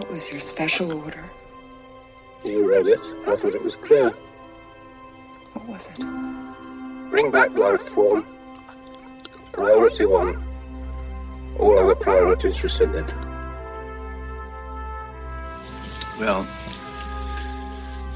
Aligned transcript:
What 0.00 0.12
was 0.12 0.30
your 0.30 0.40
special 0.40 0.92
order? 0.92 1.28
You 2.42 2.66
read 2.66 2.86
it. 2.86 3.00
I 3.28 3.36
thought 3.36 3.54
it 3.54 3.62
was 3.62 3.76
clear. 3.84 4.08
What 5.52 5.68
was 5.68 5.86
it? 5.92 7.10
Bring 7.10 7.30
back 7.30 7.50
life 7.50 7.82
form. 7.94 8.24
Priority 9.52 10.06
one. 10.06 10.42
All 11.58 11.78
other 11.78 11.94
priorities 11.94 12.62
rescinded. 12.62 13.04
Well, 16.18 16.48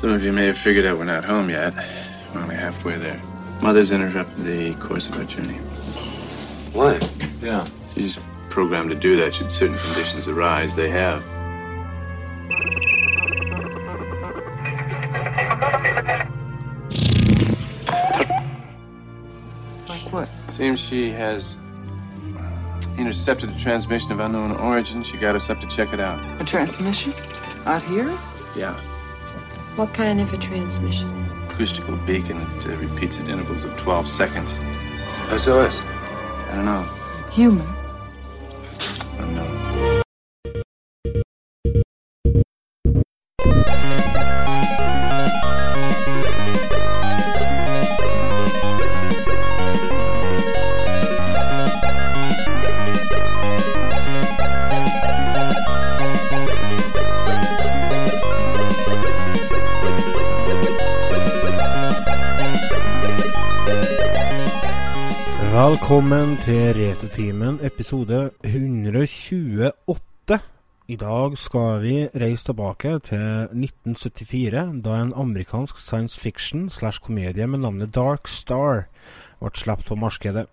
some 0.01 0.09
of 0.09 0.23
you 0.23 0.33
may 0.33 0.47
have 0.47 0.57
figured 0.65 0.87
out 0.87 0.97
we're 0.97 1.05
not 1.05 1.27
home 1.27 1.51
yet. 1.51 1.75
We're 2.35 2.41
only 2.41 2.57
halfway 2.57 2.97
there. 2.97 3.21
Mother's 3.61 3.93
interrupted 3.93 4.39
the 4.39 4.75
course 4.89 5.07
of 5.13 5.21
our 5.21 5.27
journey. 5.27 5.59
Why? 6.73 6.97
Yeah. 7.43 7.69
She's 7.93 8.17
programmed 8.51 8.89
to 8.89 8.99
do 8.99 9.19
that 9.19 9.35
should 9.35 9.51
certain 9.51 9.77
conditions 9.77 10.29
arise. 10.29 10.73
They 10.75 10.89
have. 10.89 11.34
Seems 20.57 20.79
she 20.79 21.11
has 21.11 21.57
intercepted 22.97 23.51
a 23.51 23.59
transmission 23.59 24.13
of 24.13 24.21
unknown 24.21 24.53
origin. 24.53 25.03
She 25.03 25.19
got 25.19 25.35
us 25.35 25.51
up 25.51 25.59
to 25.59 25.67
check 25.67 25.93
it 25.93 25.99
out. 25.99 26.23
A 26.41 26.45
transmission? 26.45 27.13
Out 27.67 27.83
here? 27.83 28.07
Yeah. 28.55 28.79
What 29.75 29.93
kind 29.97 30.21
of 30.21 30.29
a 30.29 30.39
transmission? 30.39 31.11
Acoustical 31.51 31.99
beacon 32.07 32.39
that 32.39 32.71
uh, 32.71 32.79
repeats 32.79 33.19
at 33.19 33.29
intervals 33.29 33.65
of 33.65 33.77
12 33.83 34.07
seconds. 34.07 34.49
SOS. 35.43 35.75
I 35.75 36.53
don't 36.55 36.67
know. 36.67 36.87
Human. 37.33 37.67
Unknown. 39.19 39.74
Velkommen 65.95 66.33
til 66.43 66.75
Retetimen, 66.75 67.61
episode 67.63 68.31
128. 68.45 70.39
I 70.89 70.97
dag 70.97 71.37
skal 71.39 71.83
vi 71.83 72.09
reise 72.19 72.45
tilbake 72.49 72.99
til 72.99 73.47
1974, 73.55 74.83
da 74.83 74.97
en 74.99 75.13
amerikansk 75.15 75.79
science 75.79 76.21
fiction 76.21 76.67
slash 76.71 76.99
komedie 76.99 77.47
med 77.47 77.63
navnet 77.63 77.95
Dark 77.95 78.27
Star 78.27 78.89
ble 79.39 79.53
sluppet 79.55 79.87
på 79.87 79.95
markedet. 79.95 80.49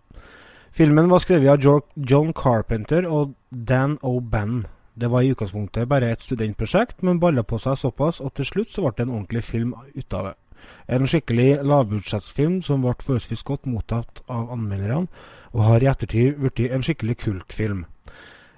Filmen 0.72 1.09
var 1.09 1.25
skrevet 1.25 1.50
av 1.50 1.81
John 1.97 2.34
Carpenter 2.38 3.09
og 3.09 3.34
Dan 3.50 3.97
O'Bann. 4.06 4.67
Det 4.94 5.09
var 5.09 5.25
i 5.25 5.34
utgangspunktet 5.34 5.89
bare 5.89 6.12
et 6.12 6.22
studentprosjekt, 6.22 7.02
men 7.02 7.19
balla 7.19 7.42
på 7.42 7.58
seg 7.58 7.81
såpass 7.81 8.22
at 8.22 8.38
til 8.38 8.45
slutt 8.45 8.69
så 8.69 8.86
ble 8.86 8.94
det 8.94 9.09
en 9.09 9.17
ordentlig 9.17 9.44
film 9.44 9.73
ut 9.73 10.14
av 10.14 10.30
det. 10.30 10.41
En 10.88 11.08
skikkelig 11.08 11.62
lavbudsjettsfilm 11.64 12.59
som 12.66 12.84
ble 12.84 12.95
forholdsvis 13.00 13.45
godt 13.48 13.70
mottatt 13.70 14.23
av 14.28 14.52
anmelderne, 14.56 15.08
og 15.53 15.64
har 15.68 15.84
i 15.84 15.90
ettertid 15.92 16.38
blitt 16.40 16.59
en 16.68 16.84
skikkelig 16.86 17.18
kultfilm. 17.23 17.86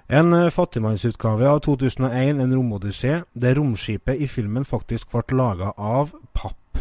En 0.08 0.34
eh, 0.36 0.50
fattigmannsutgave 0.50 1.48
av 1.48 1.60
2001, 1.64 2.40
En 2.40 2.52
romodyssé, 2.52 3.22
der 3.34 3.54
romskipet 3.54 4.20
i 4.20 4.26
filmen 4.28 4.64
faktisk 4.64 5.10
ble 5.10 5.36
laga 5.36 5.72
av 5.76 6.12
papp. 6.34 6.78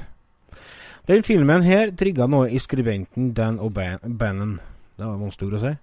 Den 1.07 1.23
filmen 1.23 1.63
her 1.63 1.91
trigga 1.91 2.27
noe 2.27 2.49
i 2.49 2.59
skribenten 2.59 3.33
Dan 3.33 3.59
O'Bannon. 3.59 4.59
Det 4.98 5.05
var 5.05 5.17
vanskelig 5.19 5.58
å 5.58 5.64
si. 5.64 5.73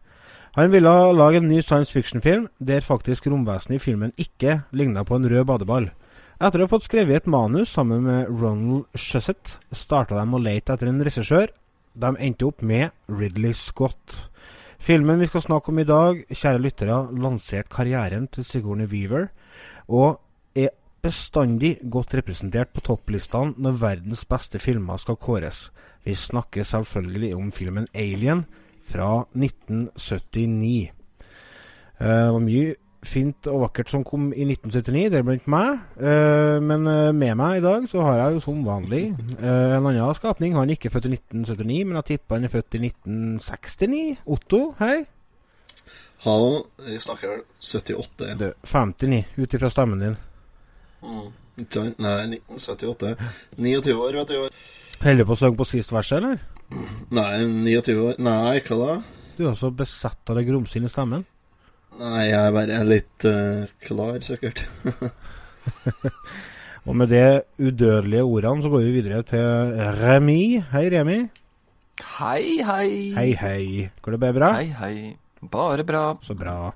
Han 0.56 0.72
ville 0.72 0.92
lage 1.12 1.36
en 1.36 1.48
ny 1.48 1.60
science 1.62 1.92
fiction-film 1.92 2.48
der 2.59 2.81
faktisk 2.81 3.26
romvesenet 3.26 3.76
i 3.76 3.84
filmen 3.84 4.12
ikke 4.16 4.62
ligna 4.72 5.04
på 5.04 5.16
en 5.16 5.28
rød 5.31 5.44
badeball. 5.47 5.91
Etter 6.41 6.62
å 6.62 6.65
ha 6.65 6.71
fått 6.73 6.87
skrevet 6.87 7.21
et 7.21 7.27
manus 7.28 7.69
sammen 7.75 8.06
med 8.06 8.28
Ronald 8.33 8.87
Shusett, 8.97 9.59
starta 9.77 10.17
de 10.17 10.23
å 10.25 10.39
lete 10.41 10.73
etter 10.73 10.89
en 10.89 11.03
regissør. 11.05 11.51
De 11.93 12.12
endte 12.17 12.47
opp 12.49 12.62
med 12.65 12.95
Ridley 13.12 13.53
Scott. 13.53 14.15
Filmen 14.81 15.21
vi 15.21 15.28
skal 15.28 15.45
snakke 15.45 15.69
om 15.69 15.83
i 15.83 15.84
dag, 15.84 16.23
kjære 16.33 16.62
lyttere, 16.65 16.97
lanserte 17.12 17.69
karrieren 17.75 18.31
til 18.33 18.49
Sigourney 18.49 18.89
Weaver, 18.89 19.28
og 19.93 20.23
er 20.56 20.73
bestandig 21.05 21.75
godt 21.93 22.17
representert 22.17 22.72
på 22.72 22.87
topplistene 22.89 23.61
når 23.61 23.81
verdens 23.84 24.25
beste 24.25 24.65
filmer 24.65 24.97
skal 24.97 25.21
kåres. 25.21 25.67
Vi 26.09 26.17
snakker 26.17 26.65
selvfølgelig 26.65 27.34
om 27.37 27.53
filmen 27.53 27.93
Alien 27.93 28.47
fra 28.89 29.27
1979. 29.37 30.89
Eh, 32.01 32.07
Det 32.07 32.33
var 32.33 32.41
mye 32.41 32.78
fint 33.06 33.49
og 33.49 33.62
vakkert 33.65 33.91
som 33.93 34.03
kom 34.05 34.28
i 34.33 34.44
1979, 34.44 35.06
deriblant 35.15 35.47
meg. 35.50 35.78
Eh, 35.97 36.59
men 36.62 36.87
eh, 36.91 37.12
med 37.16 37.37
meg 37.41 37.61
i 37.61 37.65
dag 37.65 37.87
så 37.88 38.03
har 38.05 38.19
jeg 38.19 38.37
jo 38.37 38.43
som 38.44 38.61
vanlig 38.66 39.03
eh, 39.38 39.77
en 39.77 39.87
annen 39.88 40.16
skapning. 40.16 40.56
Han 40.59 40.69
er 40.69 40.78
ikke 40.78 40.93
født 40.93 41.09
i 41.09 41.15
1979, 41.16 41.78
men 41.89 42.00
jeg 42.00 42.09
tipper 42.12 42.39
han 42.39 42.49
er 42.49 42.53
født 42.53 42.77
i 42.77 42.83
1969. 42.91 44.03
Otto, 44.37 44.62
hei. 44.83 44.99
Hallo, 46.27 46.66
jeg 46.84 47.00
snakker 47.00 47.33
vel 47.33 47.44
78. 47.56 48.34
Du, 48.41 48.50
59, 48.69 49.22
ut 49.41 49.56
ifra 49.56 49.72
stemmen 49.72 50.05
din. 50.05 50.19
Mm. 51.00 51.31
Nei, 52.00 52.19
1978. 52.37 53.15
29 53.56 53.97
år, 53.97 54.21
vet 54.21 54.34
du. 54.34 54.62
Holder 55.00 55.25
du 55.25 55.28
på 55.28 55.37
å 55.37 55.41
synge 55.41 55.56
på 55.56 55.69
sist 55.69 55.93
verset, 55.97 56.21
eller? 56.21 56.43
Nei, 57.16 57.33
29 57.49 57.97
år. 58.05 58.21
Nei, 58.21 58.60
hva 58.69 58.81
da? 58.84 58.97
Du 59.39 59.47
er 59.49 59.56
så 59.56 59.71
besatt 59.72 60.28
av 60.28 60.37
det 60.37 60.44
grumsende 60.49 60.91
i 60.91 60.93
stemmen. 60.93 61.25
Nei, 61.99 62.31
jeg 62.31 62.39
er 62.39 62.53
bare 62.55 62.83
litt 62.87 63.27
uh, 63.27 63.67
klar, 63.83 64.21
sikkert. 64.23 64.62
Og 66.89 66.97
med 66.97 67.11
de 67.12 67.43
udødelige 67.61 68.25
ordene 68.25 68.65
så 68.65 68.71
går 68.73 68.87
vi 68.87 68.93
videre 69.01 69.21
til 69.27 69.75
Remi. 69.99 70.62
Hei, 70.73 70.87
Remi. 70.95 71.19
Hei, 72.17 72.61
hei. 72.65 72.91
Hei, 73.17 73.31
hei. 73.37 73.89
Går 74.01 74.17
det 74.17 74.21
bare 74.23 74.37
bra? 74.39 74.53
Hei, 74.56 74.71
hei. 74.78 74.95
Bare 75.53 75.84
bra. 75.84 76.05
Så 76.25 76.34
bra. 76.34 76.73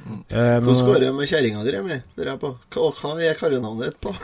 Mm. 0.00 0.16
Um, 0.16 0.24
Hvordan 0.64 0.86
går 0.86 0.98
det 1.04 1.10
med 1.14 1.28
kjerringa 1.28 1.62
di, 1.64 1.72
Remi? 1.76 2.00
Jeg 2.16 2.38
på. 2.40 2.54
Hva, 2.72 2.88
hva 2.96 3.12
er 3.22 3.36
kallenavnet 3.38 3.92
ditt 3.92 4.00
på? 4.00 4.14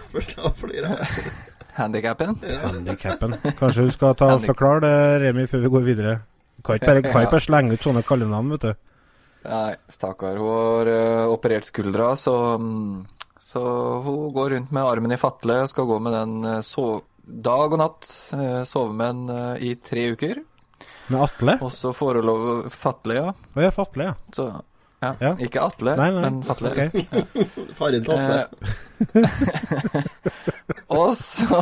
Handikappen? 1.76 2.38
Ja. 2.42 2.62
Handikappen? 2.64 2.72
Handikappen. 2.72 3.36
Kanskje 3.60 3.86
du 3.86 3.92
skal 3.94 4.16
ta 4.18 4.32
og 4.34 4.42
forklare 4.48 4.80
det, 4.86 4.96
Remi, 5.26 5.46
før 5.50 5.62
vi 5.66 5.72
går 5.76 5.86
videre. 5.86 6.16
Kan 6.64 6.80
ikke 6.80 6.90
bare, 6.90 7.02
kan 7.04 7.26
ikke 7.26 7.36
bare 7.36 7.46
slenge 7.46 7.76
ut 7.76 7.84
sånne 7.84 8.02
kallenavn, 8.06 8.48
vet 8.56 8.64
du. 8.64 8.72
Nei, 9.50 9.74
stakkar. 9.92 10.36
Hun 10.40 10.48
har 10.52 10.90
uh, 10.90 11.32
operert 11.32 11.64
skuldra, 11.68 12.12
så, 12.18 12.34
um, 12.54 13.06
så 13.40 13.62
hun 14.04 14.32
går 14.34 14.50
rundt 14.56 14.70
med 14.74 14.84
armen 14.88 15.12
i 15.14 15.18
fatle 15.20 15.62
skal 15.70 15.86
gå 15.88 15.98
med 16.02 16.12
den 16.16 16.36
uh, 16.44 16.60
sov, 16.66 17.02
dag 17.26 17.72
og 17.74 17.78
natt. 17.82 18.06
Uh, 18.34 18.62
Sove 18.68 18.92
med 18.94 19.06
den 19.14 19.28
eh, 19.36 19.66
i 19.70 19.74
tre 19.82 20.08
uker. 20.14 20.42
Med 21.08 21.20
Atle? 21.22 21.56
Og 21.62 21.70
så 21.74 21.92
får 21.94 22.18
hun 22.20 22.26
lov 22.26 22.46
Fatle, 22.74 23.14
ja. 23.14 23.30
Å 23.54 23.62
ja, 23.62 23.70
Fatle, 23.74 24.08
ja. 24.10 24.14
Så, 24.34 24.46
ja. 25.02 25.10
Ja. 25.22 25.32
Ikke 25.42 25.62
Atle, 25.62 25.92
Nei, 25.98 26.08
nei. 26.14 26.22
men 26.24 26.38
Fatle. 26.46 26.72
ok. 26.72 26.78
Faren 27.78 28.06
til 28.06 28.14
Atle. 28.14 28.46
Eh, 29.14 30.06
og 30.98 31.12
så 31.18 31.60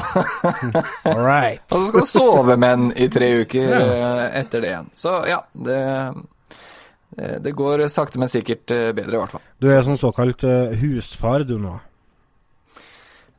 All 1.10 1.20
right. 1.24 1.60
Og 1.72 1.76
så 1.76 1.86
skal 1.88 2.00
hun 2.00 2.08
sove 2.12 2.56
med 2.56 2.70
den 2.78 2.86
i 3.04 3.08
tre 3.12 3.28
uker 3.42 3.68
Ja. 3.74 3.82
eh, 3.84 4.40
etter 4.40 4.64
det 4.64 4.72
igjen. 4.72 4.88
Så 4.96 5.16
ja, 5.28 5.40
det, 5.66 5.78
det, 7.16 7.42
det 7.44 7.52
går 7.56 7.86
sakte, 7.88 8.18
men 8.18 8.28
sikkert 8.28 8.70
eh, 8.74 8.92
bedre, 8.96 9.14
i 9.16 9.20
hvert 9.22 9.34
fall. 9.36 9.42
Du 9.62 9.68
er 9.70 9.82
sånn 9.86 9.98
såkalt 10.00 10.44
eh, 10.44 10.74
husfar, 10.82 11.44
du 11.48 11.56
nå. 11.58 11.76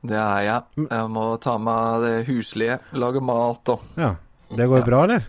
Det 0.05 0.17
er 0.21 0.41
jeg. 0.45 0.87
Jeg 0.91 1.09
må 1.09 1.23
ta 1.41 1.55
meg 1.57 2.03
det 2.05 2.15
huslige, 2.27 2.79
lage 2.93 3.21
mat 3.25 3.71
og 3.73 3.81
Ja. 3.97 4.15
Det 4.55 4.67
går 4.69 4.83
Ja. 4.83 4.85
bra, 4.85 5.03
eller? 5.07 5.23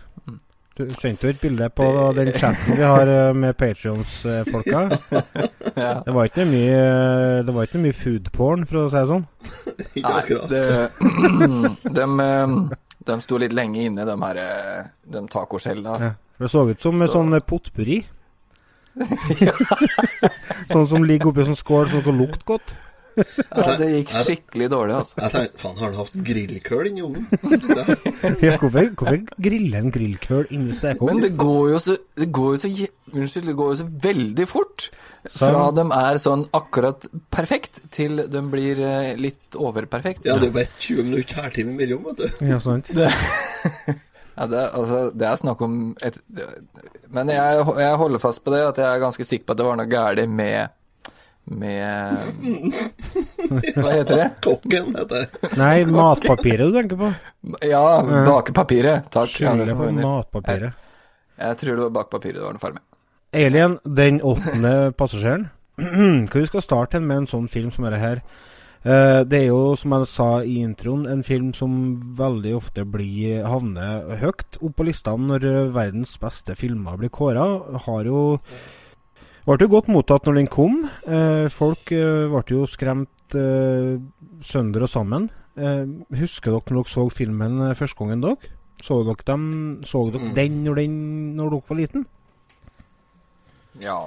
Du 0.77 0.83
sendte 1.01 1.25
jo 1.25 1.29
et 1.33 1.39
bilde 1.41 1.65
på 1.73 1.85
den 2.13 2.27
chatten 2.37 2.75
vi 2.77 2.83
har 2.85 3.07
eh, 3.09 3.33
med 3.33 3.55
Patrions-folka. 3.57 4.81
ja. 5.81 5.93
Det 6.05 6.13
var 6.13 6.27
ikke 6.29 6.45
mye 6.45 6.75
eh, 6.77 7.39
Det 7.47 7.55
var 7.55 7.65
ikke 7.65 7.81
mye 7.81 7.95
foodporn, 7.97 8.65
for 8.69 8.83
å 8.83 8.89
si 8.93 8.99
det 8.99 9.07
sånn. 9.09 9.25
Ikke 9.97 10.03
Nei, 10.05 10.19
akkurat. 10.21 10.49
det, 10.53 10.61
de, 11.97 12.05
eh, 12.27 12.53
de 13.09 13.17
sto 13.25 13.39
litt 13.41 13.55
lenge 13.57 13.87
inne, 13.89 14.05
de 14.05 14.17
her 14.21 14.41
eh, 14.43 14.85
de 15.17 15.23
tacoskjella. 15.33 15.97
Ja. 16.05 16.11
Det 16.37 16.51
så 16.53 16.67
ut 16.69 16.81
som 16.85 17.01
en 17.01 17.07
Så- 17.09 17.15
sånn 17.17 17.33
eh, 17.33 17.41
potpurri. 17.41 18.03
sånn 20.73 20.89
som 20.93 21.07
ligger 21.07 21.31
oppi 21.31 21.43
en 21.43 21.51
sånn 21.51 21.61
skål 21.63 21.89
som 21.93 22.05
kan 22.05 22.21
lukte 22.21 22.47
godt. 22.47 22.75
Ja, 23.17 23.73
det 23.79 23.87
gikk 23.89 24.11
skikkelig 24.13 24.67
dårlig, 24.69 24.95
altså. 24.99 25.15
Jeg 25.17 25.33
tenkte, 25.33 25.61
faen, 25.61 25.77
har 25.79 25.87
han 25.87 25.97
hatt 25.97 26.17
grillkøl 26.27 26.89
inni 26.91 27.03
ovnen? 27.05 27.25
Ja, 28.45 28.57
hvorfor, 28.61 28.91
hvorfor 28.99 29.17
grille 29.41 29.81
en 29.81 29.91
grillkøl 29.93 30.45
inni 30.53 30.75
Men 31.01 31.21
det 31.23 31.31
går 31.39 31.71
jo 31.71 31.81
så, 31.81 31.97
det 32.17 32.29
går 32.35 32.55
jo 32.55 32.61
så 32.61 32.71
Unnskyld, 33.07 33.47
det 33.47 33.55
går 33.55 33.69
jo 33.71 33.75
så 33.79 33.85
veldig 34.03 34.45
fort. 34.51 34.89
Fra 35.31 35.69
de 35.71 35.85
er 35.95 36.17
sånn 36.19 36.43
akkurat 36.57 37.05
perfekt, 37.31 37.79
til 37.95 38.19
de 38.27 38.41
blir 38.51 38.81
eh, 38.83 39.13
litt 39.15 39.55
overperfekt. 39.55 40.27
Ja, 40.27 40.35
det 40.41 40.51
er 40.51 40.57
bare 40.59 40.73
20 40.75 41.07
minutter 41.07 41.39
hærtime 41.39 41.71
imellom, 41.71 42.03
vet 42.11 42.25
du. 42.25 42.43
Ja, 42.51 42.59
sant. 42.59 42.91
Ja, 44.37 44.45
det, 44.47 44.57
er- 44.61 44.73
altså, 44.77 44.97
det 45.17 45.27
er 45.27 45.37
snakk 45.39 45.61
om 45.65 45.77
et 46.05 46.17
Men 47.09 47.29
jeg, 47.33 47.63
jeg 47.81 47.95
holder 47.97 48.21
fast 48.21 48.43
på 48.45 48.51
det, 48.53 48.59
at 48.67 48.77
jeg 48.77 48.85
er 48.91 49.01
ganske 49.01 49.25
sikker 49.25 49.45
på 49.49 49.55
at 49.55 49.61
det 49.61 49.65
var 49.65 49.79
noe 49.79 49.89
galt 49.89 50.29
med 50.29 50.69
Med 51.47 52.17
Hva 53.77 53.91
heter 53.95 54.13
det? 54.19 54.27
Kokken, 54.45 54.91
heter 54.97 55.23
det. 55.23 55.51
Nei, 55.57 55.85
matpapiret 55.89 56.67
du 56.67 56.75
tenker 56.75 56.99
på. 56.99 57.11
Ja, 57.63 57.83
bakepapiret. 58.27 59.07
Takk. 59.13 59.31
Skylder 59.31 59.71
på 59.79 59.87
matpapiret. 59.95 60.75
Jeg 61.37 61.59
tror 61.61 61.77
det 61.79 61.85
var 61.85 61.93
bakpapiret 62.01 62.39
det 62.41 62.43
var 62.45 62.57
noe 62.57 62.63
feil 62.65 62.75
med. 62.75 62.83
Alien, 63.37 63.77
den 64.01 64.19
åttende 64.25 64.73
passasjeren. 64.99 65.47
Hva 66.27 66.41
vi 66.41 66.49
skal 66.49 66.63
starte 66.65 66.99
med 67.03 67.23
en 67.23 67.29
sånn 67.31 67.47
film 67.51 67.71
som 67.71 67.85
dette 67.87 67.99
her. 68.01 68.21
Eh, 68.85 69.21
det 69.25 69.39
er 69.39 69.47
jo, 69.49 69.75
som 69.79 69.95
jeg 69.95 70.09
sa 70.11 70.27
i 70.45 70.59
introen, 70.61 71.07
en 71.09 71.23
film 71.25 71.49
som 71.57 71.71
veldig 72.17 72.53
ofte 72.57 72.85
blir 72.87 73.45
havner 73.47 74.17
høyt 74.21 74.59
opp 74.61 74.77
på 74.77 74.87
listene 74.87 75.31
når 75.31 75.47
eh, 75.49 75.71
verdens 75.75 76.13
beste 76.21 76.55
filmer 76.59 76.99
blir 76.99 77.11
kåra. 77.13 77.47
Har 77.87 78.07
jo 78.07 78.37
ble 79.47 79.57
jo 79.63 79.71
godt 79.71 79.89
mottatt 79.91 80.27
når 80.27 80.41
den 80.41 80.51
kom. 80.51 80.83
Eh, 81.07 81.47
folk 81.53 81.89
ble 81.89 82.43
jo 82.53 82.67
skremt 82.69 83.13
sønder 83.27 84.85
og 84.85 84.87
sammen. 84.87 85.25
Husker 86.15 86.53
dere 86.53 86.71
når 86.71 86.85
dere 86.85 86.91
så 86.93 87.03
filmen 87.11 87.57
første 87.75 87.99
gangen 87.99 88.21
dere? 88.23 88.53
Så 88.79 89.01
dere, 89.03 89.25
dem, 89.27 89.47
så 89.83 90.05
dere 90.13 90.29
den 90.37 90.61
når, 90.63 90.79
den 90.79 90.95
når 91.35 91.55
dere 91.55 91.67
var 91.67 91.79
liten? 91.81 92.05
Ja, 93.83 93.97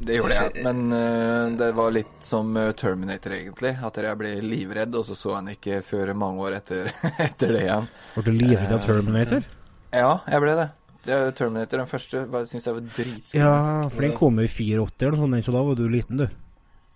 det 0.00 0.16
gjorde 0.16 0.36
jeg. 0.36 0.64
Men 0.64 0.78
uh, 0.92 1.50
det 1.60 1.70
var 1.76 1.92
litt 1.92 2.24
som 2.24 2.56
eh, 2.56 2.70
Terminator, 2.72 3.34
egentlig. 3.36 3.74
At 3.84 3.98
jeg 4.00 4.16
ble 4.20 4.32
livredd, 4.40 4.94
og 4.96 5.04
så 5.04 5.16
så 5.18 5.34
han 5.36 5.50
ikke 5.52 5.82
før 5.84 6.14
mange 6.16 6.46
år 6.46 6.56
etter, 6.60 6.88
etter 7.28 7.52
det 7.52 7.64
igjen. 7.66 7.88
Ble 8.16 8.24
du 8.24 8.30
livredd 8.38 8.76
av 8.76 8.84
Terminator? 8.86 9.44
Ja, 9.92 10.12
jeg 10.24 10.44
ble 10.44 10.54
det. 10.56 10.68
det 11.04 11.16
er 11.16 11.34
Terminator, 11.36 11.82
den 11.82 11.90
første, 11.90 12.24
syns 12.48 12.68
jeg 12.70 12.78
var 12.78 12.86
dritskummel. 12.86 13.42
Ja, 13.42 13.56
for 13.92 14.06
den 14.06 14.14
kom 14.16 14.40
jo 14.40 14.46
i 14.48 14.52
84 14.52 15.10
eller 15.10 15.18
noe 15.18 15.26
sånt, 15.26 15.48
så 15.50 15.56
da 15.56 15.64
var 15.68 15.80
du 15.80 15.84
liten, 15.92 16.22
du. 16.22 16.28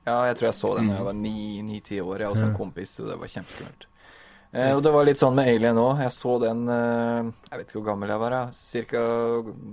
Ja, 0.04 0.20
jeg 0.28 0.38
tror 0.38 0.48
jeg 0.50 0.56
så 0.60 0.70
den 0.78 0.88
da 0.92 0.96
jeg 0.98 1.08
var 1.08 1.18
ni-ti 1.18 1.98
år, 2.00 2.24
jeg 2.24 2.32
og 2.32 2.40
så 2.40 2.48
en 2.48 2.56
kompis, 2.56 2.96
så 2.96 3.08
det 3.08 3.18
var 3.20 3.30
kjempeskummelt. 3.34 3.86
Eh, 4.54 4.70
og 4.70 4.84
det 4.86 4.92
var 4.94 5.06
litt 5.08 5.18
sånn 5.18 5.34
med 5.34 5.48
Alien 5.50 5.80
òg. 5.82 5.98
Jeg 6.04 6.14
så 6.14 6.36
den 6.38 6.60
eh, 6.70 7.30
Jeg 7.50 7.58
vet 7.58 7.66
ikke 7.66 7.80
hvor 7.80 7.88
gammel 7.88 8.12
jeg 8.12 8.22
var, 8.22 8.36
ca. 8.54 9.04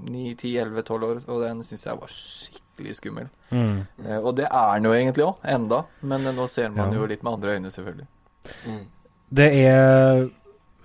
9-10-11-12 0.10 1.08
år, 1.10 1.24
og 1.28 1.44
den 1.46 1.64
syns 1.68 1.86
jeg 1.86 2.02
var 2.02 2.16
skikkelig 2.16 2.71
skummel. 2.94 3.30
Mm. 3.52 3.86
Eh, 4.06 4.18
og 4.20 4.36
det 4.36 4.48
er 4.50 4.74
den 4.80 4.84
jo 4.90 4.92
egentlig 4.98 5.26
òg, 5.28 5.36
enda. 5.46 5.84
Men 6.02 6.26
eh, 6.26 6.34
nå 6.34 6.48
ser 6.50 6.70
man 6.70 6.92
Ja. 6.92 7.00
jo 7.00 7.06
litt 7.06 7.24
med 7.24 7.34
andre 7.34 7.56
øyne, 7.56 7.72
selvfølgelig. 7.72 8.08
Det 9.32 9.50
er 9.66 10.30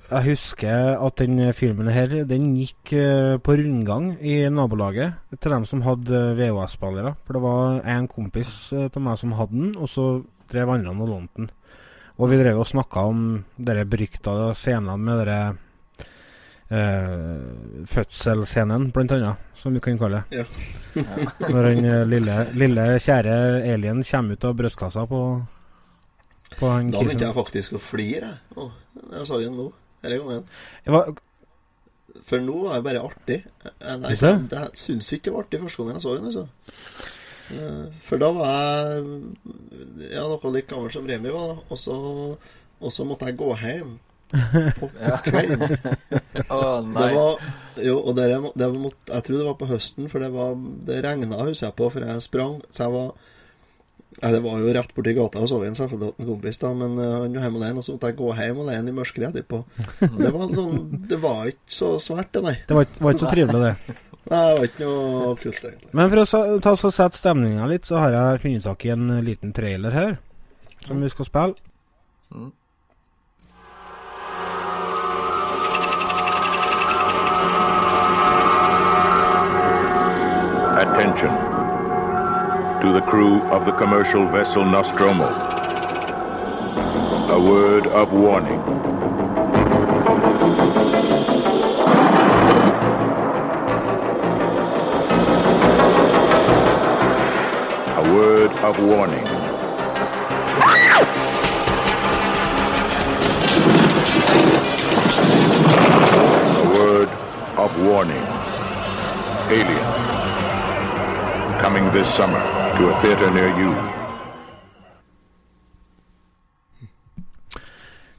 Jeg 0.08 0.22
husker 0.22 1.04
at 1.04 1.16
den 1.16 1.52
filmen 1.52 1.88
her 1.90 2.06
Den 2.24 2.54
gikk 2.54 2.92
eh, 2.92 3.38
på 3.42 3.56
rundgang 3.58 4.12
i 4.22 4.48
nabolaget 4.48 5.14
til 5.40 5.50
dem 5.50 5.64
som 5.64 5.82
hadde 5.82 6.36
VHS-spillere. 6.38 7.16
For 7.26 7.32
det 7.32 7.42
var 7.42 7.80
en 7.84 8.06
kompis 8.06 8.72
av 8.72 9.00
meg 9.02 9.18
som 9.18 9.32
hadde 9.32 9.50
den, 9.52 9.76
og 9.76 9.88
så 9.88 10.24
drev 10.52 10.68
andre 10.70 10.90
og 10.94 11.08
lånte 11.08 11.36
den. 11.36 11.50
Og 12.18 12.30
vi 12.30 12.38
drev 12.38 12.60
og 12.60 12.66
snakka 12.70 13.02
om 13.10 13.44
dere 13.58 13.84
berykta 13.84 14.54
scenene 14.54 14.96
med 14.96 15.26
dere 15.26 15.56
eh, 16.70 17.84
fødselsscenen, 17.86 18.90
blant 18.94 19.12
annet, 19.12 19.50
som 19.58 19.74
vi 19.74 19.82
kan 19.84 19.98
kalle 19.98 20.22
det. 20.30 20.40
Ja. 20.40 20.46
Når 21.52 21.68
den 21.70 21.84
eh, 21.84 22.06
lille, 22.08 22.38
lille, 22.56 22.86
kjære 23.02 23.36
alien 23.74 24.02
kommer 24.06 24.38
ut 24.38 24.48
av 24.48 24.56
brystkassa 24.58 25.06
på, 25.10 25.20
på 26.56 26.72
han 26.72 26.90
Da 26.94 27.02
begynte 27.04 27.28
jeg 27.28 27.36
faktisk 27.36 27.76
å 27.76 27.82
flire, 27.82 28.32
jeg. 28.56 28.72
Jeg 29.12 29.28
sa 29.28 29.38
den 29.42 29.58
nå. 29.58 29.70
Denne 30.04 30.18
gangen. 30.22 30.46
Var, 30.94 31.12
For 32.26 32.42
nå 32.42 32.56
var 32.64 32.78
det 32.78 32.86
bare 32.86 33.04
artig. 33.04 33.38
Jeg, 33.64 34.00
nei, 34.00 34.14
jeg, 34.14 34.40
jeg 34.52 34.80
syns 34.80 35.12
ikke 35.12 35.30
det 35.30 35.34
var 35.34 35.46
artig 35.46 35.62
første 35.66 35.82
gangen 35.82 35.98
jeg 35.98 36.06
så 36.06 36.16
den, 36.16 36.30
altså. 36.30 36.46
Eh, 37.56 37.84
For 38.06 38.22
da 38.22 38.32
var 38.34 38.56
jeg 38.56 39.04
ja, 40.10 40.24
noe 40.26 40.52
like 40.54 40.70
gammel 40.70 40.94
som 40.94 41.06
Remi 41.08 41.34
var. 41.34 41.60
Og 41.70 41.78
så 42.92 43.06
måtte 43.08 43.30
jeg 43.30 43.38
gå 43.40 43.52
hjem 43.62 43.96
kvelden. 45.26 45.76
Å 46.50 46.60
Det 46.82 46.90
nei. 46.90 47.06
var, 47.14 47.46
jo, 47.84 47.96
og 48.00 48.16
det, 48.18 48.26
det 48.58 48.68
var, 48.72 48.92
jeg 49.12 49.26
tror 49.28 49.38
det 49.38 49.46
var 49.46 49.56
på 49.60 49.70
høsten, 49.70 50.10
for 50.12 50.22
det, 50.24 50.32
var, 50.34 50.56
det 50.88 51.00
regna, 51.04 51.40
husker 51.46 51.68
jeg 51.68 51.76
på, 51.78 51.88
for 51.94 52.06
jeg 52.06 52.24
sprang. 52.24 52.58
Så 52.74 52.86
jeg 52.86 52.94
var 52.96 53.12
ja, 54.16 54.30
Det 54.32 54.40
var 54.40 54.62
jo 54.62 54.72
rett 54.72 54.92
borti 54.96 55.12
gata 55.12 55.42
og 55.44 55.48
så 55.50 55.58
en 55.66 55.74
selvfølgelig 55.76 56.14
en 56.22 56.28
kompis, 56.30 56.58
da, 56.62 56.70
men 56.72 56.94
eh, 56.96 57.12
han 57.12 57.34
var 57.34 57.44
hjemme 57.44 57.60
alene, 57.60 57.82
og 57.82 57.84
så 57.84 57.94
måtte 57.96 58.10
jeg 58.10 58.16
gå 58.16 58.30
hjem 58.38 58.60
alene 58.64 58.92
i 58.92 58.96
mørket 58.96 59.26
etterpå. 59.28 59.58
Det 60.00 60.30
var, 60.32 60.44
sånn, 60.56 60.82
det 61.10 61.18
var 61.20 61.50
ikke 61.52 61.76
så 61.78 61.90
svært, 62.00 62.30
det, 62.32 62.42
nei. 62.46 62.54
det 62.68 62.78
var, 62.78 62.86
var 63.02 63.16
ikke 63.16 63.26
så 63.26 63.32
trivelig, 63.34 63.60
det. 63.66 63.96
Nei, 64.26 64.38
Det 64.42 64.54
var 64.58 64.64
ikke 64.70 64.86
noe 64.86 65.34
kult, 65.42 65.60
egentlig. 65.68 65.90
Men 66.00 66.08
for 66.14 66.22
å 66.22 66.60
ta 66.64 66.72
så 66.80 66.92
sette 66.96 67.20
stemninga 67.20 67.68
litt, 67.70 67.84
så 67.86 68.00
har 68.02 68.16
jeg 68.16 68.40
funnet 68.46 68.64
tak 68.66 68.86
i 68.88 68.94
en 68.94 69.04
liten 69.26 69.52
trailer 69.54 69.94
her. 69.94 70.16
Som 70.86 71.02
vi 71.04 71.10
skal 71.12 71.28
spille. 71.28 71.68
Mm. 72.34 72.50
Attention 81.16 82.82
to 82.82 82.92
the 82.92 83.00
crew 83.00 83.40
of 83.44 83.64
the 83.64 83.72
commercial 83.72 84.28
vessel 84.28 84.66
Nostromo. 84.66 85.24
A 87.30 87.40
word 87.40 87.86
of 87.86 88.12
warning. 88.12 88.60
A 97.96 98.02
word 98.12 98.52
of 98.58 98.78
warning. 98.78 99.26
A 106.56 106.64
word 106.74 107.08
of 107.56 107.74
warning. 107.80 108.26
Alien 109.48 110.15
coming 111.66 111.90
this 111.90 112.08
summer 112.14 112.42
to 112.78 112.82
a 112.90 112.94
theater 113.02 113.30
near 113.34 113.50
you. 113.58 113.72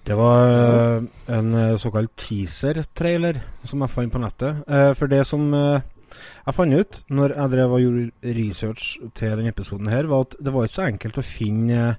Det 0.03 0.15
var 0.15 0.49
eh, 0.49 1.03
en 1.37 1.53
eh, 1.53 1.77
såkalt 1.79 2.11
teaser-trailer 2.19 3.39
som 3.63 3.85
jeg 3.85 3.93
fant 3.93 4.11
på 4.11 4.19
nettet. 4.19 4.67
Eh, 4.67 4.91
for 4.99 5.07
det 5.07 5.21
som 5.27 5.47
jeg 5.53 6.57
fant 6.59 6.75
ut 6.75 6.99
når 7.07 7.37
jeg 7.37 7.53
drev 7.55 7.77
og 7.77 7.85
gjorde 7.85 8.35
research 8.41 8.91
til 9.15 9.39
denne 9.39 9.55
episoden, 9.55 9.87
her, 9.95 10.11
var 10.11 10.27
at 10.27 10.37
det 10.43 10.53
var 10.53 10.67
ikke 10.67 10.79
så 10.81 10.89
enkelt 10.89 11.23
å 11.23 11.27
finne 11.31 11.89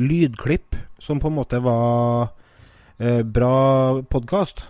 lydklipp 0.00 0.80
som 1.04 1.20
på 1.20 1.28
en 1.28 1.40
måte 1.42 1.60
var 1.64 2.32
bra 3.36 3.56
podkast. 4.08 4.64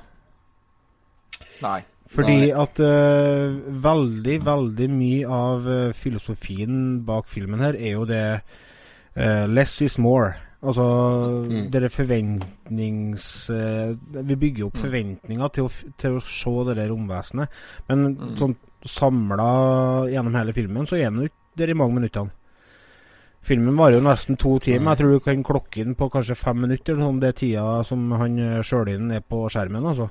Nei. 1.63 1.83
Fordi 2.15 2.51
at 2.55 2.81
uh, 2.81 3.57
veldig, 3.85 4.37
veldig 4.47 4.89
mye 4.93 5.27
av 5.27 5.67
uh, 5.67 5.93
filosofien 5.99 7.01
bak 7.07 7.27
filmen 7.31 7.65
her 7.65 7.75
er 7.75 7.97
jo 7.97 8.05
det 8.07 8.25
uh, 8.39 9.47
less 9.51 9.81
is 9.83 9.99
more. 9.99 10.35
Altså 10.65 10.85
Mm. 11.45 11.67
dere 11.71 11.91
forventnings... 11.93 13.25
vi 13.51 14.37
bygger 14.41 14.65
opp 14.65 14.79
forventninger 14.81 15.51
til 15.53 15.67
å, 15.67 15.73
til 16.01 16.15
å 16.17 16.23
se 16.25 16.55
det 16.71 16.77
der 16.79 16.89
romvesenet. 16.89 17.49
Men 17.91 18.07
Mm. 18.15 18.31
sånn 18.41 18.55
samla 18.85 20.09
gjennom 20.09 20.35
hele 20.39 20.55
filmen, 20.57 20.87
så 20.89 20.97
er 20.97 21.11
den 21.11 21.27
ikke 21.27 21.61
der 21.61 21.69
i 21.71 21.77
mange 21.77 21.99
minuttene. 21.99 22.31
Filmen 23.45 23.77
varer 23.77 23.99
jo 23.99 24.07
nesten 24.07 24.39
to 24.41 24.59
timer. 24.59 24.95
Jeg 24.95 25.03
tror 25.03 25.13
du 25.13 25.21
kan 25.21 25.45
klokke 25.45 25.83
inn 25.85 25.95
på 25.95 26.09
kanskje 26.09 26.37
fem 26.37 26.57
minutter. 26.65 26.97
Sånn 26.97 27.21
det 27.21 27.29
er 27.29 27.39
tida 27.43 27.85
som 27.85 28.11
han 28.17 28.39
sjøl 28.65 28.89
inn 28.95 29.11
er 29.13 29.21
på 29.21 29.43
skjermen, 29.53 29.85
altså. 29.85 30.09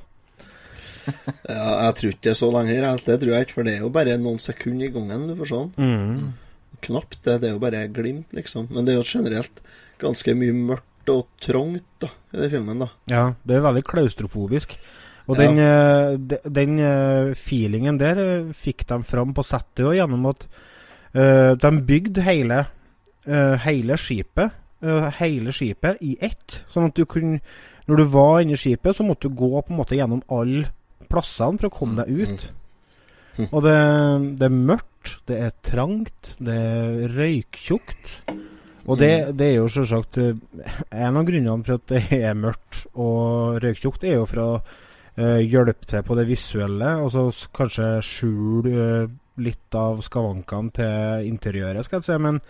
Ja, 1.53 1.67
jeg 1.87 1.95
tror 1.97 2.13
ikke 2.13 2.23
det 2.25 2.31
er 2.31 2.39
så 2.39 2.49
lenge 2.53 2.77
her, 2.77 3.03
det 3.05 3.19
tror 3.19 3.33
jeg 3.33 3.45
ikke, 3.45 3.57
for 3.57 3.67
det 3.67 3.75
er 3.75 3.83
jo 3.83 3.91
bare 3.93 4.15
noen 4.21 4.41
sekunder 4.41 4.87
i 4.87 4.93
gangen 4.93 5.27
du 5.29 5.35
får 5.41 5.51
se 5.51 5.59
den. 5.59 5.93
Mm. 5.93 6.79
Knapt 6.83 7.19
det, 7.25 7.37
det 7.43 7.49
er 7.49 7.55
jo 7.55 7.61
bare 7.63 7.85
glimt, 7.91 8.33
liksom. 8.35 8.67
Men 8.71 8.87
det 8.87 8.93
er 8.93 8.99
jo 9.01 9.07
generelt 9.07 9.61
ganske 10.01 10.35
mye 10.35 10.55
mørkt 10.71 11.11
og 11.11 11.27
trangt 11.43 11.87
da, 12.03 12.09
i 12.33 12.41
den 12.41 12.51
filmen, 12.51 12.83
da. 12.85 12.89
Ja, 13.11 13.23
det 13.43 13.57
er 13.57 13.65
veldig 13.67 13.85
klaustrofobisk. 13.87 14.77
Og 15.27 15.37
Ja. 15.39 15.47
den, 15.47 15.59
eh, 15.59 16.39
den 16.49 16.79
eh, 16.79 17.33
feelingen 17.39 17.99
der 17.99 18.19
eh, 18.19 18.53
fikk 18.53 18.87
de 18.87 19.03
fram 19.07 19.33
på 19.33 19.43
settet 19.43 19.85
òg, 19.85 19.95
gjennom 19.95 20.25
at 20.31 20.47
uh, 21.15 21.53
de 21.55 21.71
bygde 21.87 22.25
hele, 22.25 22.65
uh, 23.27 23.55
hele 23.63 23.95
skipet 23.95 24.51
hele 25.19 25.53
skipet 25.55 26.01
i 26.03 26.17
ett. 26.19 26.61
Sånn 26.71 26.89
at 26.89 26.97
du 26.97 27.05
kunne 27.05 27.39
Når 27.83 27.97
du 27.97 28.03
var 28.03 28.37
inni 28.39 28.55
skipet, 28.55 28.95
så 28.95 29.03
måtte 29.03 29.27
du 29.27 29.35
gå 29.35 29.49
på 29.59 29.73
en 29.73 29.75
måte 29.75 29.97
gjennom 29.97 30.21
alle 30.31 30.69
plassene 31.13 31.61
for 31.61 31.69
å 31.69 31.75
komme 31.77 32.01
deg 32.01 32.23
ut. 32.23 32.47
Mm. 33.37 33.47
Og 33.49 33.61
det, 33.65 33.77
det 34.39 34.49
er 34.49 34.57
mørkt, 34.73 35.13
det 35.29 35.39
er 35.47 35.53
trangt, 35.65 36.33
det 36.43 36.57
er 36.57 37.13
røyktjukt. 37.15 38.17
Og 38.83 38.99
det, 38.99 39.13
det 39.39 39.47
er 39.47 39.59
jo 39.61 39.69
selvsagt 39.71 40.17
eh, 40.19 40.33
En 40.91 41.15
av 41.15 41.23
grunnene 41.27 41.63
for 41.63 41.79
at 41.79 41.85
det 41.91 42.03
er 42.19 42.35
mørkt 42.37 42.83
og 42.93 43.61
røyktjukt, 43.63 44.05
er 44.05 44.19
jo 44.19 44.27
for 44.29 44.43
å 44.43 44.49
uh, 44.59 45.39
hjelpe 45.39 45.87
til 45.87 46.03
på 46.05 46.17
det 46.19 46.27
visuelle, 46.29 46.97
og 46.99 47.11
så 47.13 47.27
kanskje 47.55 47.89
skjule 48.05 48.73
uh, 48.75 49.11
litt 49.43 49.77
av 49.77 50.03
skavankene 50.05 50.75
til 50.75 51.29
interiøret, 51.31 51.87
skal 51.87 52.01
jeg 52.01 52.09
si. 52.09 52.19
Men 52.21 52.41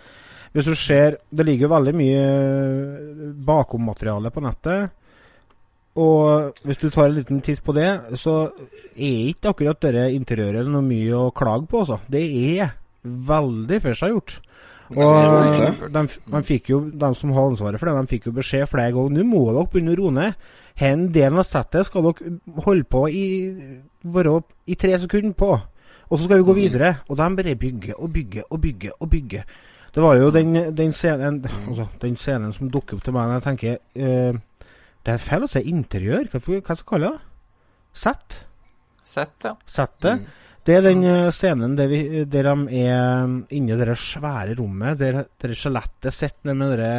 hvis 0.53 0.67
du 0.69 0.75
ser 0.77 1.17
Det 1.33 1.45
ligger 1.47 1.71
veldig 1.71 1.93
mye 1.97 2.25
bakommateriale 3.45 4.29
på 4.29 4.43
nettet. 4.43 4.91
Og 5.99 6.57
hvis 6.65 6.79
du 6.81 6.87
tar 6.89 7.09
en 7.09 7.17
liten 7.19 7.41
titt 7.45 7.61
på 7.63 7.75
det, 7.77 7.89
så 8.17 8.47
er 8.95 9.27
ikke 9.29 9.51
akkurat 9.51 9.81
dette 9.83 10.07
interiøret 10.15 10.69
noe 10.69 10.81
mye 10.85 11.19
å 11.19 11.33
klage 11.35 11.67
på, 11.69 11.83
altså. 11.83 11.99
Det 12.09 12.23
er 12.23 12.73
veldig 13.03 13.79
forseggjort. 13.83 14.39
Og 14.93 15.89
de, 15.93 16.01
de, 16.03 16.41
fikk 16.45 16.71
jo, 16.73 16.79
de 16.89 17.09
som 17.17 17.33
har 17.33 17.49
ansvaret 17.49 17.81
for 17.81 17.89
det, 17.89 17.95
de 17.97 18.13
fikk 18.13 18.27
jo 18.29 18.35
beskjed 18.35 18.67
flere 18.69 18.93
ganger 18.93 19.15
Nå 19.15 19.25
må 19.25 19.43
dere 19.47 19.65
begynne 19.71 19.93
å 19.93 19.99
roe 19.99 20.13
ned. 20.13 20.47
Den 20.79 21.05
delen 21.13 21.39
av 21.41 21.47
settet 21.47 21.87
skal 21.87 22.09
dere 22.09 22.33
holde 22.65 22.87
på 22.89 23.05
i 23.09 23.25
være 24.03 24.39
i 24.69 24.77
tre 24.79 24.97
sekunder 24.99 25.35
på. 25.37 25.51
Og 26.09 26.17
så 26.17 26.25
skal 26.25 26.41
vi 26.41 26.47
gå 26.49 26.57
videre. 26.57 26.95
Og 27.07 27.17
de 27.17 27.29
bare 27.37 27.55
bygger 27.59 27.99
og 27.99 28.11
bygger 28.13 28.49
og 28.49 28.61
bygger 28.65 28.97
og 28.99 29.09
bygger. 29.09 29.45
Det 29.93 30.01
var 30.01 30.17
jo 30.17 30.31
den, 30.33 30.55
den, 30.77 30.91
scenen, 30.91 31.45
altså, 31.67 31.85
den 32.01 32.15
scenen 32.17 32.53
som 32.53 32.69
dukker 32.73 32.97
opp 32.97 33.03
til 33.05 33.13
meg 33.13 33.29
når 33.29 33.35
jeg 33.37 33.43
tenker 33.45 33.75
eh, 33.93 34.39
Det 35.03 35.13
er 35.13 35.21
feil 35.21 35.43
å 35.43 35.51
si 35.51 35.61
interiør. 35.67 36.29
Hva, 36.31 36.39
hva 36.39 36.61
skal 36.63 36.83
vi 36.83 36.89
kalle 36.93 37.11
det? 37.11 37.29
Sett? 38.03 38.39
Sett, 39.03 39.35
ja. 39.43 39.53
Settet. 39.67 40.23
Det 40.63 40.77
er 40.77 40.85
den 40.85 41.03
eh, 41.03 41.27
scenen 41.35 41.75
der, 41.75 41.89
vi, 41.91 42.23
der 42.23 42.47
de 42.47 42.79
er 42.79 43.25
mm, 43.27 43.35
inne 43.51 43.75
i 43.75 43.79
det 43.81 43.97
svære 43.99 44.55
rommet, 44.55 44.95
der, 45.01 45.25
der 45.41 45.55
skjelettet 45.59 46.15
sitter 46.15 46.53
nede 46.53 46.59
med 46.61 46.77
det 46.79 46.91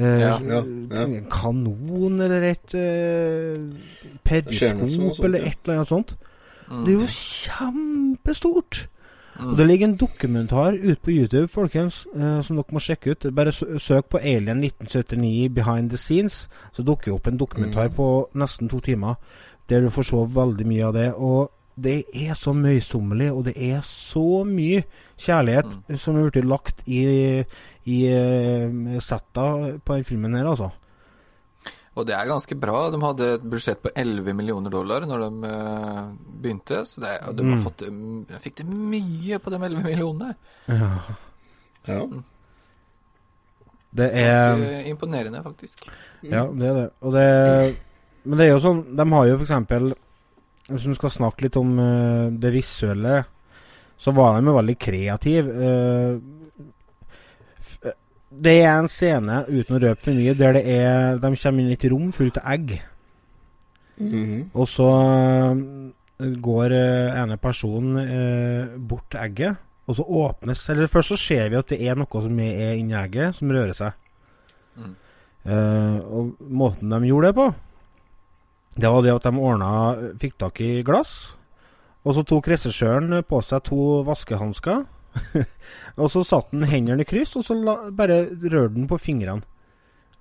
eh, 0.00 0.22
Ja, 0.22 0.32
ja, 0.40 0.62
ja. 0.64 1.04
Kanon 1.32 2.22
eller 2.24 2.48
et 2.48 2.72
uh, 2.72 3.60
periskop 4.24 5.20
eller 5.28 5.44
et 5.44 5.60
eller 5.60 5.82
annet 5.82 5.92
sånt. 5.92 6.16
Mm. 6.70 6.84
Det 6.86 6.94
er 6.94 6.96
jo 6.96 7.10
kjempestort! 7.12 8.86
Mm. 9.40 9.50
Og 9.50 9.56
det 9.58 9.66
ligger 9.66 9.88
en 9.88 9.96
dokumentar 9.96 10.72
ute 10.72 11.00
på 11.02 11.10
YouTube, 11.10 11.48
folkens, 11.48 12.06
eh, 12.14 12.40
som 12.42 12.56
dere 12.56 12.72
må 12.72 12.80
sjekke 12.80 13.10
ut. 13.10 13.26
Bare 13.34 13.52
søk 13.52 14.08
på 14.08 14.18
Alien 14.18 14.60
1979 14.60 15.48
Behind 15.54 15.90
the 15.90 15.96
Scenes, 15.96 16.48
så 16.72 16.82
dukker 16.82 17.04
det 17.10 17.14
opp 17.14 17.26
en 17.26 17.38
dokumentar 17.38 17.88
Mm. 17.88 17.94
på 17.94 18.28
nesten 18.34 18.68
to 18.70 18.80
timer 18.80 19.14
der 19.68 19.80
du 19.80 19.90
får 19.90 20.02
se 20.04 20.16
veldig 20.16 20.66
mye 20.66 20.84
av 20.86 20.92
det. 20.94 21.12
Og 21.14 21.50
det 21.76 22.04
er 22.14 22.34
så 22.34 22.52
møysommelig, 22.54 23.32
og 23.32 23.44
det 23.44 23.54
er 23.56 23.80
så 23.82 24.44
mye 24.46 24.84
kjærlighet 25.18 25.78
Mm. 25.88 25.96
som 25.96 26.16
er 26.16 26.30
blitt 26.30 26.44
lagt 26.48 26.82
i, 26.86 27.44
i 27.86 27.98
uh, 28.08 29.00
setta 29.00 29.78
på 29.84 29.92
denne 29.94 30.04
filmen 30.04 30.34
her, 30.34 30.46
altså. 30.46 30.70
Og 31.96 32.04
det 32.04 32.12
er 32.12 32.26
ganske 32.28 32.56
bra. 32.60 32.90
De 32.92 32.98
hadde 33.00 33.26
et 33.38 33.44
budsjett 33.48 33.80
på 33.80 33.88
11 33.96 34.34
millioner 34.36 34.70
dollar 34.70 35.06
når 35.08 35.22
de 35.24 35.48
eh, 35.48 36.00
begynte. 36.42 36.82
Så 36.84 37.00
det, 37.00 37.14
og 37.28 37.36
de 37.38 37.46
har 37.46 37.56
Mm. 37.56 37.62
fått 37.64 37.78
det, 37.78 37.88
jeg 38.34 38.42
fikk 38.44 38.56
det 38.60 38.66
mye 38.68 39.38
på 39.40 39.50
de 39.54 39.60
11 39.64 39.82
millionene. 39.86 40.34
Ja. 40.68 40.90
Ja. 41.88 42.00
Det 43.96 44.10
er 44.12 44.56
Ganske 44.56 44.88
imponerende, 44.90 45.40
faktisk. 45.42 45.86
Ja, 46.22 46.42
det 46.52 46.66
er 46.68 46.74
det. 46.82 46.88
Og 47.00 47.12
det 47.14 47.76
Men 48.26 48.38
det 48.38 48.46
er 48.48 48.50
jo 48.52 48.58
sånn 48.60 48.80
De 48.98 49.04
har 49.12 49.26
jo 49.30 49.36
eksempel 49.38 49.94
Hvis 50.66 50.86
vi 50.90 50.94
skal 50.98 51.10
snakke 51.14 51.42
litt 51.46 51.56
om 51.56 51.78
eh, 51.78 52.30
det 52.42 52.50
visuelle, 52.52 53.24
så 53.96 54.12
var 54.12 54.36
de 54.40 54.50
jo 54.50 54.56
veldig 54.58 54.74
kreative. 54.82 55.70
Det 58.42 58.54
er 58.62 58.72
en 58.72 58.88
scene, 58.90 59.42
uten 59.48 59.76
å 59.76 59.80
røpe 59.82 60.02
for 60.02 60.16
mye, 60.16 60.34
der 60.36 60.56
det 60.58 60.64
er 60.70 61.20
De 61.22 61.30
kommer 61.32 61.62
inn 61.62 61.72
i 61.72 61.76
et 61.76 61.86
rom 61.90 62.12
fullt 62.12 62.40
av 62.42 62.52
egg. 62.54 62.74
Mhm. 63.96 64.50
Og 64.54 64.68
så 64.68 64.88
eh, 64.92 66.32
går 66.40 66.74
eh, 66.76 67.20
ene 67.22 67.38
personen 67.40 68.00
eh, 68.02 68.76
bort 68.76 69.08
til 69.10 69.22
egget, 69.22 69.62
og 69.86 69.96
så 69.96 70.02
åpnes 70.02 70.68
Eller 70.70 70.90
først 70.90 71.08
så 71.08 71.16
ser 71.16 71.48
vi 71.48 71.56
at 71.56 71.68
det 71.70 71.78
er 71.80 71.94
noe 71.96 72.22
som 72.22 72.40
er 72.42 72.74
inni 72.76 72.96
egget, 72.98 73.36
som 73.36 73.50
rører 73.50 73.72
seg. 73.76 73.92
Mm. 74.76 74.94
Eh, 75.46 75.98
og 76.02 76.36
måten 76.40 76.90
de 76.90 77.06
gjorde 77.06 77.30
det 77.30 77.38
på, 77.38 77.46
det 78.76 78.90
var 78.92 79.02
det 79.02 79.14
at 79.14 79.24
de 79.24 79.40
ordna 79.40 79.70
Fikk 80.20 80.36
tak 80.38 80.60
i 80.60 80.82
glass. 80.84 81.36
Og 82.04 82.14
så 82.14 82.22
tok 82.22 82.48
regissøren 82.52 83.22
på 83.26 83.40
seg 83.42 83.64
to 83.66 84.02
vaskehansker. 84.06 84.84
og 86.00 86.10
så 86.12 86.22
satte 86.26 86.56
han 86.56 86.68
hendene 86.70 87.04
i 87.04 87.08
kryss, 87.08 87.36
og 87.38 87.46
så 87.46 87.56
la, 87.58 87.76
bare 87.94 88.24
rørte 88.42 88.76
han 88.76 88.88
på 88.90 89.00
fingrene. 89.00 89.44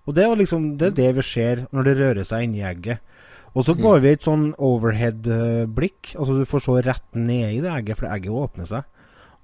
Og 0.06 0.14
det 0.14 0.28
var 0.30 0.38
liksom 0.38 0.76
Det 0.78 0.92
er 0.92 0.98
det 1.00 1.12
vi 1.18 1.24
ser 1.26 1.64
når 1.74 1.88
det 1.88 1.94
rører 1.98 2.28
seg 2.30 2.46
inni 2.46 2.62
egget. 2.62 3.02
Og 3.56 3.64
så 3.66 3.74
går 3.80 4.02
vi 4.04 4.12
i 4.12 4.18
et 4.18 4.26
sånn 4.26 4.50
overhead-blikk. 4.60 6.12
Altså 6.20 6.36
du 6.36 6.44
får 6.50 6.66
se 6.66 6.76
rett 6.86 7.18
ned 7.18 7.56
i 7.56 7.62
det 7.64 7.72
egget, 7.72 7.98
for 8.02 8.12
egget 8.12 8.36
åpner 8.36 8.68
seg. 8.70 8.84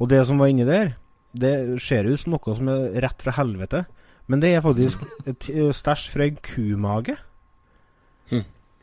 Og 0.03 0.09
det 0.11 0.19
som 0.27 0.41
var 0.41 0.51
inni 0.51 0.67
der, 0.67 0.93
det 1.31 1.53
ser 1.81 2.09
ut 2.09 2.19
som 2.19 2.35
noe 2.35 2.55
som 2.57 2.69
er 2.73 2.99
rett 3.05 3.23
fra 3.23 3.33
helvete. 3.39 3.85
Men 4.27 4.43
det 4.43 4.51
er 4.51 4.65
faktisk 4.65 5.01
et 5.25 5.47
eh, 5.49 5.71
stæsj 5.73 6.09
fra 6.11 6.27
en 6.27 6.41
kumage. 6.43 7.15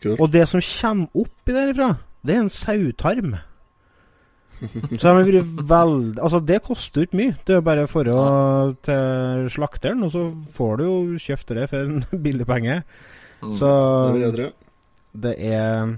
Kult. 0.03 0.21
Og 0.21 0.31
det 0.33 0.45
som 0.49 0.63
kommer 0.63 1.09
opp 1.19 1.47
derifra, 1.47 1.89
det 2.27 2.35
er 2.35 2.43
en 2.45 2.53
sautarm. 2.53 3.37
Så 4.59 5.03
de 5.03 5.07
har 5.07 5.19
vært 5.21 5.53
veld... 5.71 6.19
Altså, 6.19 6.41
det 6.45 6.59
koster 6.67 7.03
jo 7.03 7.09
ikke 7.09 7.21
mye. 7.21 7.37
Det 7.47 7.57
er 7.57 7.65
bare 7.67 7.87
for 7.91 8.11
å 8.11 8.23
til 8.85 9.49
slakteren, 9.55 10.03
og 10.07 10.13
så 10.15 10.25
får 10.55 10.81
du 10.81 10.85
jo 10.87 10.99
kjøpt 11.23 11.55
det 11.59 11.69
for 11.71 11.87
en 11.87 12.05
billig 12.27 12.47
penge. 12.49 12.81
Mm. 13.43 13.55
Så 13.61 13.71
Det 13.71 14.15
vil 14.17 14.25
jeg 14.27 14.37
tro. 14.39 14.49
det 15.27 15.35
er 15.53 15.97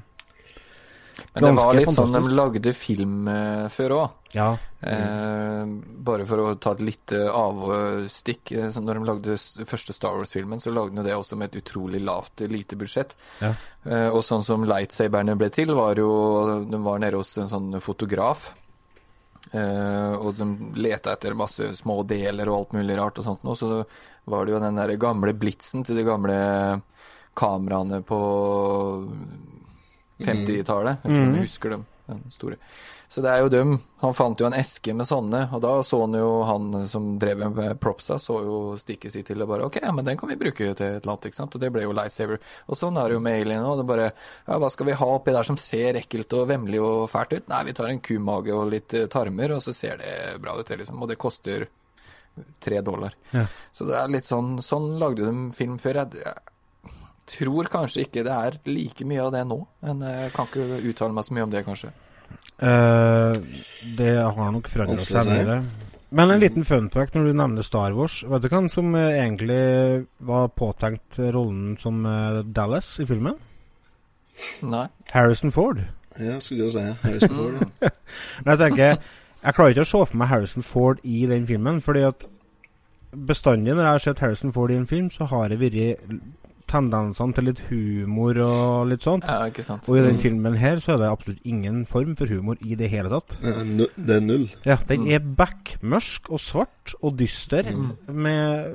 Men 1.41 1.55
det 1.55 1.63
var 1.63 1.75
litt 1.75 1.89
litt 1.89 1.97
sånn 1.97 2.15
de 2.15 2.35
lagde 2.35 2.73
film 2.77 3.29
eh, 3.31 3.67
før 3.73 3.97
òg. 3.97 4.17
Ja. 4.37 4.51
Eh, 4.81 5.73
bare 6.07 6.27
for 6.29 6.45
å 6.45 6.55
ta 6.63 6.75
et 6.77 6.85
lite 6.85 7.25
avstikk. 7.35 8.53
Eh, 8.55 8.71
som 8.75 8.87
når 8.87 9.01
de 9.01 9.09
lagde 9.09 9.37
første 9.69 9.97
Star 9.97 10.17
Wars-filmen, 10.19 10.63
så 10.63 10.73
lagde 10.75 11.01
de 11.01 11.09
det 11.09 11.17
også 11.17 11.39
med 11.41 11.51
et 11.51 11.61
utrolig 11.63 12.03
lavt, 12.05 12.45
lite 12.51 12.79
budsjett. 12.81 13.17
Ja. 13.41 13.55
Eh, 13.85 14.09
og 14.09 14.23
sånn 14.27 14.47
som 14.47 14.67
lightsaberne 14.69 15.37
ble 15.41 15.51
til, 15.55 15.75
var 15.77 15.99
jo 15.99 16.11
De 16.71 16.83
var 16.85 17.03
nede 17.03 17.21
hos 17.21 17.37
en 17.41 17.51
sånn 17.51 17.81
fotograf. 17.83 18.51
Eh, 19.51 20.13
og 20.15 20.37
de 20.39 20.47
leta 20.79 21.17
etter 21.17 21.35
masse 21.35 21.73
små 21.75 22.03
deler 22.07 22.51
og 22.51 22.59
alt 22.59 22.77
mulig 22.79 22.99
rart 23.01 23.19
og 23.19 23.27
sånt 23.27 23.47
noe. 23.47 23.59
Så 23.59 23.83
var 24.31 24.47
det 24.47 24.55
jo 24.55 24.63
den 24.63 24.79
der 24.79 24.95
gamle 25.01 25.35
blitsen 25.35 25.85
til 25.87 25.99
de 25.99 26.07
gamle 26.07 26.39
kameraene 27.39 28.03
på 28.07 28.21
50-tallet. 30.27 31.05
Jeg 31.05 31.15
tror 31.15 31.27
mm. 31.27 31.35
du 31.35 31.41
husker 31.45 31.77
dem. 31.77 31.87
Så 33.11 33.23
det 33.25 33.31
er 33.31 33.41
jo 33.43 33.49
dem. 33.51 33.73
Han 34.03 34.15
fant 34.15 34.41
jo 34.41 34.47
en 34.47 34.55
eske 34.55 34.93
med 34.95 35.09
sånne, 35.09 35.43
og 35.55 35.63
da 35.65 35.73
så 35.87 35.99
han 36.05 36.15
jo 36.15 36.29
han 36.47 36.69
som 36.91 37.09
drev 37.19 37.43
med 37.55 37.81
propsa, 37.83 38.21
så 38.23 38.37
jo 38.47 38.59
stikket 38.79 39.15
sitt 39.15 39.27
til 39.31 39.43
og 39.43 39.51
bare 39.51 39.67
OK, 39.67 39.81
ja, 39.83 39.91
men 39.95 40.07
den 40.07 40.19
kan 40.19 40.31
vi 40.31 40.39
bruke 40.39 40.63
til 40.63 40.71
et 40.71 40.83
eller 40.85 41.15
annet, 41.15 41.27
ikke 41.31 41.41
sant. 41.41 41.57
Og 41.59 41.63
det 41.63 41.73
ble 41.75 41.83
jo 41.87 41.97
lightsaver. 41.97 42.39
Og 42.71 42.79
sånn 42.79 43.01
er 43.01 43.11
det 43.11 43.19
jo 43.19 43.25
med 43.25 43.41
Alien 43.41 43.67
òg. 43.67 43.81
Det 43.81 43.89
bare 43.91 44.07
Ja, 44.11 44.61
hva 44.63 44.71
skal 44.71 44.91
vi 44.91 44.99
ha 45.01 45.11
oppi 45.17 45.35
der 45.35 45.47
som 45.49 45.59
ser 45.61 45.99
ekkelt 45.99 46.39
og 46.39 46.47
vemmelig 46.53 46.83
og 46.87 47.09
fælt 47.11 47.35
ut? 47.35 47.51
Nei, 47.51 47.65
vi 47.67 47.77
tar 47.81 47.91
en 47.91 48.03
kumage 48.05 48.55
og 48.55 48.71
litt 48.71 48.95
eh, 48.95 49.09
tarmer, 49.11 49.57
og 49.57 49.65
så 49.65 49.75
ser 49.75 49.99
det 50.03 50.15
bra 50.43 50.55
ut, 50.59 50.67
det, 50.69 50.79
liksom. 50.83 51.03
Og 51.03 51.11
det 51.11 51.19
koster 51.21 51.67
tre 52.63 52.81
dollar. 52.81 53.17
Ja. 53.35 53.49
Så 53.75 53.91
det 53.91 53.99
er 53.99 54.13
litt 54.13 54.29
sånn 54.29 54.59
Sånn 54.63 54.93
lagde 55.03 55.27
de 55.27 55.51
film 55.57 55.79
før. 55.83 56.05
Jeg 56.15 56.39
tror 57.31 57.71
kanskje 57.73 58.07
ikke 58.07 58.25
det 58.27 58.37
er 58.37 58.59
like 58.69 59.07
mye 59.07 59.27
av 59.27 59.35
det 59.35 59.45
nå, 59.49 59.61
men 59.87 60.07
jeg 60.07 60.33
kan 60.37 60.49
ikke 60.51 60.81
uttale 60.93 61.17
meg 61.17 61.27
så 61.27 61.37
mye 61.37 61.47
om 61.47 61.53
det, 61.55 61.65
kanskje. 61.67 61.93
Uh, 62.61 63.33
det 63.97 64.15
har 64.21 64.51
nok 64.53 64.69
forandret 64.69 65.07
seg 65.07 65.31
mer. 65.31 65.55
mye. 65.61 65.89
Men 66.11 66.31
en 66.31 66.41
liten 66.43 66.65
fun 66.67 66.91
fact 66.91 67.15
når 67.15 67.31
du 67.31 67.37
nevner 67.39 67.63
Star 67.63 67.95
Wars. 67.95 68.25
Vet 68.27 68.43
du 68.43 68.49
hvem 68.51 68.67
som 68.69 68.95
eh, 68.99 69.21
egentlig 69.23 70.07
var 70.27 70.49
påtenkt 70.59 71.21
rollen 71.23 71.77
som 71.79 72.03
eh, 72.07 72.41
Dallas 72.43 72.89
i 72.99 73.07
filmen? 73.07 73.37
Nei. 74.67 74.89
Harrison 75.13 75.53
Ford. 75.55 75.79
Ja, 76.19 76.41
skulle 76.43 76.67
jo 76.67 76.73
si 76.75 76.83
Harrison 77.05 77.37
Ford. 77.37 77.63
ja. 77.63 77.93
Men 78.45 78.53
jeg 78.57 78.63
tenker 78.65 78.99
Jeg 79.41 79.55
klarer 79.55 79.71
ikke 79.71 79.87
å 79.87 79.91
se 79.93 80.03
for 80.11 80.19
meg 80.21 80.29
Harrison 80.29 80.67
Ford 80.67 80.99
i 81.07 81.23
den 81.31 81.47
filmen, 81.47 81.79
fordi 81.81 82.03
at 82.09 82.27
bestandig 83.11 83.73
når 83.73 83.85
jeg 83.85 83.91
har 83.93 84.03
sett 84.05 84.19
Harrison 84.21 84.53
Ford 84.53 84.75
i 84.75 84.77
en 84.77 84.91
film, 84.91 85.09
så 85.15 85.31
har 85.31 85.49
det 85.49 85.61
vært 85.63 86.11
tendensene 86.71 87.35
til 87.37 87.45
litt 87.51 87.61
humor 87.69 88.39
og 88.47 88.89
litt 88.93 89.03
sånt. 89.05 89.27
Ja, 89.29 89.49
ikke 89.51 89.65
sant. 89.67 89.89
Og 89.91 89.99
i 89.99 90.05
den 90.07 90.17
Mm. 90.17 90.23
filmen 90.23 90.57
her 90.57 90.77
så 90.81 90.95
er 90.95 90.99
det 91.03 91.11
absolutt 91.11 91.41
ingen 91.45 91.85
form 91.87 92.15
for 92.17 92.27
humor 92.31 92.57
i 92.63 92.75
det 92.79 92.91
hele 92.91 93.11
tatt. 93.11 93.37
Det 93.43 94.17
er 94.17 94.21
null. 94.21 94.49
Ja, 94.65 94.77
den 94.89 95.05
Mm. 95.05 95.11
er 95.13 95.19
backmørsk 95.43 96.31
og 96.31 96.39
svart 96.41 96.95
og 97.03 97.17
dyster 97.19 97.63
Mm. 97.73 97.97
med 98.15 98.75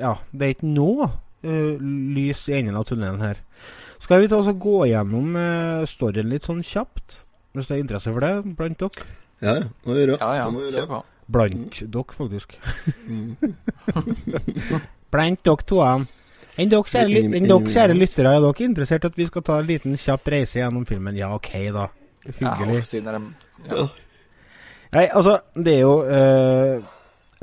Ja, 0.00 0.14
det 0.32 0.42
er 0.42 0.54
ikke 0.54 0.74
noe 0.74 1.10
uh, 1.44 1.78
lys 1.78 2.48
i 2.48 2.52
enden 2.58 2.74
av 2.74 2.84
tunnelen 2.86 3.20
her. 3.20 3.36
Skal 4.00 4.20
vi 4.22 4.26
ta 4.28 4.36
oss 4.38 4.48
og 4.48 4.58
gå 4.58 4.88
gjennom 4.90 5.36
uh, 5.36 5.84
storyen 5.86 6.28
litt 6.28 6.42
sånn 6.42 6.62
kjapt? 6.64 7.18
Hvis 7.54 7.68
det 7.68 7.76
er 7.78 7.82
interesse 7.84 8.12
for 8.12 8.18
det 8.20 8.56
blant 8.56 8.78
dere? 8.78 9.04
Ja, 9.40 9.54
ja. 9.54 9.62
Må 9.86 9.94
vi 9.94 10.06
gjøre. 10.06 10.18
Ja, 10.18 10.34
ja, 10.34 10.44
Det 10.46 10.52
må 10.54 10.60
vi 10.64 10.72
kjør 10.72 10.80
gjøre. 10.80 10.88
på. 10.88 11.04
Blant 11.30 11.92
dere, 11.92 12.04
faktisk. 12.18 12.58
Mm. 13.08 13.36
Blant 15.12 15.42
dere 15.46 15.64
toene. 15.68 16.06
Enn 16.58 16.70
dere, 16.70 16.86
kjære, 16.86 17.08
ly- 17.10 17.28
dere 17.48 17.72
kjære 17.74 17.94
lyttere, 17.98 18.30
er 18.36 18.40
dere 18.44 18.64
interessert 18.68 19.04
i 19.04 19.10
at 19.10 19.16
vi 19.18 19.26
skal 19.26 19.42
ta 19.42 19.58
en 19.58 19.66
liten 19.66 19.96
kjapp 19.98 20.28
reise 20.30 20.60
gjennom 20.60 20.84
filmen? 20.86 21.16
Ja, 21.18 21.32
OK, 21.34 21.50
da. 21.74 21.88
Hyggelig. 22.24 22.82
Ja, 23.02 23.18
ja. 23.74 23.86
Nei, 24.94 25.08
altså, 25.10 25.38
det 25.58 25.72
er 25.74 25.80
jo 25.82 25.94
uh, 26.06 26.84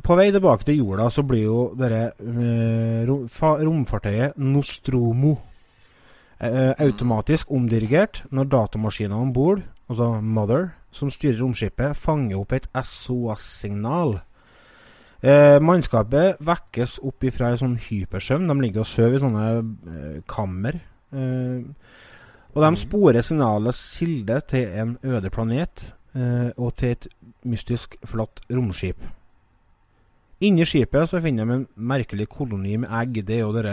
På 0.01 0.15
vei 0.15 0.29
tilbake 0.31 0.63
til 0.65 0.77
jorda 0.79 1.09
så 1.11 1.21
blir 1.27 1.43
jo 1.43 1.57
dette 1.77 2.13
uh, 2.23 3.01
rom, 3.09 3.27
romfartøyet 3.67 4.37
Nostromo 4.39 5.33
uh, 5.35 6.71
automatisk 6.79 7.51
omdirigert 7.51 8.23
når 8.31 8.47
datamaskinen 8.55 9.17
om 9.19 9.33
bord, 9.35 9.61
altså 9.91 10.21
Mother, 10.21 10.69
som 10.91 11.11
styrer 11.11 11.41
romskipet, 11.43 11.97
fanger 11.99 12.39
opp 12.39 12.55
et 12.57 12.69
SOS-signal. 12.73 14.21
Eh, 15.21 15.59
mannskapet 15.61 16.39
vekkes 16.41 16.97
opp 17.05 17.23
ifra 17.29 17.51
en 17.51 17.61
sånn 17.61 17.77
hypersøvn. 17.77 18.47
De 18.49 18.57
ligger 18.63 18.81
og 18.81 18.89
sover 18.89 19.19
i 19.19 19.21
sånne 19.21 19.47
eh, 19.61 20.19
kammer. 20.29 20.79
Eh, 21.13 21.61
og 22.51 22.65
de 22.65 22.71
sporer 22.81 23.23
signalets 23.23 23.81
kilde 23.99 24.39
til 24.49 24.73
en 24.81 24.95
øde 25.05 25.29
planet 25.31 25.91
eh, 26.17 26.49
og 26.57 26.73
til 26.81 26.95
et 26.95 27.07
mystisk 27.47 27.95
flott 28.09 28.41
romskip. 28.51 28.97
Inni 30.41 30.65
skipet 30.65 31.09
så 31.09 31.21
finner 31.21 31.45
de 31.45 31.59
en 31.59 31.67
merkelig 31.77 32.25
koloni 32.31 32.79
med 32.81 32.89
egg. 32.89 33.21
Det 33.27 33.37
er 33.37 33.43
jo 33.45 33.53
det 33.53 33.65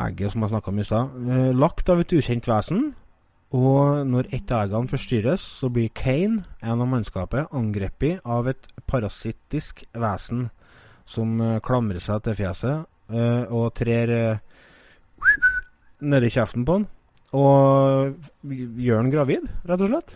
egget 0.00 0.32
som 0.32 0.42
jeg 0.42 0.52
snakka 0.54 0.72
om 0.72 0.80
i 0.80 0.84
stad. 0.84 1.20
Eh, 1.28 1.50
lagt 1.56 1.92
av 1.92 2.00
et 2.00 2.12
ukjent 2.16 2.48
vesen. 2.48 2.94
Og 3.56 4.06
når 4.06 4.28
ett 4.30 4.50
av 4.54 4.68
eggene 4.68 4.90
forstyrres, 4.90 5.42
så 5.42 5.70
blir 5.74 5.90
Kane, 5.90 6.44
en 6.62 6.82
av 6.84 6.86
mannskapet, 6.86 7.50
angrepet 7.50 8.22
av 8.22 8.46
et 8.50 8.68
parasittisk 8.86 9.82
vesen 9.90 10.46
som 11.10 11.34
eh, 11.42 11.58
klamrer 11.66 11.98
seg 12.02 12.22
til 12.22 12.38
fjeset 12.38 12.84
eh, 13.10 13.50
og 13.50 13.72
trer 13.74 14.14
eh, 14.14 14.60
nedi 16.06 16.30
kjeften 16.30 16.66
på 16.66 16.78
han. 16.78 16.86
Og 17.34 18.14
gjør 18.46 19.02
han 19.02 19.10
gravid, 19.10 19.50
rett 19.66 19.82
og 19.82 19.90
slett. 19.90 20.14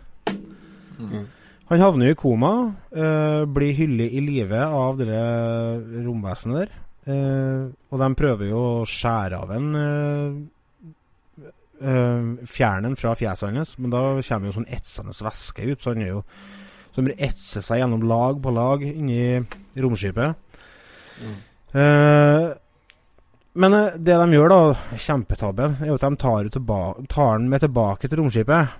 Mm. 0.98 1.26
Han 1.72 1.82
havner 1.82 2.12
i 2.12 2.16
koma, 2.18 2.54
eh, 2.94 3.42
blir 3.50 3.74
hyllet 3.74 4.14
i 4.14 4.22
live 4.22 4.62
av 4.62 5.02
det 5.02 5.26
romvesenet 6.06 6.62
der. 6.62 6.80
Eh, 7.10 7.66
og 7.90 7.98
de 7.98 8.14
prøver 8.14 8.50
jo 8.52 8.62
å 8.62 8.88
skjære 8.88 9.42
av 9.42 9.50
en 9.58 9.70
eh, 11.84 11.94
eh, 11.94 12.48
fjernen 12.48 12.96
fra 12.96 13.14
fjeset 13.18 13.54
hans, 13.54 13.76
men 13.78 13.92
da 13.94 14.02
kommer 14.16 14.50
jo 14.50 14.56
sånn 14.58 14.70
etsende 14.72 15.14
væske 15.28 15.70
ut, 15.70 15.80
så 15.80 15.94
han 15.94 16.02
er 16.04 16.12
jo 16.14 16.24
som 16.94 17.08
etser 17.10 17.64
seg 17.64 17.80
gjennom 17.80 18.04
lag 18.06 18.38
på 18.42 18.52
lag 18.54 18.82
inni 18.86 19.40
romskipet. 19.82 20.36
Eh, 21.74 22.50
men 23.54 23.74
eh, 23.78 23.96
det 23.98 24.18
de 24.20 24.38
gjør, 24.38 24.52
da, 24.52 24.98
kjempetabben, 25.06 25.76
er 25.82 25.94
at 25.94 26.06
de 26.06 26.20
tar, 26.22 26.50
tar 27.10 27.34
den 27.38 27.50
med 27.50 27.64
tilbake 27.66 28.10
til 28.10 28.22
romskipet. 28.22 28.78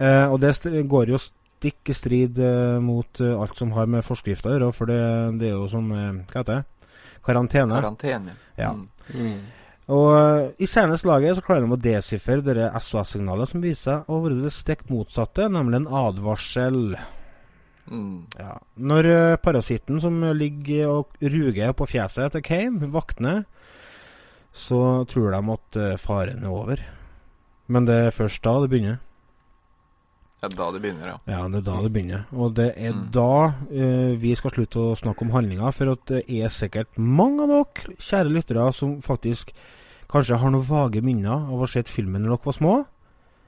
Eh, 0.00 0.26
og 0.26 0.38
det 0.42 0.52
st 0.58 0.84
går 0.90 1.14
jo 1.14 1.20
stikk 1.22 1.92
i 1.92 1.96
strid 1.96 2.38
eh, 2.42 2.76
mot 2.82 3.20
eh, 3.24 3.34
alt 3.40 3.56
som 3.56 3.72
har 3.76 3.88
med 3.88 4.04
forskrifter 4.04 4.52
å 4.52 4.56
gjøre, 4.58 4.76
for 4.76 4.90
det, 4.90 5.00
det 5.40 5.48
er 5.48 5.56
jo 5.56 5.68
sånn 5.70 5.92
eh, 5.94 6.22
Hva 6.28 6.42
heter 6.42 6.60
det? 6.60 6.88
Karantene. 7.24 7.78
Karantene. 7.78 8.34
Ja. 8.60 8.74
Mm. 9.14 9.38
Og 9.92 10.06
eh, 10.16 10.46
i 10.64 10.68
seneste 10.70 11.08
laget 11.08 11.36
så 11.36 11.44
klarer 11.44 11.66
de 11.66 11.76
å 11.76 11.80
desifre 11.80 12.40
det 12.44 12.70
SOS-signalet 12.80 13.50
som 13.50 13.64
viser 13.64 14.06
å 14.08 14.20
være 14.24 14.40
det 14.46 14.54
stikk 14.56 14.86
motsatte, 14.88 15.50
nemlig 15.52 15.82
en 15.82 15.90
advarsel. 15.92 16.96
Mm. 17.90 18.24
Ja. 18.40 18.54
Når 18.80 19.10
eh, 19.12 19.36
parasitten 19.44 20.00
som 20.00 20.22
ligger 20.38 20.88
og 20.88 21.18
ruger 21.20 21.74
på 21.76 21.88
fjeset 21.90 22.32
til 22.32 22.44
Kane, 22.46 22.88
våkner, 22.94 23.44
så 24.54 25.04
tror 25.10 25.34
de 25.34 25.42
at 25.58 25.80
eh, 25.82 25.96
faren 26.00 26.46
er 26.46 26.54
over. 26.54 26.84
Men 27.68 27.84
det 27.88 28.06
er 28.06 28.14
først 28.14 28.44
da 28.44 28.56
det 28.62 28.72
begynner. 28.72 29.02
Det 30.44 30.50
er 30.52 30.56
da 30.58 30.66
det 30.74 30.80
begynner, 30.84 31.06
ja. 31.08 31.18
Ja, 31.24 31.44
det 31.48 31.62
er 31.62 31.64
da 31.64 31.76
det 31.80 31.92
begynner. 31.94 32.24
Og 32.36 32.50
det 32.56 32.66
er 32.76 32.92
Mm. 32.92 33.06
da 33.12 33.54
uh, 33.72 34.12
vi 34.20 34.34
skal 34.36 34.52
slutte 34.52 34.76
å 34.76 34.96
snakke 34.96 35.24
om 35.24 35.30
handlinga, 35.32 35.70
for 35.72 35.92
at 35.94 36.04
det 36.10 36.24
er 36.28 36.52
sikkert 36.52 36.98
mange 36.98 37.46
av 37.46 37.48
dere, 37.48 37.96
kjære 37.96 38.34
lyttere, 38.34 38.66
som 38.76 39.00
faktisk 39.00 39.54
kanskje 40.14 40.38
har 40.40 40.52
noen 40.54 40.64
vage 40.68 41.02
minner 41.04 41.34
av 41.34 41.56
å 41.58 41.64
ha 41.64 41.70
sett 41.70 41.90
filmen 41.90 42.22
når 42.22 42.36
dere 42.36 42.46
var 42.48 42.56
små. 42.56 42.74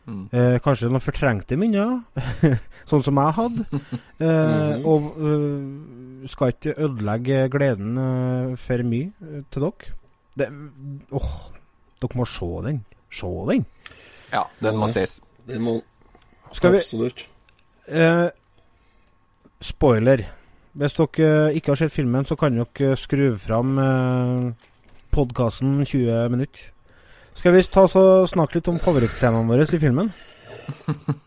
Mm. 0.07 0.21
Eh, 0.39 0.57
kanskje 0.63 0.87
noen 0.91 1.03
fortrengte 1.03 1.57
minner, 1.59 1.97
sånn 2.91 3.03
som 3.07 3.19
jeg 3.23 3.37
hadde. 3.41 3.67
Eh, 4.17 4.27
Mhm. 4.27 4.85
Og 4.89 5.19
eh, 5.29 6.29
skal 6.31 6.53
ikke 6.55 6.73
ødelegge 6.87 7.41
gleden 7.53 7.99
eh, 8.01 8.53
for 8.61 8.83
mye 8.87 9.11
eh, 9.27 9.43
til 9.53 9.67
dere. 9.67 9.91
Det, 10.37 10.47
åh, 11.13 11.33
dere 12.03 12.19
må 12.21 12.27
se 12.29 12.49
den. 12.69 12.79
Se 13.13 13.29
den. 13.51 13.67
Ja, 14.33 14.43
den 14.63 14.79
må 14.81 14.89
ses. 14.93 15.19
Den 15.47 15.63
må 15.67 15.75
Skal 16.55 16.73
vi 16.77 16.79
Absolutt. 16.83 17.27
Eh, 17.89 18.29
spoiler. 19.61 20.25
Hvis 20.77 20.95
dere 20.99 21.53
ikke 21.57 21.73
har 21.75 21.81
sett 21.83 21.93
filmen, 21.95 22.25
så 22.29 22.37
kan 22.39 22.57
dere 22.57 22.97
skru 23.01 23.31
fram 23.41 23.77
eh, 23.79 24.53
podkasten 25.17 25.79
20 25.87 26.29
minutter. 26.33 26.69
Skal 27.37 27.53
vi 27.57 27.63
ta 27.69 27.87
så 27.89 28.03
snakke 28.29 28.59
litt 28.59 28.69
om 28.73 28.79
favorittscenene 28.81 29.49
våre 29.49 29.67
i 29.69 29.81
filmen? 29.83 30.13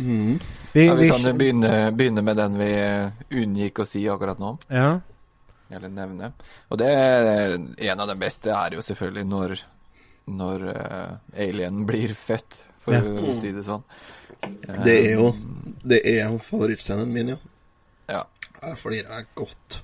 Mm. 0.00 0.38
Vi, 0.72 0.86
Ja, 0.86 0.94
vi 0.94 1.10
kan 1.10 1.20
jo 1.20 1.32
begynne, 1.36 1.90
begynne 1.92 2.22
med 2.24 2.38
den 2.40 2.54
vi 2.56 2.68
unngikk 3.42 3.82
å 3.82 3.84
si 3.84 4.00
akkurat 4.08 4.38
nå. 4.40 4.54
Ja. 4.72 4.94
Eller 5.68 5.92
nevne. 5.92 6.30
Og 6.72 6.80
det 6.80 6.88
er 6.88 7.58
en 7.58 8.00
av 8.00 8.08
de 8.08 8.16
beste 8.16 8.48
er 8.54 8.78
jo 8.78 8.84
selvfølgelig 8.86 9.26
når, 9.28 9.54
når 10.40 10.64
uh, 10.72 11.12
alienen 11.36 11.84
blir 11.84 12.14
født, 12.16 12.62
for 12.80 12.96
Ja. 12.96 13.02
å 13.04 13.34
si 13.36 13.52
det 13.52 13.66
sånn. 13.68 13.84
Det 14.86 14.96
er 14.96 15.18
jo 15.20 15.34
Det 15.84 16.00
er 16.00 16.32
favorittscenen 16.48 17.12
min, 17.12 17.34
ja. 17.34 17.36
Ja. 18.08 18.24
Jeg 18.62 18.80
flirer 18.80 19.26
godt. 19.36 19.82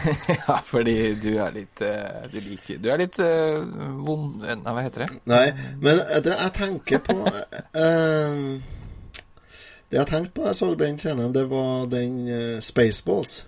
ja, 0.38 0.56
fordi 0.66 0.96
du 1.22 1.30
er 1.38 1.52
litt 1.54 1.80
eh, 1.84 2.24
Du 2.32 2.38
liker 2.42 2.78
Du 2.82 2.88
er 2.90 2.98
litt 3.00 3.18
uh, 3.22 3.62
vond 4.02 4.42
Nei, 4.42 4.56
hva 4.64 4.82
heter 4.82 5.04
det? 5.04 5.20
Nei, 5.30 5.44
men 5.82 6.00
det 6.24 6.34
jeg 6.34 6.54
tenker 6.56 7.02
på 7.06 7.18
uh, 7.22 8.40
Det 9.90 10.00
jeg 10.00 10.10
tenkte 10.10 10.34
på 10.34 10.46
da 10.46 10.50
jeg 10.50 10.58
så 10.58 10.72
den 10.74 10.98
scenen, 10.98 11.34
det 11.34 11.44
var 11.50 11.86
den 11.90 12.24
uh, 12.26 12.56
Spaceballs. 12.64 13.44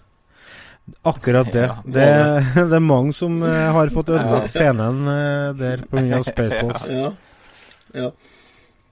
Akkurat 1.02 1.52
det. 1.52 1.66
Ja. 1.66 1.76
det. 1.84 2.46
Det 2.54 2.76
er 2.76 2.78
mange 2.78 3.12
som 3.12 3.42
eh, 3.42 3.68
har 3.74 3.90
fått 3.92 4.08
ødelagt 4.08 4.50
scenen 4.52 5.02
eh, 5.08 5.50
der 5.58 5.84
pga. 5.90 6.22
Spaceballs. 6.24 6.86
Ja. 6.88 7.10
ja. 7.94 8.10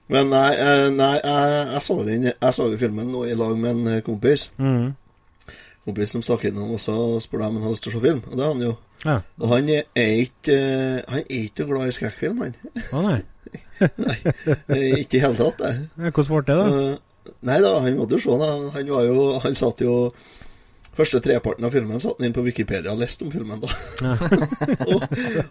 Men 0.07 0.29
nei, 0.31 0.51
eh, 0.55 0.85
nei 0.93 1.15
jeg, 1.17 1.65
jeg, 1.73 1.81
så 1.83 1.97
den, 2.07 2.29
jeg 2.31 2.53
så 2.55 2.69
filmen 2.79 3.11
nå 3.11 3.25
i 3.27 3.35
lag 3.35 3.57
med 3.59 3.73
en 3.73 3.93
eh, 3.95 4.03
kompis. 4.05 4.49
Mm. 4.57 4.93
Kompis 5.87 6.11
som 6.11 6.23
stakk 6.25 6.43
innom 6.49 6.75
og 6.75 6.81
så 6.83 6.93
spurte 7.23 7.47
om 7.47 7.57
han 7.57 7.63
hadde 7.63 7.77
lyst 7.77 7.85
til 7.87 7.93
å 7.93 7.97
se 7.97 8.03
film. 8.03 8.21
Og 8.27 8.35
det 8.35 8.43
har 8.45 8.53
han 8.53 8.63
jo. 8.65 8.75
Ja. 9.05 9.17
Og 9.39 9.51
han 9.53 9.69
er 9.71 9.83
ikke 10.25 10.55
eh, 10.57 11.01
Han 11.07 11.21
er 11.23 11.35
ikke 11.41 11.67
glad 11.69 11.87
i 11.87 11.95
skrekkfilm, 11.95 12.41
han. 12.43 12.55
Å 12.91 13.03
nei. 13.05 13.19
nei. 14.07 14.17
Ikke 15.03 15.19
i 15.19 15.21
hele 15.23 15.37
tatt, 15.37 15.61
det. 15.61 15.73
Ja, 15.95 16.11
Hvordan 16.11 16.31
ble 16.33 16.41
det, 16.49 16.57
da? 16.57 16.71
Eh, 16.91 17.03
Nei 17.47 17.57
da, 17.59 17.73
han 17.83 17.97
måtte 17.99 18.15
jo 18.15 18.23
se 18.23 18.35
den. 18.39 18.67
Han 18.73 18.89
var 18.93 19.03
jo 19.03 19.23
Han 19.43 19.55
satt 19.59 19.81
jo 19.83 19.93
Første 20.97 21.19
treparten 21.21 21.67
av 21.67 21.75
filmen 21.75 21.99
satt 22.01 22.17
han 22.17 22.25
inn 22.25 22.33
på 22.33 22.41
Wikipedia 22.41 22.89
og 22.89 23.03
leste 23.03 23.21
om 23.27 23.29
filmen, 23.29 23.59
da. 23.61 23.69
og, 24.89 25.03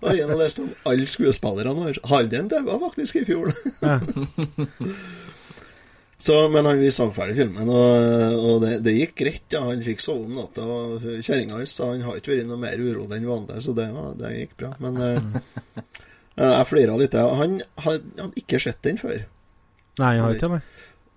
og 0.02 0.08
og 0.10 0.32
leste 0.40 0.64
om 0.64 0.72
alle 0.90 1.06
skuespillerne. 1.06 1.84
her. 1.86 2.00
Halden 2.10 2.48
daua 2.50 2.80
faktisk 2.88 3.20
i 3.20 3.24
fjor. 3.28 3.52
Ja. 3.78 4.00
Så, 6.18 6.48
men 6.48 6.64
han 6.64 6.78
vi 6.80 6.88
så 6.94 7.10
ferdig 7.12 7.34
filmen, 7.36 7.68
og, 7.68 8.36
og 8.40 8.62
det, 8.62 8.78
det 8.86 8.94
gikk 8.96 9.14
greit. 9.20 9.42
ja, 9.52 9.60
Han 9.66 9.82
fikk 9.84 10.00
sove 10.00 10.24
om 10.24 10.38
natta. 10.38 10.64
og 10.64 11.02
Kjerringa 11.20 11.58
hans 11.58 11.74
sa 11.76 11.90
han 11.90 12.00
har 12.06 12.16
ikke 12.16 12.32
vært 12.32 12.48
noe 12.48 12.56
mer 12.62 12.80
urolig 12.80 13.18
enn 13.18 13.26
vanlig, 13.28 13.58
så 13.66 13.74
det, 13.76 13.90
var- 13.92 14.14
det 14.16 14.30
gikk 14.38 14.54
bra. 14.62 14.70
Men 14.80 14.96
eh, 15.04 15.84
jeg 16.40 16.68
flira 16.70 16.96
litt. 16.96 17.12
ja. 17.20 17.26
Han 17.36 17.58
hadde 17.84 18.32
ikke 18.40 18.60
sett 18.64 18.80
den 18.86 18.96
før. 19.02 19.26
Nei, 20.00 20.14
jeg 20.16 20.24
har 20.24 20.38
ikke 20.38 20.52
det. 20.56 20.62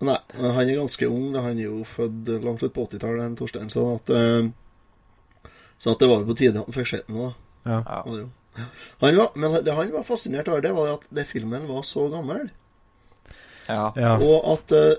Nei, 0.00 0.18
han 0.40 0.60
er 0.68 0.76
ganske 0.82 1.08
ung. 1.12 1.34
Han 1.36 1.58
er 1.58 1.64
jo 1.66 1.80
født 1.96 2.28
langt 2.44 2.62
ut 2.64 2.72
på 2.76 2.84
80-tallet, 2.88 3.24
den 3.24 3.40
Torstein. 3.40 3.72
Sånn 3.72 3.96
at, 3.96 4.12
eh, 4.16 5.50
så 5.80 5.94
at 5.96 6.00
det 6.04 6.08
var 6.12 6.20
jo 6.22 6.28
på 6.28 6.36
tide 6.44 6.60
at 6.60 6.68
han 6.68 6.76
fikk 6.76 6.92
sett 6.92 7.08
den. 7.08 7.18
da. 7.24 7.32
Ja. 7.72 7.80
Ja. 8.20 8.68
Han 9.00 9.16
var, 9.16 9.32
men 9.40 9.58
det 9.64 9.74
han 9.76 9.92
var 9.96 10.04
fascinert 10.04 10.48
over, 10.52 10.60
det 10.64 10.72
var 10.76 10.92
at 10.98 11.04
det 11.08 11.24
filmen 11.28 11.64
var 11.68 11.84
så 11.88 12.04
gammel. 12.12 12.50
Ja. 13.96 14.16
Og 14.18 14.48
at 14.54 14.72
uh, 14.76 14.94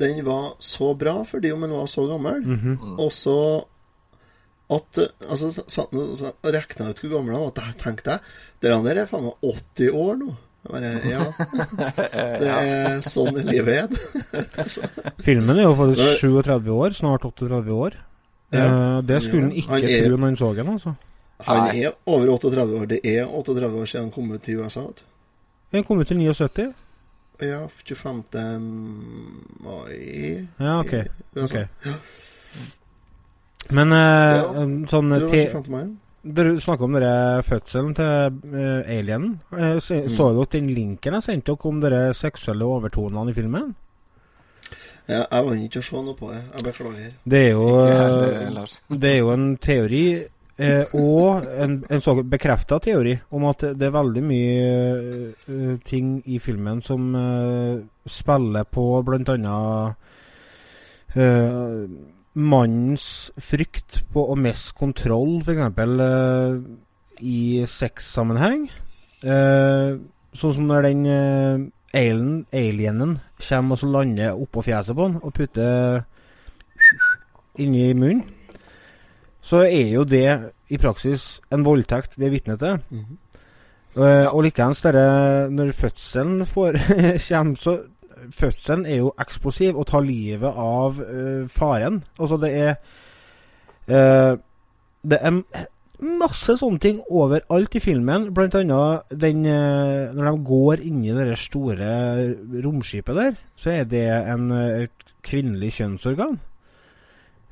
den 0.00 0.20
var 0.26 0.52
så 0.62 0.92
bra 0.98 1.16
fordi 1.26 1.50
om 1.52 1.60
den 1.66 1.72
var 1.74 1.86
så 1.90 2.06
gammel. 2.08 2.42
Mhm. 2.46 2.98
Og 2.98 3.10
så 3.12 3.36
at 4.70 4.98
eh, 5.00 5.08
altså, 5.30 5.48
satt 5.66 5.94
og- 5.96 6.12
så 6.18 6.32
rekna 6.44 6.90
ut 6.90 6.98
hvor 7.00 7.14
gammel 7.16 7.34
han 7.34 7.44
var. 7.46 7.54
Da 7.56 7.72
tenkte 7.80 8.10
jeg 8.10 8.20
Det 8.60 8.70
der 8.84 9.00
er 9.02 9.06
faen 9.06 9.24
meg 9.24 9.34
80 9.42 9.90
år 9.96 10.16
nå. 10.20 10.34
Bare, 10.68 10.90
ja. 11.14 11.22
Det 12.42 12.48
er 12.52 13.00
sånn 13.06 13.38
livet 13.46 13.68
er. 13.68 13.88
Filmen 15.26 15.56
er 15.56 15.62
jo 15.64 15.74
faktisk 15.78 16.20
37 16.20 16.68
år, 16.74 16.96
snart 16.98 17.24
38 17.24 17.72
år. 17.72 17.96
Ja. 18.52 18.64
Eh, 18.64 18.98
det 19.08 19.22
skulle 19.24 19.42
han 19.48 19.52
ikke 19.56 19.70
Han 19.72 19.84
er- 19.88 20.02
tro 20.08 20.16
når 20.16 20.26
han 20.26 20.36
så 20.36 20.50
den, 20.56 20.68
altså. 20.74 20.94
Han 21.46 21.70
er 21.76 21.92
over 22.06 22.28
38 22.34 22.80
år. 22.80 22.86
Det 22.90 23.00
er 23.06 23.24
38 23.24 23.72
år 23.80 23.86
siden 23.86 24.04
han 24.08 24.10
kom 24.12 24.30
ut 24.34 24.42
til 24.42 24.58
USA. 24.60 24.82
Han 25.72 25.84
kom 25.84 26.00
ut 26.00 26.08
til 26.08 26.16
79. 26.18 26.74
Ja, 27.40 27.68
25. 27.68 28.24
mai 29.60 30.48
Ja, 30.58 30.80
OK. 30.80 30.92
i 30.92 31.40
ok. 31.40 31.56
Men 33.70 33.92
eh, 33.92 34.36
Ja, 34.38 34.52
en 34.62 34.86
sånn 34.88 35.10
det 35.12 35.22
var 35.22 35.34
25. 35.34 35.70
mai. 35.72 35.84
Dere 36.28 36.56
snakka 36.60 36.84
om 36.84 36.92
dere 36.96 37.42
fødselen 37.46 37.92
til 37.94 38.38
uh, 38.52 38.80
alienen. 38.90 39.36
Eh, 39.54 39.78
så, 39.80 39.94
Mm. 40.02 40.08
så 40.16 40.26
dere 40.34 40.48
den 40.56 40.70
linken 40.74 41.14
jeg 41.14 41.22
sendte 41.22 41.52
dere 41.54 41.68
om 41.70 41.80
de 41.80 42.14
seksuelle 42.14 42.64
overtonene 42.66 43.30
i 43.30 43.34
filmen? 43.36 43.74
Ja, 45.08 45.22
jeg 45.30 45.44
var 45.46 45.54
ikke 45.54 45.78
å 45.80 45.82
se 45.86 45.96
noe 46.04 46.14
på 46.18 46.28
det. 46.32 46.42
Jeg 46.54 46.64
beklager. 46.64 47.12
Det 47.24 47.38
er 47.46 47.50
jo, 47.52 47.68
Ikke 47.68 47.96
heller, 47.96 48.32
eh, 48.42 48.50
Lars. 48.52 48.80
det 48.90 49.10
er 49.12 49.18
jo 49.18 49.30
en 49.32 49.56
teori, 49.56 50.02
eh, 50.58 50.94
og 50.98 51.46
en, 51.62 51.78
en 51.90 52.02
så 52.02 52.14
bekrefta 52.22 52.78
teori, 52.82 53.16
om 53.30 53.46
at 53.50 53.64
det 53.78 53.88
er 53.88 53.94
veldig 53.94 54.24
mye 54.26 54.68
uh, 55.48 55.74
ting 55.86 56.18
i 56.26 56.38
filmen 56.42 56.82
som 56.84 57.14
uh, 57.14 57.78
spiller 58.08 58.68
på 58.68 58.86
blant 59.06 59.28
annet 59.34 60.08
eh, 61.16 61.86
mannens 62.38 63.06
frykt 63.42 64.02
på 64.12 64.26
å 64.30 64.36
miste 64.38 64.76
kontroll, 64.78 65.40
f.eks. 65.42 65.78
Uh, 65.78 66.60
i 67.18 67.64
sexsammenheng. 67.66 68.68
Uh, 69.24 69.98
sånn 70.38 70.54
som 70.54 70.68
når 70.68 70.86
den 70.86 71.06
uh, 71.08 71.64
alien, 71.96 72.44
alienen 72.54 73.16
kommer 73.42 73.74
og 73.74 73.80
så 73.80 73.88
lander 73.90 74.38
oppå 74.38 74.62
fjeset 74.62 74.94
på 74.94 75.08
han 75.08 75.16
og 75.22 75.34
putter 75.34 76.04
inni 77.58 77.88
munnen, 77.96 78.22
så 79.48 79.64
er 79.64 79.94
jo 79.94 80.04
det 80.04 80.28
i 80.68 80.78
praksis 80.80 81.38
en 81.54 81.64
voldtekt 81.64 82.18
vi 82.18 82.28
er 82.28 82.34
vitne 82.34 82.58
til. 82.60 82.82
Mhm. 82.90 83.24
Uh, 83.98 84.28
Og 84.34 84.42
likeens 84.44 84.84
Når 84.84 85.72
fødselen 85.72 86.46
får, 86.46 86.72
kommer, 87.28 87.56
så 87.56 87.78
Fødselen 88.30 88.86
er 88.86 88.96
jo 88.96 89.12
eksplosiv 89.18 89.78
og 89.78 89.86
tar 89.86 90.00
livet 90.00 90.52
av 90.52 90.98
uh, 91.00 91.48
faren. 91.48 92.04
Altså, 92.20 92.36
det 92.36 92.50
er 92.54 92.74
uh, 93.88 94.38
Det 95.02 95.18
er 95.20 95.42
masse 95.98 96.56
sånne 96.58 96.78
ting 96.78 97.00
overalt 97.10 97.74
i 97.74 97.80
filmen. 97.80 98.34
Blant 98.34 98.54
annet 98.54 99.02
den 99.10 99.42
Når 99.42 100.24
de 100.30 100.44
går 100.44 100.82
inni 100.84 101.10
det 101.14 101.38
store 101.38 102.34
romskipet 102.64 103.16
der, 103.16 103.32
så 103.56 103.70
er 103.70 103.84
det 103.84 104.06
en, 104.06 104.50
et 104.52 105.10
kvinnelig 105.22 105.72
kjønnsorgan. 105.72 106.38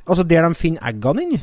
Altså 0.06 0.22
der 0.22 0.48
de 0.48 0.54
finner 0.54 0.87
eggene 0.87 1.22
inni. 1.22 1.40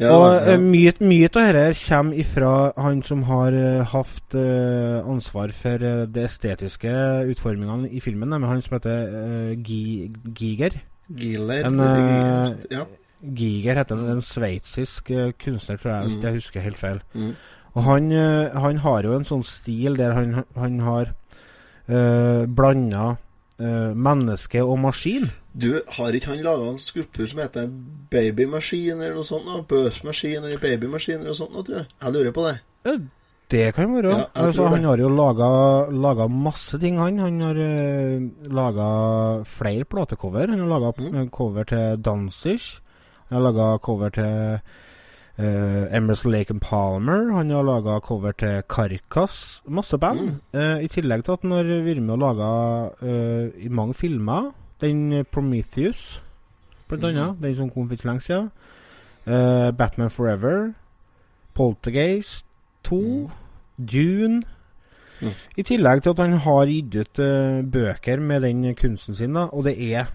Ja, 0.00 0.10
og 0.10 0.24
ja. 0.34 0.54
eh, 0.54 0.58
mye, 0.58 0.90
av 0.90 1.52
dette 1.54 1.66
kommer 1.86 2.18
ifra 2.18 2.72
han 2.82 3.02
som 3.06 3.22
har 3.28 3.54
uh, 3.54 3.84
hatt 3.92 4.34
uh, 4.34 5.02
ansvar 5.06 5.52
for 5.54 5.84
uh, 5.86 6.06
de 6.10 6.24
estetiske 6.26 6.94
utformingene 7.30 7.90
i 7.92 8.00
filmen, 8.02 8.28
nemlig 8.32 8.48
han 8.50 8.62
som 8.64 8.74
heter 8.78 9.12
uh, 9.12 9.52
G 9.62 10.10
Giger. 10.34 10.80
Giler. 11.12 11.66
En, 11.66 11.80
eh, 11.80 12.52
ja. 12.70 12.84
Giger 13.22 13.76
heter 13.78 13.96
han, 13.98 14.08
en 14.16 14.22
sveitsisk 14.24 15.10
eh, 15.10 15.32
kunstner, 15.38 15.76
tror 15.76 15.92
jeg, 15.92 16.04
hvis 16.06 16.16
Mm. 16.16 16.22
jeg 16.22 16.32
husker 16.40 16.60
helt 16.60 16.78
feil. 16.78 17.00
Mm. 17.14 17.34
Og 17.74 17.84
han, 17.84 18.12
eh, 18.12 18.60
han 18.60 18.76
har 18.76 19.02
jo 19.02 19.14
en 19.16 19.24
sånn 19.24 19.44
stil 19.44 19.96
der 19.96 20.14
han, 20.16 20.44
han 20.56 20.80
har 20.80 21.12
uh, 21.88 22.46
blanda 22.46 23.16
menneske 23.58 24.62
og 24.64 24.78
maskin. 24.80 25.28
Du, 25.54 25.82
har 25.98 26.12
ikke 26.16 26.30
han 26.32 26.42
laga 26.44 26.70
en 26.70 26.78
skulptur 26.80 27.26
som 27.28 27.38
heter 27.42 27.66
'Babymaskin' 28.10 29.00
eller 29.02 29.14
noe 29.14 29.24
sånt? 29.24 29.44
da? 29.46 29.60
Birth 29.68 30.04
Machine 30.04 30.46
eller 30.46 30.58
babymaskin 30.58 31.14
eller 31.20 31.32
noe 31.32 31.34
sånt, 31.34 31.52
nå, 31.52 31.62
tror 31.66 31.76
jeg. 31.76 31.86
Jeg 32.02 32.12
lurer 32.12 32.32
på 32.32 32.46
det. 32.48 32.56
Det 33.52 33.74
kan 33.74 33.92
være. 33.94 34.08
Ja, 34.16 34.24
altså, 34.34 34.66
han 34.72 34.84
har 34.84 34.96
jo 34.96 35.08
laga, 35.12 35.48
laga 35.92 36.26
masse 36.26 36.78
ting, 36.80 36.96
han. 36.96 37.18
Han 37.18 37.40
har 37.40 37.58
uh, 37.60 38.22
laga 38.48 39.44
flere 39.44 39.84
platecover. 39.84 40.48
Han 40.48 40.58
har 40.60 40.68
laga 40.72 40.92
Mm. 40.98 41.28
cover 41.30 41.64
til 41.64 41.98
Dancers. 42.02 42.80
Han 43.28 43.42
har 43.42 43.52
laga 43.52 43.78
cover 43.78 44.08
til 44.08 44.60
uh, 45.38 45.96
Emerson 45.96 46.32
Lake 46.32 46.50
and 46.50 46.60
Palmer. 46.60 47.30
Han 47.32 47.50
har 47.50 47.62
laga 47.62 48.00
cover 48.00 48.32
til 48.32 48.62
Karkas. 48.68 49.60
Masse 49.68 49.98
band. 49.98 50.20
Mm. 50.20 50.40
Uh, 50.54 50.78
I 50.84 50.88
tillegg 50.88 51.24
til 51.24 51.32
at 51.32 51.42
han 51.42 51.50
har 51.50 51.64
vært 51.64 52.02
med 52.02 52.10
og 52.16 52.18
laga 52.24 52.50
uh, 53.02 53.50
i 53.64 53.68
mange 53.68 53.94
filmer. 53.94 54.52
Den 54.82 55.24
Prometheus, 55.30 56.22
blant 56.88 57.04
annet. 57.04 57.36
Mm. 57.36 57.42
Den 57.42 57.56
som 57.56 57.70
kom 57.70 57.88
for 57.88 58.08
lenge 58.08 58.20
siden. 58.20 58.50
Uh, 59.26 59.70
Batman 59.70 60.10
Forever. 60.10 60.72
Poltergeist 61.54 62.46
2. 62.84 62.98
Mm. 62.98 63.86
Dune. 63.92 64.42
Mm. 65.22 65.36
I 65.56 65.62
tillegg 65.62 66.02
til 66.02 66.10
at 66.10 66.18
han 66.24 66.34
har 66.44 66.66
gitt 66.66 66.96
ut 66.98 67.22
uh, 67.22 67.62
bøker 67.62 68.20
med 68.20 68.42
den 68.42 68.74
kunsten 68.74 69.14
sin, 69.14 69.38
da. 69.38 69.46
Og 69.52 69.64
det 69.64 69.76
er 69.92 70.10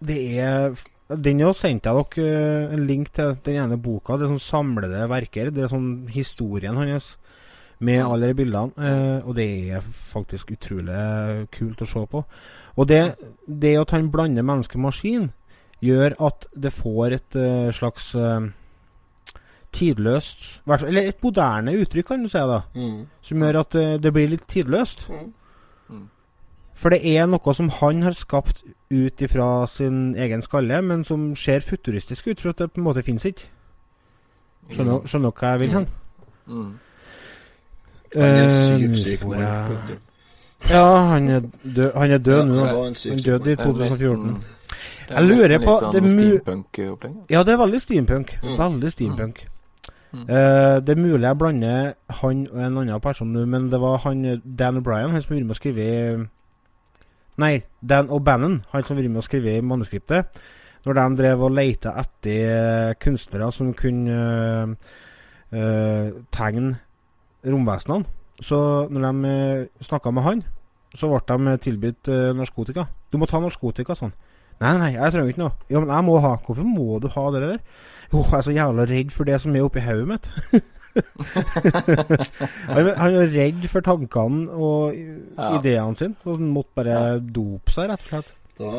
Det 0.00 0.38
er 0.38 0.74
Den 1.08 1.40
har 1.40 1.52
sendt 1.52 1.84
jeg 1.84 1.94
dere 1.94 2.68
uh, 2.68 2.72
en 2.74 2.86
link 2.86 3.12
til 3.12 3.36
den 3.44 3.60
ene 3.60 3.76
boka. 3.76 4.16
Det 4.16 4.24
er 4.24 4.32
sånn 4.32 4.48
samlede 4.48 5.08
verker. 5.08 5.50
Det 5.50 5.64
er 5.64 5.68
sånn 5.68 6.08
historien 6.08 6.76
hans 6.76 7.18
med 7.78 8.04
alle 8.04 8.30
de 8.30 8.34
bildene. 8.34 8.72
Eh, 8.78 9.26
og 9.26 9.36
det 9.36 9.46
er 9.70 9.80
faktisk 9.80 10.54
utrolig 10.54 11.48
kult 11.54 11.82
å 11.82 11.88
se 11.88 12.04
på. 12.10 12.24
Og 12.76 12.88
det, 12.88 13.02
det 13.46 13.76
at 13.80 13.94
han 13.94 14.10
blander 14.12 14.46
menneske 14.46 14.78
og 14.78 14.86
maskin, 14.88 15.30
gjør 15.84 16.16
at 16.26 16.46
det 16.56 16.72
får 16.72 17.16
et 17.18 17.36
eh, 17.36 17.70
slags 17.74 18.14
eh, 18.14 18.46
tidløst 19.74 20.62
Eller 20.86 21.08
et 21.08 21.22
moderne 21.22 21.74
uttrykk, 21.76 22.06
kan 22.06 22.22
du 22.22 22.28
si, 22.28 22.38
da. 22.38 22.60
Mm. 22.74 23.06
Som 23.20 23.42
gjør 23.42 23.60
at 23.64 23.78
det 24.02 24.12
blir 24.12 24.30
litt 24.30 24.46
tidløst. 24.48 25.08
Mm. 25.10 25.32
Mm. 25.88 26.04
For 26.74 26.94
det 26.94 27.02
er 27.16 27.26
noe 27.26 27.54
som 27.54 27.68
han 27.80 28.02
har 28.02 28.14
skapt 28.18 28.62
ut 28.90 29.22
ifra 29.22 29.66
sin 29.66 30.14
egen 30.16 30.42
skalle, 30.42 30.80
men 30.82 31.04
som 31.04 31.34
ser 31.36 31.60
futuristisk 31.66 32.30
ut, 32.30 32.40
for 32.40 32.54
at 32.54 32.62
det 32.62 32.72
på 32.72 32.80
en 32.80 32.86
måte 32.86 33.02
fins 33.02 33.26
ikke. 33.26 33.50
Skjønner 34.72 35.04
skjønner 35.04 35.30
dere 35.30 35.40
hva 35.40 35.52
jeg 35.52 35.60
vil 35.60 35.74
hen? 35.74 35.86
Mm. 36.46 36.72
Han 38.14 38.22
er 38.22 38.44
Eh, 38.44 38.50
syk, 38.94 39.20
punktum. 39.20 39.98
Ja, 40.70 40.96
han 40.96 41.28
er 41.28 41.40
død, 41.76 41.92
han 41.94 42.10
er 42.10 42.18
død 42.18 42.46
nå. 42.46 42.64
han 42.64 42.94
Han 43.10 43.18
døde 43.18 43.52
i 43.52 43.56
2014. 43.56 44.44
Er 45.08 45.14
Jeg 45.20 45.24
lurer 45.24 45.58
på- 45.58 45.78
sånn 45.80 45.92
det 45.92 46.04
er 46.04 46.08
steampunk-opplegg. 46.08 47.14
Ja, 47.30 47.42
det 47.42 47.52
er 47.52 47.58
veldig 47.58 47.80
steampunk. 47.80 48.38
Mm. 48.42 48.58
Veldig 48.58 48.92
steampunk. 48.92 49.46
Mm. 50.12 50.20
Uh, 50.20 50.80
det 50.80 50.88
er 50.88 50.96
mulig 50.96 51.22
jeg 51.22 51.38
blander 51.38 51.92
han 52.10 52.48
og 52.52 52.58
en 52.58 52.78
annen 52.78 53.00
person 53.00 53.32
nå, 53.32 53.44
men 53.46 53.70
det 53.70 53.80
var 53.80 53.98
han 53.98 54.24
eh, 54.24 54.36
Dan 54.58 54.76
O'Brien, 54.76 55.10
han 55.10 55.22
som 55.22 55.34
var 55.34 55.42
med 55.42 55.50
å 55.50 55.58
skrive 55.58 56.28
Nei, 57.36 57.62
Dan 57.88 58.08
O'Bannon, 58.08 58.60
han 58.70 58.82
som 58.84 58.96
var 58.96 59.08
med 59.08 59.18
å 59.18 59.26
skrive 59.26 59.62
manuskriptet. 59.62 60.24
Når 60.86 60.92
de 60.94 61.16
drev 61.16 61.42
og 61.42 61.50
leita 61.50 61.94
etter 61.98 62.90
eh, 62.90 62.94
kunstnere 63.00 63.52
som 63.52 63.72
kunne 63.74 64.14
uh, 64.14 64.68
uh, 65.56 66.10
tegne 66.30 66.76
romvesenene. 67.44 68.06
Så 68.42 68.58
når 68.90 69.04
de 69.06 69.32
uh, 69.32 69.84
snakka 69.84 70.10
med 70.14 70.26
han, 70.26 70.44
så 70.94 71.10
ble 71.10 71.20
de 71.26 71.56
tilbudt 71.58 72.08
eh, 72.08 72.28
narkotika. 72.38 72.84
Du 73.10 73.18
må 73.18 73.26
ta 73.26 73.40
narkotika, 73.42 73.96
sånn. 73.98 74.12
Nei, 74.62 74.76
nei, 74.78 74.92
jeg 74.94 75.10
trenger 75.10 75.32
ikke 75.32 75.40
noe. 75.42 75.54
Jo, 75.66 75.80
men 75.82 75.90
jeg 75.90 76.06
må 76.06 76.20
ha. 76.22 76.36
Hvorfor 76.46 76.66
må 76.68 77.00
du 77.02 77.08
ha 77.10 77.24
det 77.34 77.40
der? 77.42 77.56
Jo, 78.12 78.20
jeg 78.22 78.36
er 78.38 78.44
så 78.46 78.54
jævla 78.54 78.84
redd 78.86 79.10
for 79.10 79.26
det 79.26 79.40
som 79.42 79.56
er 79.58 79.66
oppi 79.66 79.82
hodet 79.82 80.06
mitt. 80.12 80.28
han, 82.70 82.90
han 83.00 83.18
er 83.18 83.32
redd 83.34 83.66
for 83.72 83.82
tankene 83.82 84.46
og 84.54 84.94
Ja. 84.94 85.48
ideene 85.58 85.98
sine. 85.98 86.14
Så 86.22 86.36
han 86.38 86.54
måtte 86.54 86.78
bare 86.78 87.18
dope 87.18 87.74
seg, 87.74 87.90
rett 87.90 88.06
og 88.06 88.12
slett. 88.12 88.32
Da, 88.54 88.70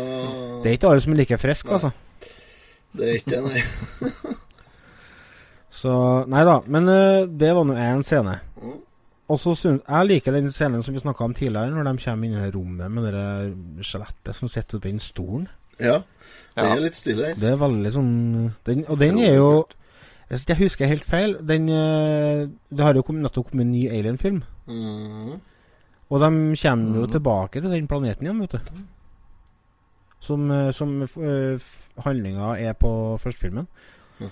Det 0.64 0.72
er 0.72 0.78
ikke 0.78 0.94
alle 0.94 1.04
som 1.04 1.12
er 1.12 1.20
like 1.20 1.38
friske, 1.42 1.68
altså. 1.68 1.92
det 2.96 3.10
er 3.10 3.20
ikke 3.20 3.36
det, 3.36 3.44
nei. 3.44 3.62
Så 5.76 5.92
Nei 6.32 6.46
da. 6.48 6.62
Men 6.72 6.88
uh, 6.88 7.28
det 7.28 7.52
var 7.52 7.68
nå 7.68 7.76
én 7.76 8.04
scene. 8.08 8.40
Mm. 8.62 8.80
Og 9.28 9.40
så 9.40 9.56
synes, 9.58 9.82
Jeg 9.90 10.08
liker 10.08 10.32
den 10.32 10.52
scenen 10.52 10.84
som 10.84 10.94
vi 10.94 11.00
snakka 11.00 11.24
om 11.24 11.34
tidligere, 11.34 11.72
når 11.74 11.84
de 11.84 12.04
kommer 12.04 12.28
inn 12.28 12.34
i 12.38 12.44
det 12.46 12.56
rommet 12.56 12.92
med 12.92 13.04
det 13.04 13.14
der 13.14 13.56
skjelettet 13.82 14.36
som 14.36 14.48
sitter 14.50 14.78
oppi 14.78 14.92
den 14.92 15.00
stolen. 15.00 15.48
Ja, 15.80 15.98
det 16.56 16.64
Ja. 16.64 16.76
er 16.76 16.80
litt 16.80 16.96
stille. 16.96 17.34
Det 17.36 17.50
er 17.52 17.58
veldig 17.58 17.92
sånn 17.92 18.54
den, 18.66 18.86
Og 18.88 19.00
den 19.00 19.18
er 19.20 19.36
jo 19.36 19.66
Hvis 20.30 20.46
jeg 20.48 20.58
husker 20.58 20.88
helt 20.88 21.04
feil 21.06 21.38
den, 21.46 21.70
eh, 21.70 22.48
Det 22.74 22.80
har 22.80 22.94
jo 22.94 23.02
kommet 23.04 23.24
nettopp 23.24 23.52
kommet 23.52 23.62
en 23.66 23.72
ny 23.72 23.88
Alien-film. 23.90 24.44
Mm. 24.68 25.40
Og 26.10 26.20
de 26.20 26.56
kommer 26.56 26.96
jo 26.96 27.06
tilbake 27.08 27.62
til 27.62 27.70
den 27.70 27.88
planeten 27.88 28.22
igjen, 28.26 28.40
vet 28.42 28.52
du. 28.52 28.60
Som, 30.20 30.52
eh, 30.52 30.72
som 30.72 31.02
uh, 31.02 31.60
handlinga 31.98 32.56
er 32.58 32.74
på 32.74 33.18
førstefilmen. 33.22 33.68
Mm. 34.20 34.30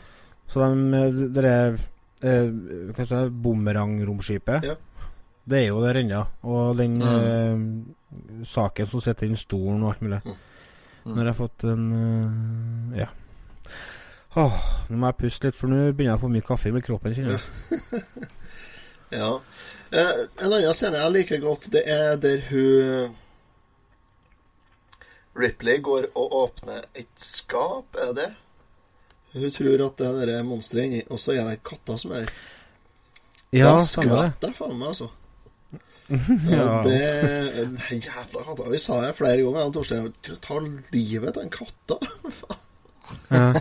Så 0.47 0.59
de, 0.59 0.97
eh, 0.97 1.11
det 1.11 1.43
der 1.43 1.77
eh, 2.23 3.05
si 3.05 3.21
Bumerangromskipet. 3.43 4.63
Ja. 4.63 4.75
Det 5.45 5.59
er 5.59 5.67
jo 5.67 5.81
der 5.83 5.99
ennå. 5.99 6.21
Og 6.43 6.77
den 6.77 6.97
Mm. 6.99 7.85
eh, 7.89 8.45
saken 8.45 8.87
som 8.87 9.01
sitter 9.01 9.25
i 9.25 9.29
den 9.33 9.37
stolen 9.37 9.83
og 9.83 9.89
alt 9.93 10.01
mulig. 10.01 10.21
Mm. 10.25 10.35
Mm. 11.05 11.15
Når 11.15 11.23
jeg 11.23 11.33
har 11.33 11.47
fått 11.47 11.63
en 11.67 11.91
uh, 12.93 12.97
Ja. 12.97 13.07
Åh, 14.35 14.53
nå 14.89 14.97
må 14.97 15.07
jeg 15.11 15.17
puste 15.19 15.45
litt, 15.45 15.55
for 15.55 15.67
nå 15.67 15.91
begynner 15.91 16.13
jeg 16.15 16.19
å 16.19 16.23
få 16.23 16.29
mye 16.31 16.41
kaffe 16.47 16.69
i 16.71 16.81
kroppen. 16.81 17.13
kjenner 17.13 17.37
jeg. 17.37 18.03
Ja. 19.13 19.39
Eh, 19.91 20.21
en 20.41 20.53
annen 20.53 20.73
scene 20.73 20.97
jeg 20.97 21.11
liker 21.13 21.37
godt, 21.43 21.67
det 21.71 21.83
er 21.85 22.15
der 22.17 22.39
hun 22.49 23.13
Ripley 25.35 25.77
går 25.81 26.07
og 26.15 26.33
åpner 26.39 26.81
et 26.95 27.09
skap, 27.21 27.95
er 28.01 28.13
det? 28.17 28.27
Hun 29.33 29.51
tror 29.55 29.85
at 29.87 29.97
det 29.97 30.07
er 30.07 30.29
det 30.29 30.39
monsteret 30.45 30.85
inni, 30.85 31.03
og 31.09 31.19
så 31.21 31.33
er 31.33 31.47
det 31.49 31.59
katter 31.65 31.97
som 31.97 32.11
er 32.13 32.25
der. 32.25 32.33
Ja, 33.53 33.75
Da 33.77 33.85
stemmer 33.85 34.21
det. 34.23 34.47
jeg 34.49 34.57
faen 34.57 34.77
meg, 34.79 34.87
altså. 34.93 35.09
Ja. 36.51 36.81
Det 36.83 36.99
Jævla 38.03 38.43
katta. 38.45 38.67
Vi 38.69 38.77
sa 38.81 38.99
det 39.01 39.13
flere 39.17 39.39
ganger. 39.41 39.71
Torstein 39.73 40.11
ta 40.43 40.57
livet 40.93 41.37
av 41.37 41.43
en 41.45 41.53
katta. 41.53 41.97
Ja. 43.29 43.53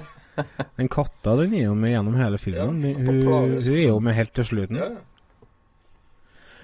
Den 0.78 0.88
katta 0.88 1.34
den 1.36 1.52
er 1.58 1.66
jo 1.66 1.72
med 1.76 1.90
gjennom 1.92 2.14
hele 2.16 2.38
filmen. 2.40 2.78
Ja, 2.86 2.92
hun, 2.96 3.22
hun 3.26 3.72
er 3.74 3.82
jo 3.88 3.98
med 4.00 4.14
helt 4.16 4.32
til 4.36 4.46
slutten. 4.48 4.78
Ja. 4.80 4.86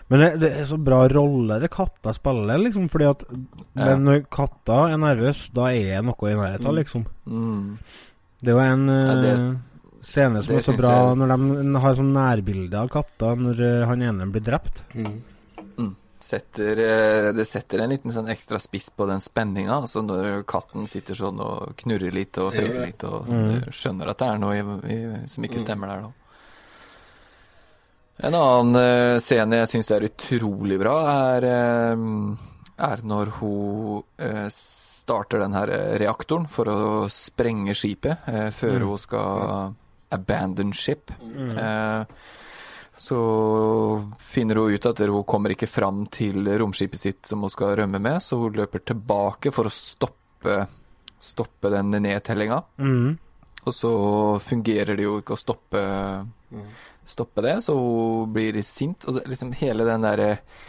Men 0.09 0.23
det, 0.23 0.29
det 0.40 0.51
er 0.57 0.68
så 0.71 0.79
bra 0.81 1.03
rolle 1.12 1.59
det 1.61 1.68
katta 1.75 2.14
spiller, 2.16 2.57
liksom. 2.62 2.87
Fordi 2.88 3.09
at. 3.11 3.25
Men 3.77 4.07
når 4.07 4.23
katta 4.33 4.79
er 4.94 5.01
nervøs, 5.03 5.42
da 5.53 5.66
er 5.75 5.99
det 5.99 6.05
noe 6.09 6.31
i 6.31 6.38
nærheten, 6.38 6.79
liksom. 6.79 7.05
Mm. 7.29 7.75
Det 8.40 8.53
er 8.53 8.55
jo 8.55 8.61
en 8.61 8.87
Ja, 8.88 9.14
det- 9.22 9.33
eh, 9.38 9.57
scene 10.03 10.42
som 10.44 10.55
er 10.57 10.61
så 10.62 10.77
bra 10.79 10.92
er... 11.11 11.16
når 11.16 11.33
de 11.64 11.79
har 11.83 11.94
sånn 11.98 12.12
nærbilde 12.14 12.74
av 12.79 12.88
katta 12.88 13.35
når 13.37 13.61
eh, 13.61 13.87
han 13.87 14.03
ene 14.03 14.27
blir 14.31 14.42
drept. 14.46 14.85
Mm. 14.94 15.18
Setter, 16.20 16.79
eh, 16.83 17.33
det 17.33 17.44
setter 17.46 17.79
en 17.85 17.90
liten 17.90 18.11
sånn 18.12 18.27
ekstra 18.29 18.59
spiss 18.59 18.90
på 18.90 19.07
den 19.07 19.20
spenninga. 19.22 19.77
Altså 19.85 20.03
når 20.03 20.42
katten 20.51 20.85
sitter 20.90 21.14
sånn 21.14 21.38
og 21.40 21.77
knurrer 21.79 22.11
litt 22.12 22.37
og 22.42 22.53
friser 22.53 22.87
litt 22.87 23.05
og 23.07 23.29
Mm. 23.31 23.68
skjønner 23.70 24.11
at 24.11 24.18
det 24.18 24.27
er 24.27 24.38
noe 24.38 24.55
i, 24.59 24.64
i, 24.92 25.27
som 25.31 25.44
ikke 25.46 25.61
Mm. 25.61 25.64
stemmer 25.64 25.87
der 25.88 26.03
da. 26.03 26.12
En 28.27 28.35
annen 28.35 29.20
scene 29.22 29.61
jeg 29.61 29.68
syns 29.68 29.90
er 29.94 30.09
utrolig 30.09 30.77
bra, 30.81 30.96
er, 31.38 31.44
er 31.44 32.96
når 33.07 33.27
hun 33.38 34.03
starter 35.09 35.40
den 35.40 35.57
her 35.57 35.73
eh, 35.73 35.94
reaktoren 36.05 36.44
for 36.53 36.68
å 36.68 36.81
sprenge 37.12 37.73
skipet 37.77 38.29
eh, 38.29 38.51
før 38.53 38.77
Mm. 38.83 38.88
hun 38.90 38.99
skal 39.01 39.75
abandon 40.12 40.73
ship. 40.77 41.11
Eh, 41.25 42.05
så 42.99 43.18
finner 44.18 44.59
hun 44.59 44.75
ut 44.75 44.87
at 44.90 45.01
hun 45.07 45.25
kommer 45.25 45.55
ikke 45.55 45.68
fram 45.71 46.07
til 46.12 46.44
romskipet 46.61 47.01
sitt 47.01 47.27
som 47.29 47.44
hun 47.47 47.53
skal 47.53 47.77
rømme 47.79 48.01
med, 48.03 48.21
så 48.25 48.37
hun 48.40 48.57
løper 48.59 48.83
tilbake 48.90 49.53
for 49.55 49.71
å 49.71 49.73
stoppe, 49.73 50.57
stoppe 51.18 51.71
den 51.73 51.94
nedtellinga. 51.94 52.59
Mm. 52.83 53.16
Og 53.68 53.75
så 53.75 53.92
fungerer 54.42 54.97
det 54.99 55.05
jo 55.07 55.18
ikke 55.21 55.37
å 55.37 55.40
stoppe, 55.40 55.83
stoppe 57.07 57.44
det, 57.44 57.59
så 57.62 57.77
hun 57.79 58.33
blir 58.35 58.59
sint. 58.66 59.07
Og 59.07 59.23
liksom 59.29 59.53
hele 59.61 59.87
den 59.87 60.03
derre 60.09 60.31
eh, 60.38 60.66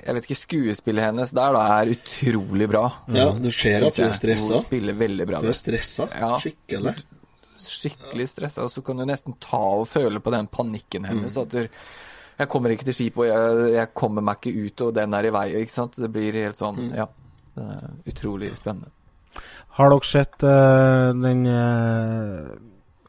Jeg 0.00 0.14
vet 0.16 0.26
ikke, 0.26 0.38
skuespillet 0.38 1.04
hennes 1.10 1.32
der 1.36 1.52
da 1.56 1.62
er 1.80 1.90
utrolig 1.92 2.68
bra. 2.70 2.84
ja, 3.12 3.26
du 3.36 3.50
ser 3.52 3.84
at 3.86 3.96
hun 3.96 4.06
du 4.06 4.10
er 4.10 4.16
stressa. 4.16 4.54
Hun 4.56 4.64
spiller 4.64 4.96
veldig 4.98 5.26
bra. 5.28 5.40
Du 5.44 5.50
er 5.52 5.56
stressa. 5.58 6.06
Ja. 6.16 6.30
Skikkelig. 6.40 6.94
Skikkelig 7.60 8.28
stressa, 8.32 8.64
og 8.64 8.72
så 8.72 8.82
kan 8.84 8.96
du 9.00 9.04
nesten 9.08 9.36
ta 9.42 9.60
og 9.82 9.86
føle 9.90 10.22
på 10.24 10.32
den 10.32 10.48
panikken 10.52 11.04
hennes. 11.08 11.36
Mm. 11.36 11.42
At 11.42 11.50
du 11.50 11.66
Jeg 12.40 12.48
kommer 12.48 12.72
ikke 12.72 12.86
til 12.88 12.94
skipet, 12.96 13.18
og 13.20 13.26
jeg, 13.28 13.72
jeg 13.74 13.88
kommer 13.94 14.24
meg 14.24 14.38
ikke 14.40 14.62
ut, 14.64 14.80
og 14.86 14.94
den 14.96 15.12
er 15.14 15.26
i 15.28 15.32
vei. 15.34 15.48
ikke 15.60 15.74
sant. 15.74 15.98
Det 16.00 16.08
blir 16.12 16.32
helt 16.40 16.56
sånn, 16.56 16.78
Mm. 16.88 16.94
ja. 16.96 17.06
Det 17.54 17.66
er 17.66 17.90
utrolig 18.14 18.54
spennende. 18.56 18.88
Har 19.76 19.90
dere 19.92 20.06
sett 20.08 20.42
uh, 20.42 21.12
den 21.20 21.44
uh, 21.46 22.48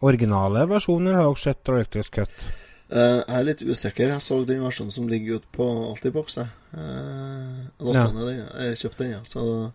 originale 0.03 0.65
versjonen, 0.67 1.07
eller 1.07 1.21
har 1.23 1.31
dere 1.31 1.43
sett 1.45 1.63
Directors 1.63 2.09
Cut? 2.11 2.43
Eh, 2.91 3.21
jeg 3.23 3.37
er 3.37 3.45
litt 3.47 3.61
usikker. 3.63 4.09
Jeg 4.11 4.23
så 4.23 4.41
den 4.47 4.63
versjonen 4.65 4.91
som 4.91 5.07
ligger 5.07 5.39
ute 5.39 5.47
på 5.55 5.67
Altibox. 5.91 6.35
jeg. 6.37 6.49
Uh, 6.75 7.67
da 7.79 7.93
Ja. 7.93 8.07
den. 8.07 8.47
Jeg 8.59 8.77
kjøpte 8.77 9.03
den, 9.03 9.11
ja. 9.11 9.23
Så 9.23 9.71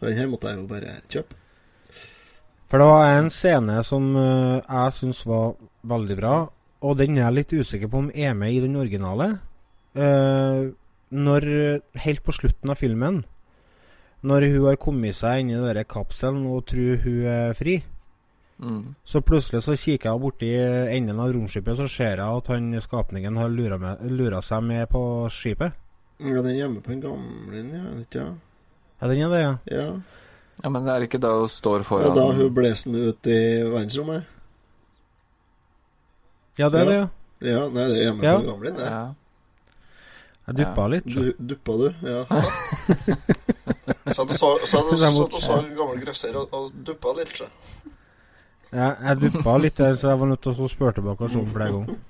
den 0.00 0.16
her 0.16 0.26
måtte 0.26 0.48
jeg 0.48 0.58
jo 0.58 0.66
bare 0.66 1.00
kjøpe. 1.08 1.34
For 2.68 2.78
det 2.78 2.86
var 2.86 3.18
en 3.18 3.30
scene 3.30 3.84
som 3.84 4.16
eh, 4.16 4.62
jeg 4.64 4.92
syns 4.92 5.26
var 5.26 5.56
veldig 5.84 6.16
bra, 6.16 6.50
og 6.80 6.96
den 6.98 7.18
er 7.18 7.28
jeg 7.28 7.34
litt 7.34 7.52
usikker 7.52 7.88
på 7.88 7.98
om 7.98 8.10
er 8.14 8.32
med 8.32 8.52
i 8.54 8.60
den 8.60 8.76
originale. 8.76 9.38
Eh, 9.94 10.72
når 11.12 11.82
Helt 11.94 12.22
på 12.24 12.32
slutten 12.32 12.70
av 12.70 12.76
filmen, 12.76 13.24
når 14.22 14.48
hun 14.54 14.66
har 14.70 14.76
kommet 14.76 15.14
seg 15.14 15.40
inn 15.40 15.50
i 15.50 15.60
den 15.74 15.84
kapselen 15.84 16.46
og 16.46 16.64
tror 16.64 17.02
hun 17.04 17.26
er 17.26 17.52
fri, 17.52 17.82
Mm. 18.62 18.94
så 19.04 19.18
plutselig 19.26 19.64
så 19.64 19.74
kikker 19.74 20.12
jeg 20.12 20.20
borti 20.22 20.48
enden 20.94 21.18
av 21.18 21.32
romskipet, 21.34 21.74
så 21.80 21.88
ser 21.90 22.20
jeg 22.20 22.36
at 22.38 22.46
han 22.52 22.68
skapningen 22.84 23.36
har 23.40 23.48
lura, 23.50 23.78
med, 23.82 24.04
lura 24.14 24.38
seg 24.46 24.62
med 24.62 24.84
på 24.92 25.00
skipet. 25.34 25.74
Ja, 26.22 26.36
den 26.36 26.52
er 26.52 26.58
hjemme 26.60 26.82
på 26.84 26.92
en 26.94 27.00
gamle, 27.02 27.62
ja. 27.74 27.82
Ikke, 28.04 28.22
ja. 28.22 28.34
Ja, 29.02 29.08
den 29.10 29.22
er 29.26 29.32
det, 29.34 29.40
ja. 29.42 29.54
ja. 29.74 29.88
Ja, 30.62 30.70
men 30.70 30.84
det 30.86 30.92
er 30.94 31.06
ikke 31.08 31.18
da 31.18 31.32
hun 31.40 31.50
står 31.50 31.82
foran 31.82 32.06
Ja, 32.06 32.14
da 32.14 32.28
hun 32.38 32.52
blåser 32.54 32.92
den 32.92 33.08
ut 33.10 33.26
i 33.26 33.38
verdensrommet? 33.66 34.28
Ja, 36.60 36.68
det 36.68 36.80
er 36.84 36.86
det, 36.92 36.94
ja. 37.00 37.08
Ja, 37.42 37.62
nei, 37.66 37.88
det 37.90 37.96
er 37.98 38.04
hjemme 38.04 38.22
Ja. 38.28 38.36
på 38.38 38.44
en 38.44 38.50
gamle, 38.52 38.70
det. 38.78 38.86
ja. 38.86 39.02
Jeg 40.46 40.56
duppa 40.58 40.84
litt. 40.90 41.04
så. 41.10 41.22
Du, 41.22 41.32
duppa 41.50 41.74
du? 41.78 41.88
Ja. 42.06 42.22
Satt 44.12 44.30
og 44.30 44.36
så, 44.38 44.48
og 44.58 45.38
så 45.42 45.58
en 45.58 45.74
gammel 45.78 46.00
grøsser 46.02 46.36
og, 46.38 46.54
og 46.54 46.72
duppa 46.86 47.14
litt, 47.18 47.34
så. 47.38 47.46
Ja, 48.72 48.94
jeg 49.04 49.20
duppa 49.20 49.58
litt 49.60 49.76
der, 49.76 49.96
så 50.00 50.14
jeg 50.14 50.20
var 50.22 50.30
nødt 50.30 50.42
til 50.44 50.56
å 50.56 50.68
spørre 50.70 50.96
tilbake 50.96 51.26
og 51.26 51.34
se 51.34 51.42
flere 51.52 51.74
ganger. 51.74 52.00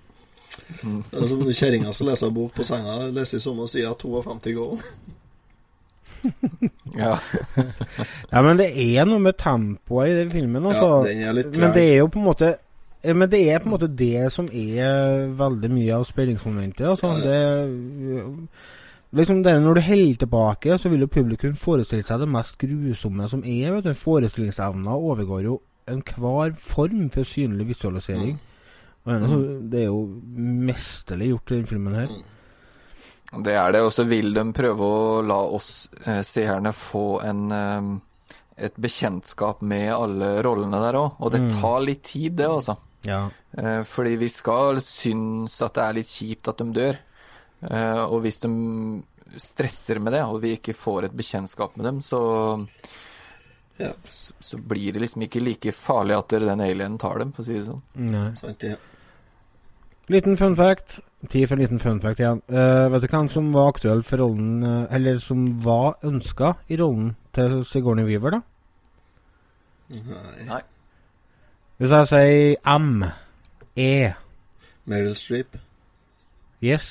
Det 0.82 1.22
er 1.22 1.26
som 1.30 1.40
når 1.42 1.56
kjerringa 1.56 1.94
skal 1.96 2.08
lese 2.12 2.28
en 2.28 2.36
bok 2.36 2.52
på 2.54 2.66
senga, 2.66 2.98
lese 3.14 3.38
i 3.38 3.42
samme 3.42 3.66
side 3.70 3.94
52 3.98 4.54
ganger. 4.58 4.92
ja. 7.02 7.16
Ja, 8.30 8.42
men 8.46 8.60
det 8.60 8.68
er 8.78 9.08
noe 9.08 9.22
med 9.22 9.38
tempoet 9.40 10.12
i 10.12 10.18
den 10.20 10.30
filmen, 10.30 10.68
altså. 10.70 11.00
Ja, 11.00 11.08
den 11.08 11.24
er 11.26 11.34
litt 11.34 11.58
men 11.58 11.74
det 11.74 11.82
er 11.88 11.98
jo 12.02 12.12
på 12.12 12.20
en 12.20 12.28
måte 12.28 12.52
eh, 12.52 13.16
Men 13.16 13.30
det 13.32 13.40
er 13.50 13.58
på 13.58 13.66
en 13.66 13.74
måte 13.74 13.90
det 13.90 14.28
som 14.34 14.46
er 14.46 15.26
veldig 15.40 15.72
mye 15.72 15.98
av 15.98 16.06
spenningsmomentet. 16.06 16.86
Altså. 16.92 17.10
Det, 17.24 17.40
liksom 19.18 19.42
det, 19.42 19.56
når 19.64 19.80
du 19.80 19.84
holder 19.88 20.22
tilbake, 20.22 20.78
så 20.78 20.92
vil 20.92 21.08
jo 21.08 21.10
publikum 21.18 21.58
forestille 21.58 22.06
seg 22.06 22.22
det 22.22 22.30
mest 22.30 22.54
grusomme 22.60 23.28
som 23.34 23.42
er. 23.42 23.74
vet 23.74 23.90
du. 23.90 23.94
Forestillingsevna 23.98 24.94
overgår 24.94 25.42
jo 25.48 25.58
enhver 25.88 26.54
form 26.56 27.08
for 27.10 27.24
synlig 27.24 27.66
visualisering. 27.72 28.38
Og 29.04 29.12
ennå 29.14 29.28
så- 29.28 29.70
Det 29.70 29.80
er 29.80 29.86
jo 29.86 30.20
mesterlig 30.36 31.28
gjort 31.32 31.50
i 31.50 31.54
denne 31.56 31.66
filmen 31.66 31.94
her. 31.94 32.08
Det 33.42 33.54
er 33.54 33.72
det, 33.72 33.80
og 33.80 33.92
så 33.92 34.04
vil 34.06 34.34
de 34.34 34.44
prøve 34.52 34.78
å 34.78 35.22
la 35.26 35.38
oss 35.56 35.88
eh, 36.06 36.20
seerne 36.22 36.72
få 36.72 37.22
en 37.24 37.50
eh, 37.52 38.00
et 38.58 38.74
bekjentskap 38.76 39.62
med 39.62 39.88
alle 39.92 40.42
rollene 40.44 40.78
der 40.82 40.92
òg. 41.00 41.14
Og 41.20 41.30
det 41.32 41.40
Mm. 41.40 41.50
tar 41.60 41.80
litt 41.80 42.02
tid, 42.02 42.36
det, 42.36 42.46
altså. 42.46 42.76
Ja. 43.02 43.30
Eh, 43.56 43.82
fordi 43.82 44.16
vi 44.18 44.28
skal 44.28 44.76
synes 44.80 45.60
at 45.62 45.72
det 45.74 45.82
er 45.82 45.92
litt 45.94 46.06
kjipt 46.06 46.48
at 46.48 46.58
de 46.58 46.64
dør. 46.72 46.98
Eh, 47.70 48.04
og 48.04 48.20
hvis 48.22 48.38
de 48.40 49.02
stresser 49.38 49.98
med 49.98 50.12
det, 50.12 50.20
og 50.22 50.42
vi 50.42 50.54
ikke 50.56 50.74
får 50.76 51.04
et 51.04 51.16
bekjentskap 51.16 51.74
med 51.76 51.86
dem, 51.86 52.00
så, 52.02 52.68
Ja, 53.82 53.92
så, 54.06 54.34
så 54.40 54.58
blir 54.70 54.94
det 54.94 55.02
liksom 55.02 55.24
ikke 55.26 55.42
like 55.42 55.72
farlig 55.74 56.14
at 56.18 56.34
den 56.44 56.60
alienen 56.62 56.98
tar 57.02 57.18
dem, 57.22 57.32
for 57.34 57.42
å 57.42 57.48
si 57.48 57.56
det 57.56 57.64
sånn. 57.66 57.82
Nei. 58.12 58.28
sant 58.38 58.62
ja. 58.66 58.76
Liten 60.12 60.36
fun 60.38 60.54
fact. 60.58 61.00
Tid 61.30 61.46
for 61.48 61.56
en 61.56 61.62
liten 61.62 61.80
fun 61.82 62.00
fact 62.02 62.20
igjen. 62.20 62.42
Uh, 62.50 62.88
vet 62.92 63.04
du 63.04 63.10
hvem 63.10 63.28
som 63.30 63.50
var 63.54 63.70
aktuell 63.72 64.02
for 64.02 64.18
rollen 64.18 64.64
uh, 64.66 64.86
Eller 64.90 65.20
som 65.22 65.44
var 65.62 65.94
ønska 66.02 66.56
i 66.66 66.78
rollen 66.80 67.12
til 67.34 67.60
Sigourney 67.64 68.06
Weaver, 68.08 68.38
da? 68.38 68.40
Nei. 69.92 70.46
Nei. 70.48 70.62
Hvis 71.78 71.94
jeg 71.94 72.10
sier 72.10 72.78
M 72.78 73.04
E 73.76 74.12
Meryl 74.90 75.14
Streep. 75.16 75.56
Yes. 76.62 76.88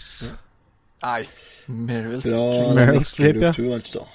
Nei. 1.03 1.21
Meryl 1.67 2.23
Fra 2.23 2.39
Streep. 2.39 2.75
Meryl 2.79 3.05
Streep, 3.05 3.41
ja. 3.43 3.51
2, 3.57 3.67
altså. 3.75 4.07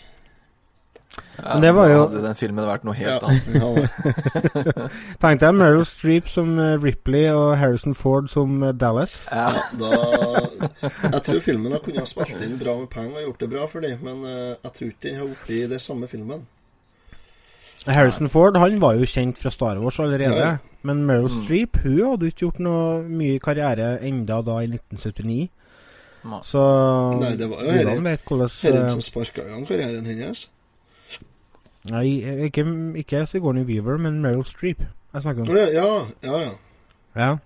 Ja, 1.37 1.52
Men 1.55 1.62
det 1.62 1.70
var 1.76 1.88
jo- 1.90 2.00
hadde 2.09 2.22
den 2.24 2.35
filmen 2.35 2.64
vært 2.66 2.85
noe 2.85 2.94
Ja, 2.96 3.18
helt 3.18 3.22
annet. 3.29 3.44
Tenkte 4.57 4.88
Tenk 5.20 5.40
deg 5.42 5.55
Meryl 5.55 5.85
Streep 5.88 6.29
som 6.33 6.59
eh, 6.59 6.76
Ripley 6.81 7.26
og 7.33 7.57
Harrison 7.61 7.94
Ford 7.96 8.29
som 8.33 8.62
eh, 8.64 8.72
Dallas. 8.72 9.18
Ja. 9.31 9.50
da 9.76 9.90
Jeg 11.12 11.22
tror 11.29 11.40
filmen 11.44 11.72
har 11.76 11.81
kunnet 11.85 12.00
ha 12.05 12.09
spilt 12.09 12.40
inn 12.44 12.57
bra 12.61 12.79
med 12.81 12.88
penger 12.92 13.20
og 13.20 13.26
gjort 13.29 13.40
det 13.44 13.50
bra 13.52 13.66
for 13.68 13.85
dem, 13.85 13.98
men 14.02 14.24
eh, 14.24 14.55
jeg 14.64 14.72
tror 14.79 14.88
ikke 14.92 15.05
den 15.09 15.18
har 15.20 15.26
blitt 15.33 15.50
i 15.57 15.66
det 15.74 15.81
samme 15.85 16.09
filmen. 16.09 16.46
Harrison 17.87 18.29
Ford 18.33 18.57
han 18.59 18.81
var 18.83 18.96
jo 18.98 19.07
kjent 19.07 19.38
fra 19.38 19.50
Star 19.55 19.79
Wars 19.79 20.00
allerede. 20.02 20.40
Ja. 20.40 20.57
Men 20.87 21.05
Meryl 21.07 21.29
Mm. 21.31 21.42
Streep 21.44 21.76
hun 21.85 22.00
hadde 22.11 22.26
ikke 22.33 22.44
gjort 22.46 22.59
noe 22.62 23.02
mye 23.07 23.38
karriere 23.42 23.92
enda 24.07 24.40
da 24.46 24.57
i 24.62 24.66
1979. 24.70 25.48
Nei. 26.26 26.40
Så 26.42 26.62
Nei, 27.20 27.37
det 27.38 27.46
var 27.50 27.62
jo 27.62 27.70
Herren- 27.70 28.90
som 28.90 29.00
sparka 29.05 29.44
i 29.44 29.50
gang 29.52 29.66
karrieren 29.68 30.07
hennes. 30.07 30.48
Nei, 31.90 32.07
ikke, 32.49 32.64
ikke 33.03 33.27
Sigourney 33.27 33.64
Weaver, 33.68 33.99
men 34.03 34.20
Meryl 34.22 34.44
Streep. 34.44 34.81
Jeg 35.12 35.22
snakker 35.22 35.42
om. 35.42 35.49
Ja, 35.49 35.66
ja, 35.72 36.07
ja. 36.22 36.49
Ja. 37.16 37.37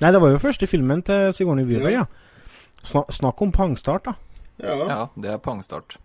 Nei, 0.00 0.10
det 0.12 0.20
var 0.20 0.32
jo 0.32 0.40
første 0.42 0.66
filmen 0.66 1.02
til 1.02 1.34
Sigourney 1.36 1.64
Weaver, 1.64 1.90
ja. 1.90 2.04
Ja. 2.04 2.84
Sna 2.84 3.02
snakk 3.12 3.42
om 3.42 3.52
pangstart, 3.52 4.04
da. 4.04 4.12
Ja, 4.62 4.76
ja. 4.88 5.06
Det 5.16 5.30
er 5.32 5.36
pangstart. 5.36 5.98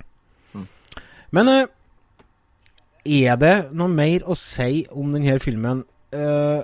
Men 1.32 1.48
eh, 1.52 1.66
er 3.06 3.36
det 3.40 3.56
noe 3.76 3.92
mer 3.92 4.24
å 4.28 4.36
si 4.40 4.86
om 4.92 5.12
denne 5.14 5.40
filmen? 5.44 5.84
Eh, 6.16 6.62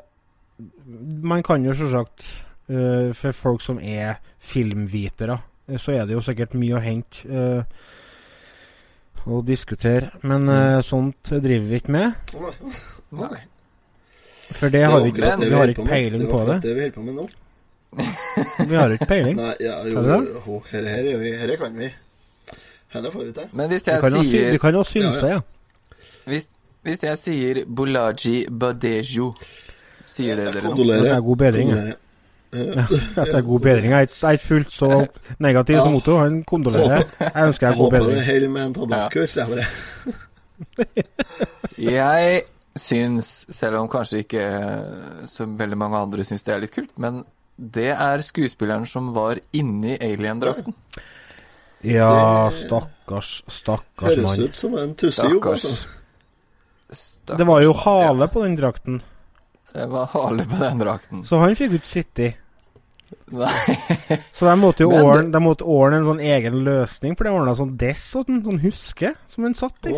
man 1.24 1.44
kan 1.44 1.66
jo 1.66 1.74
selvsagt 1.74 2.28
eh, 2.70 3.10
For 3.18 3.34
folk 3.36 3.64
som 3.66 3.80
er 3.82 4.20
filmvitere, 4.40 5.40
eh, 5.68 5.80
så 5.82 5.96
er 5.96 6.06
det 6.06 6.16
jo 6.16 6.24
sikkert 6.26 6.56
mye 6.60 6.78
å 6.78 6.84
hente 6.84 7.26
eh, 7.28 7.82
og 9.28 9.46
diskutere. 9.48 10.10
Men 10.24 10.50
uh, 10.50 10.82
sånt 10.86 11.30
driver 11.32 11.68
vi 11.70 11.76
ikke 11.82 11.92
med. 11.92 12.14
Nei. 12.36 12.54
Nei. 13.22 13.42
For 14.52 14.70
det 14.74 14.82
har 14.84 15.00
vi, 15.04 15.12
ikke- 15.14 15.36
det 15.40 15.50
vi 15.50 15.56
har 15.56 15.68
ikke 15.72 15.86
peiling 15.88 16.26
på 16.30 16.42
det. 16.48 16.58
Det 16.64 16.72
er 16.72 16.76
det. 16.76 16.76
akkurat 16.76 16.76
det 16.76 16.76
vi 16.76 16.82
holder 16.82 16.96
på 16.96 17.04
med 17.04 17.14
nå. 17.22 17.30
Vi 18.72 18.76
har 18.76 18.94
ikke 18.96 19.06
peiling. 19.06 19.36
Nei, 19.36 19.54
ja, 19.60 19.74
jo, 19.84 20.02
det? 20.06 20.18
jo, 20.48 20.60
her, 20.72 20.86
her, 20.88 21.08
her, 21.20 21.40
her 21.42 21.56
kan 21.60 21.74
vi. 21.76 21.90
Her 22.94 23.08
får 23.12 23.26
vi 23.26 23.32
til. 23.36 23.50
Men 23.52 23.68
hvis 23.72 23.88
jeg 23.88 24.02
sier 24.04 24.52
vi 24.52 24.58
kan 24.64 24.74
jo 24.78 24.84
synse, 24.88 25.28
Ja, 25.28 25.34
ja. 25.34 25.42
Hvis, 26.26 26.48
hvis 26.88 27.04
jeg 27.04 27.18
sier 27.20 27.60
Bolaji 27.68 28.46
Badejo, 28.48 29.34
sier 30.08 30.40
det 30.40 30.46
dere 30.54 30.54
noe? 30.54 30.62
Det 30.62 30.64
Kondolerer. 30.70 31.20
god 31.28 31.38
bedring. 31.44 31.70
jeg. 31.76 31.96
Kondolerer. 32.52 33.16
Jeg 33.16 33.28
sier 33.32 33.42
god 33.48 33.60
bedring. 33.64 33.92
Jeg 33.92 33.98
er 33.98 34.08
ikke- 34.08 34.20
jeg 34.22 34.28
er 34.30 34.38
ikke 34.38 34.48
fullt 34.48 34.72
så 34.72 34.90
negativ 35.40 35.76
som 35.82 35.96
Otto. 35.96 36.18
Han 36.20 36.44
kondolerer. 36.44 37.04
Jeg 37.20 37.46
ønsker 37.48 37.68
Jeg 37.68 37.78
god 37.78 37.92
bedring. 37.92 37.92
håper 37.92 37.98
det 38.00 38.16
bedring. 38.16 38.26
holder 38.32 38.50
med 38.50 38.66
en 38.66 38.74
tablettkur, 38.74 39.28
sier 39.28 39.46
jeg 39.46 39.50
bare. 39.56 39.68
Jeg 41.78 42.42
syns, 42.78 43.30
selv 43.52 43.76
om 43.82 43.88
kanskje 43.92 44.20
ikke 44.24 44.44
så 45.28 45.46
veldig 45.58 45.78
mange 45.78 45.98
andre 45.98 46.24
syns 46.28 46.44
det 46.48 46.54
er 46.56 46.60
litt 46.64 46.74
kult, 46.76 46.92
men 47.02 47.24
det 47.58 47.90
er 47.94 48.22
skuespilleren 48.26 48.86
som 48.88 49.14
var 49.16 49.40
inni 49.54 49.96
alien-drakten. 50.02 50.74
Ja, 51.84 52.50
stakkars, 52.54 53.42
stakkars 53.50 54.16
Høres 54.20 54.38
ut 54.44 54.56
som 54.60 54.76
en 54.78 54.94
tussejobb, 54.96 55.42
Stakkars. 55.42 55.66
altså. 55.66 55.88
Stakkars. 56.92 57.38
Det 57.40 57.48
var 57.48 57.62
jo 57.64 57.74
hale 57.74 58.28
på 58.28 58.44
den 58.44 58.56
drakten, 58.60 59.02
det 59.74 59.88
var 59.90 60.06
hale 60.14 60.46
på 60.46 60.58
den 60.62 60.80
drakten. 60.84 61.24
så 61.26 61.40
han 61.42 61.56
fikk 61.56 61.74
ikke 61.80 61.88
sitte. 61.88 62.22
Nei. 62.30 62.36
Så 64.34 64.46
de 64.48 64.56
måtte 64.60 64.84
jo 64.86 64.92
ordne, 64.92 65.32
de 65.32 65.42
måtte 65.44 65.68
ordne 65.68 66.02
en 66.02 66.08
sånn 66.08 66.24
egen 66.24 66.62
løsning, 66.66 67.16
for 67.18 67.28
det 67.28 67.34
ordna 67.36 67.54
sånn 67.58 67.76
dess 67.80 68.04
og 68.20 68.30
en 68.32 68.42
sånn 68.46 68.60
huske 68.64 69.14
som 69.32 69.48
hun 69.48 69.56
satt 69.58 69.88
i. 69.92 69.96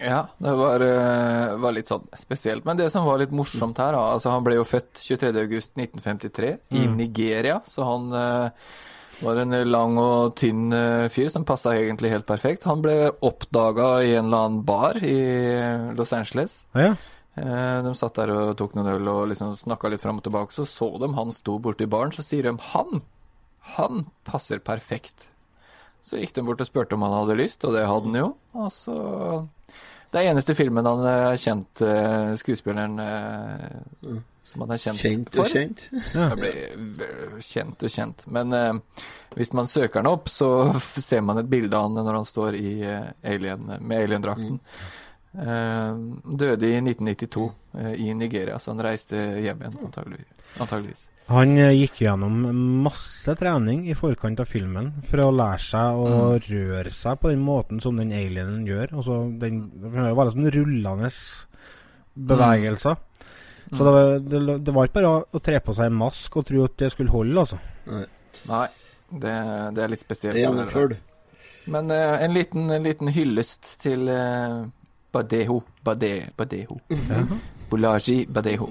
Ja, 0.00 0.22
det 0.40 0.52
var, 0.56 0.80
eh, 0.80 1.56
var 1.60 1.74
litt 1.76 1.90
sånn 1.90 2.06
spesielt. 2.16 2.64
Men 2.64 2.78
det 2.78 2.86
som 2.92 3.04
var 3.04 3.18
litt 3.20 3.34
morsomt 3.36 3.76
her, 3.82 3.92
altså 3.98 4.30
Han 4.32 4.44
ble 4.46 4.54
jo 4.56 4.64
født 4.64 4.94
23.8.1953 4.96 6.54
i 6.72 6.86
Mm. 6.86 6.96
Nigeria, 6.96 7.60
så 7.68 7.84
han 7.84 8.12
eh, 8.12 8.50
var 9.20 9.36
en 9.42 9.52
lang 9.68 9.98
og 10.00 10.34
tynn 10.40 10.72
eh, 10.72 11.08
fyr 11.12 11.28
som 11.28 11.44
passa 11.44 11.74
egentlig 11.76 12.10
helt 12.14 12.26
perfekt. 12.26 12.64
Han 12.64 12.80
ble 12.80 13.10
oppdaga 13.20 14.02
i 14.02 14.14
en 14.16 14.30
eller 14.30 14.46
annen 14.46 14.62
bar 14.64 14.96
i 14.96 15.18
Los 15.96 16.12
Angeles. 16.16 16.62
Ja, 16.72 16.80
ja. 16.80 16.94
Eh, 17.38 17.82
De 17.86 17.92
satt 17.94 18.14
der 18.18 18.32
og 18.34 18.56
tok 18.58 18.74
noen 18.74 18.88
øl 18.96 19.08
og 19.12 19.28
liksom 19.30 19.54
snakka 19.56 19.90
litt 19.92 20.02
fram 20.02 20.18
og 20.18 20.24
tilbake. 20.26 20.52
Så 20.56 20.66
så 20.68 20.90
de 21.00 21.12
han 21.14 21.30
sto 21.32 21.58
borti 21.62 21.86
baren, 21.86 22.12
så 22.12 22.24
sier 22.26 22.42
de 22.48 22.56
han, 22.72 23.02
han 23.76 24.06
passer 24.26 24.58
perfekt. 24.58 25.28
Så 26.02 26.16
gikk 26.18 26.32
de 26.34 26.42
bort 26.42 26.60
og 26.64 26.66
spurte 26.66 26.96
om 26.96 27.02
han 27.06 27.12
hadde 27.12 27.36
lyst, 27.38 27.64
og 27.68 27.74
det 27.76 27.86
hadde 27.86 28.08
han 28.10 28.20
jo. 28.22 28.28
Og 28.56 28.72
så 28.72 28.96
Det 30.10 30.18
er 30.24 30.32
eneste 30.32 30.56
filmen 30.58 30.86
han 30.88 31.04
er 31.06 31.36
kjent 31.38 31.80
eh, 31.86 32.32
skuespilleren 32.40 32.96
eh, 32.98 34.16
som 34.50 34.64
han 34.64 34.72
er 34.74 34.80
kjent, 34.82 34.98
Kjent 34.98 35.28
for. 35.30 35.44
og 35.44 35.52
kjent. 35.52 35.82
Ja. 36.16 36.24
Blir 36.34 37.36
kjent 37.46 37.84
og 37.86 37.92
kjent. 37.94 38.24
Men 38.26 38.52
eh, 38.56 38.72
hvis 39.36 39.52
man 39.54 39.68
søker 39.70 40.00
han 40.02 40.10
opp, 40.10 40.26
så 40.32 40.48
ser 40.98 41.22
man 41.22 41.38
et 41.38 41.46
bilde 41.52 41.76
av 41.78 41.86
han 41.86 42.00
når 42.00 42.18
han 42.18 42.26
står 42.26 42.58
i, 42.58 42.72
eh, 42.82 43.12
alien, 43.30 43.68
med 43.78 44.02
aliendrakten. 44.08 44.58
Eh, 44.58 44.98
døde 45.32 46.66
i 46.66 46.80
1992 46.80 47.46
eh, 47.78 47.92
i 48.02 48.14
Nigeria, 48.14 48.58
så 48.58 48.72
han 48.72 48.82
reiste 48.82 49.16
hjem 49.44 49.62
igjen, 49.62 49.76
antageligvis. 50.58 51.04
Han 51.30 51.52
eh, 51.54 51.76
gikk 51.78 52.00
gjennom 52.02 52.40
masse 52.82 53.34
trening 53.38 53.84
i 53.86 53.94
forkant 53.94 54.42
av 54.42 54.50
filmen 54.50 54.90
for 55.06 55.22
å 55.22 55.30
lære 55.30 55.62
seg 55.62 56.00
å 56.02 56.32
røre 56.48 56.90
seg 56.94 57.20
på 57.22 57.30
den 57.30 57.44
måten 57.46 57.82
som 57.82 58.00
den 58.00 58.10
alienen 58.10 58.66
gjør. 58.66 58.96
Altså, 58.96 59.20
den 59.38 59.68
det 59.76 59.92
var 59.94 60.18
bare 60.18 60.34
sånn 60.34 60.50
rullende 60.50 61.12
bevegelser. 62.30 62.98
Så 63.70 63.86
det 63.86 63.92
var, 63.94 64.16
det, 64.18 64.40
det 64.66 64.74
var 64.74 64.88
ikke 64.88 64.98
bare 64.98 65.12
å, 65.14 65.42
tre 65.46 65.60
på 65.62 65.76
seg 65.78 65.92
en 65.92 66.00
mask 66.00 66.40
og 66.40 66.48
tro 66.48 66.64
at 66.66 66.74
det 66.82 66.90
skulle 66.90 67.14
holde, 67.14 67.44
altså. 67.44 67.60
Nei, 68.50 68.66
det, 69.14 69.36
det 69.76 69.84
er 69.84 69.92
litt 69.94 70.02
spesielt. 70.02 70.34
Det 70.34 70.42
er 70.42 70.48
gjennomført. 70.48 70.98
Men 71.70 71.92
uh, 71.94 72.16
en, 72.18 72.34
liten, 72.34 72.66
en 72.74 72.82
liten 72.82 73.10
hyllest 73.14 73.76
til 73.84 74.08
eh, 74.10 74.64
Badeho. 75.12 75.60
Bade, 75.84 76.12
Badeho. 76.36 76.78
Bolaji 77.70 78.26
Badeho. 78.26 78.68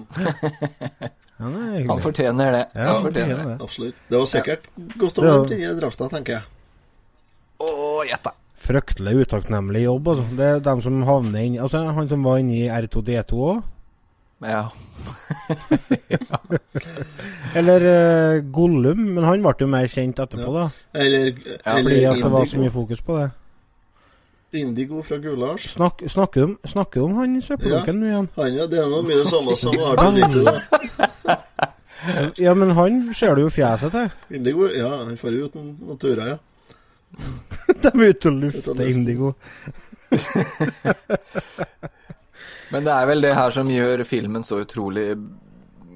Ja, 1.40 1.46
Han 1.88 2.02
fortjener 2.02 2.52
det. 2.52 2.66
Ja, 2.76 2.86
han 2.94 3.02
fortjener 3.02 3.44
det. 3.46 3.58
Absolutt. 3.64 3.96
Det 4.10 4.18
var 4.18 4.28
sikkert 4.28 4.70
godt 5.00 5.20
å 5.20 5.24
ha 5.24 5.36
varmt 5.38 5.54
inni 5.56 5.72
drakta, 5.80 6.10
tenker 6.12 6.40
jeg. 6.40 6.44
Å, 7.64 7.70
gjett 8.08 8.24
da. 8.28 8.34
Fryktelig 8.60 9.24
utakknemlig 9.24 9.86
jobb, 9.86 10.08
altså. 10.14 10.26
Det 10.36 10.48
er 10.52 10.64
dem 10.64 10.82
som 10.84 11.00
havner 11.08 11.46
inn 11.48 11.56
Altså, 11.64 11.86
han 11.96 12.10
som 12.12 12.26
var 12.28 12.42
inne 12.42 12.58
i 12.58 12.68
R2D2 12.68 13.40
òg. 13.54 13.62
Ja. 14.44 14.66
Eller 17.60 17.86
uh, 17.88 18.44
Gollum, 18.56 19.02
men 19.16 19.24
han 19.28 19.44
ble 19.44 19.56
jo 19.60 19.68
mer 19.72 19.88
kjent 19.92 20.20
etterpå, 20.24 20.52
da. 20.56 20.68
Eller, 20.96 21.32
Ja, 21.40 21.76
eller 21.78 21.84
Fordi 21.88 22.06
at 22.12 22.24
det 22.24 22.32
var 22.36 22.48
så 22.52 22.60
mye 22.62 22.74
fokus 22.74 23.04
på 23.04 23.18
det. 23.20 23.30
Indigo 24.58 25.02
fra 25.06 25.18
Gulasj. 25.22 25.68
Snakk, 25.76 26.02
snakker, 26.10 26.44
om, 26.48 26.56
snakker 26.66 27.04
om 27.06 27.14
han 27.20 27.36
søppeldukken 27.46 28.00
nå 28.02 28.08
igjen? 28.10 28.30
Han, 28.40 28.54
ja, 28.56 28.66
det 28.72 28.80
er 28.82 28.88
noe 28.90 29.04
mye 29.06 29.20
det 29.22 29.28
samme 29.30 29.56
som 29.60 29.76
Arthur 29.92 30.12
Little. 30.18 30.56
Ja, 32.40 32.54
men 32.56 32.72
han 32.78 33.02
ser 33.14 33.36
du 33.36 33.42
jo 33.44 33.50
fjeset 33.52 33.92
til. 33.92 34.08
Indigo, 34.38 34.70
ja, 34.72 34.88
han 35.04 35.18
får 35.20 35.34
jo 35.36 35.50
ut 35.50 35.56
noen 35.58 35.74
noen 35.84 35.98
turer, 36.00 36.30
ja. 36.32 36.38
De 37.84 37.92
er 37.92 38.14
ute 38.16 38.32
og 38.32 38.38
lufter 38.40 38.82
indigo. 38.88 39.34
Men 42.72 42.86
det 42.86 42.94
er 42.96 43.08
vel 43.10 43.22
det 43.26 43.34
her 43.36 43.52
som 43.54 43.70
gjør 43.74 44.04
filmen 44.08 44.46
så 44.48 44.62
utrolig 44.64 45.10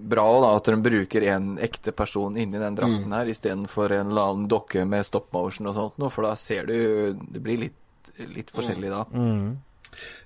bra, 0.04 0.26
da, 0.44 0.50
at 0.60 0.68
de 0.68 0.76
bruker 0.84 1.26
en 1.32 1.54
ekte 1.64 1.94
person 1.96 2.36
inni 2.38 2.60
den 2.60 2.76
drakten 2.76 3.08
Mm. 3.08 3.14
her, 3.16 3.30
istedenfor 3.32 3.94
en 3.96 4.10
eller 4.12 4.28
annen 4.34 4.48
dokke 4.52 4.84
med 4.86 5.06
stop 5.08 5.30
motion 5.34 5.70
og 5.72 5.78
sånt, 5.78 6.12
for 6.12 6.28
da 6.28 6.36
ser 6.36 6.66
du 6.68 7.14
Det 7.32 7.40
blir 7.42 7.58
litt, 7.64 7.78
litt 8.18 8.52
forskjellig 8.54 8.92
da. 8.94 9.04
Mm. 9.14 9.58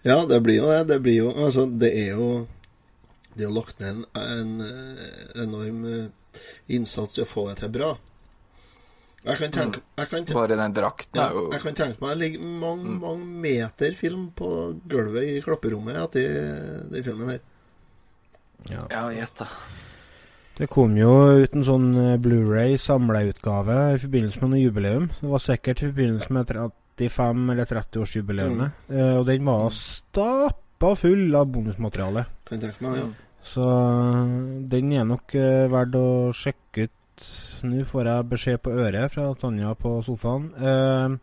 Ja, 0.07 0.25
det 0.25 0.41
blir 0.43 0.61
jo 0.61 0.69
det. 0.71 0.83
Det 0.91 0.99
blir 1.03 1.17
jo 1.25 1.31
Altså, 1.31 1.65
det 1.65 1.91
er 1.91 2.13
jo 2.15 2.47
Det 3.33 3.43
er 3.43 3.49
jo 3.49 3.55
lagt 3.55 3.79
ned 3.79 3.89
en, 3.89 4.05
en 4.21 4.61
eh, 4.65 5.41
enorm 5.43 5.81
eh, 5.85 6.45
innsats 6.73 7.19
i 7.19 7.25
å 7.25 7.29
få 7.29 7.49
det 7.49 7.59
til 7.61 7.73
bra. 7.75 7.91
Jeg 9.27 9.41
kan 9.41 9.51
tenke, 9.51 9.81
jeg 9.97 10.07
kan 10.07 10.23
tenke 10.23 10.37
Bare 10.37 10.57
den 10.59 10.75
drakten 10.77 11.19
er 11.19 11.35
jo 11.35 11.47
jeg 11.51 11.61
kan 11.65 11.75
tenke 11.75 12.03
meg 12.03 12.13
det 12.13 12.19
ligger 12.21 12.45
mange, 12.61 12.93
mange 13.01 13.25
meter 13.43 13.97
film 13.99 14.29
på 14.37 14.51
gulvet 14.87 15.25
i 15.27 15.41
klapperommet 15.43 15.99
etter 16.05 16.87
den 16.93 17.05
filmen 17.05 17.33
her. 17.33 17.43
Ja, 18.71 19.03
gjett, 19.13 19.35
da. 19.39 19.47
Det 20.57 20.67
kom 20.73 20.95
jo 20.97 21.11
ut 21.43 21.53
en 21.53 21.65
sånn 21.65 21.91
eh, 22.01 22.15
Blu-ray 22.21 22.79
samleutgave 22.81 23.77
i 23.93 23.99
forbindelse 24.01 24.41
med 24.41 24.53
noe 24.53 24.61
jubileum. 24.63 25.09
Det 25.19 25.29
var 25.29 25.43
sikkert 25.43 25.83
i 25.83 25.89
forbindelse 25.91 26.33
med 26.33 26.47
35- 26.97 27.53
eller 27.53 27.69
30-årsjubileet. 27.69 28.65
Eh, 28.89 29.13
og 29.19 29.25
den 29.29 29.45
var 29.47 29.69
stappa 29.75 30.93
full 30.97 31.35
av 31.37 31.47
bonusmateriale. 31.53 32.25
Kan 32.49 32.61
tenke 32.63 32.85
meg, 32.85 32.99
ja. 33.01 33.07
Så 33.47 33.63
eh, 33.63 34.35
den 34.71 34.91
er 34.91 35.07
nok 35.07 35.35
uh, 35.37 35.67
verdt 35.71 35.97
å 35.97 36.07
sjekke 36.35 36.87
ut. 36.87 36.93
Nå 37.65 37.81
får 37.89 38.09
jeg 38.11 38.29
beskjed 38.29 38.61
på 38.61 38.75
øret 38.77 39.13
fra 39.13 39.31
Tanja 39.39 39.71
på 39.79 39.95
sofaen. 40.05 40.51
Uh, 40.59 41.15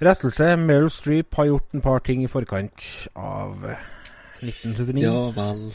rettelse. 0.00 0.54
Meryl 0.60 0.88
Streep 0.92 1.36
har 1.36 1.50
gjort 1.50 1.76
en 1.76 1.84
par 1.84 2.00
ting 2.06 2.24
i 2.24 2.30
forkant 2.30 2.88
av 3.12 3.68
1979. 4.40 5.04
Ja 5.04 5.28
vel. 5.36 5.68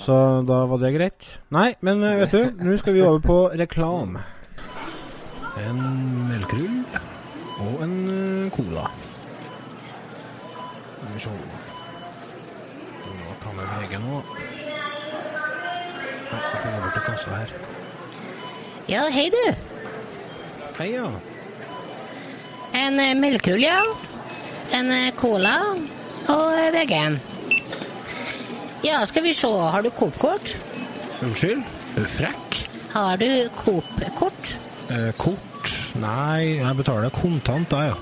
Så 0.00 0.16
da 0.46 0.64
var 0.70 0.78
det 0.78 0.92
greit. 0.94 1.26
Nei, 1.50 1.72
men 1.82 2.02
vet 2.02 2.34
du, 2.34 2.44
nå 2.62 2.76
skal 2.78 2.94
vi 2.94 3.02
over 3.02 3.22
på 3.24 3.38
reklame. 3.58 4.22
En 5.60 5.80
melkerull 6.30 6.79
cola. 8.50 8.86
Skal 11.00 11.14
vi 11.14 11.20
se. 11.20 11.30
nå. 14.00 14.22
Ja, 16.30 16.38
Jeg 16.38 16.60
finner 16.62 16.80
bort 16.84 16.96
et 16.96 17.06
kassa 17.08 17.38
her. 17.40 17.52
Ja, 18.90 19.02
hei 19.10 19.26
du. 19.34 19.42
Hei, 20.78 20.88
ja. 20.94 21.08
En 22.74 23.00
eh, 23.02 23.14
melkerull, 23.18 23.64
ja. 23.66 23.80
En 24.76 24.90
eh, 24.94 25.10
cola 25.18 25.56
og 26.30 26.46
eh, 26.54 26.70
VG-en. 26.74 27.18
Ja, 28.86 29.02
skal 29.06 29.26
vi 29.26 29.34
se, 29.36 29.50
har 29.50 29.82
du 29.84 29.90
Coop-kort? 29.92 30.54
Unnskyld? 31.20 31.66
Frekk? 32.14 32.60
Har 32.94 33.18
du 33.20 33.28
Coop-kort? 33.58 34.54
Eh, 34.90 35.10
kort? 35.20 35.74
Nei, 36.00 36.60
jeg 36.62 36.78
betaler 36.78 37.12
kontant, 37.12 37.68
da, 37.74 37.90
ja. 37.90 37.98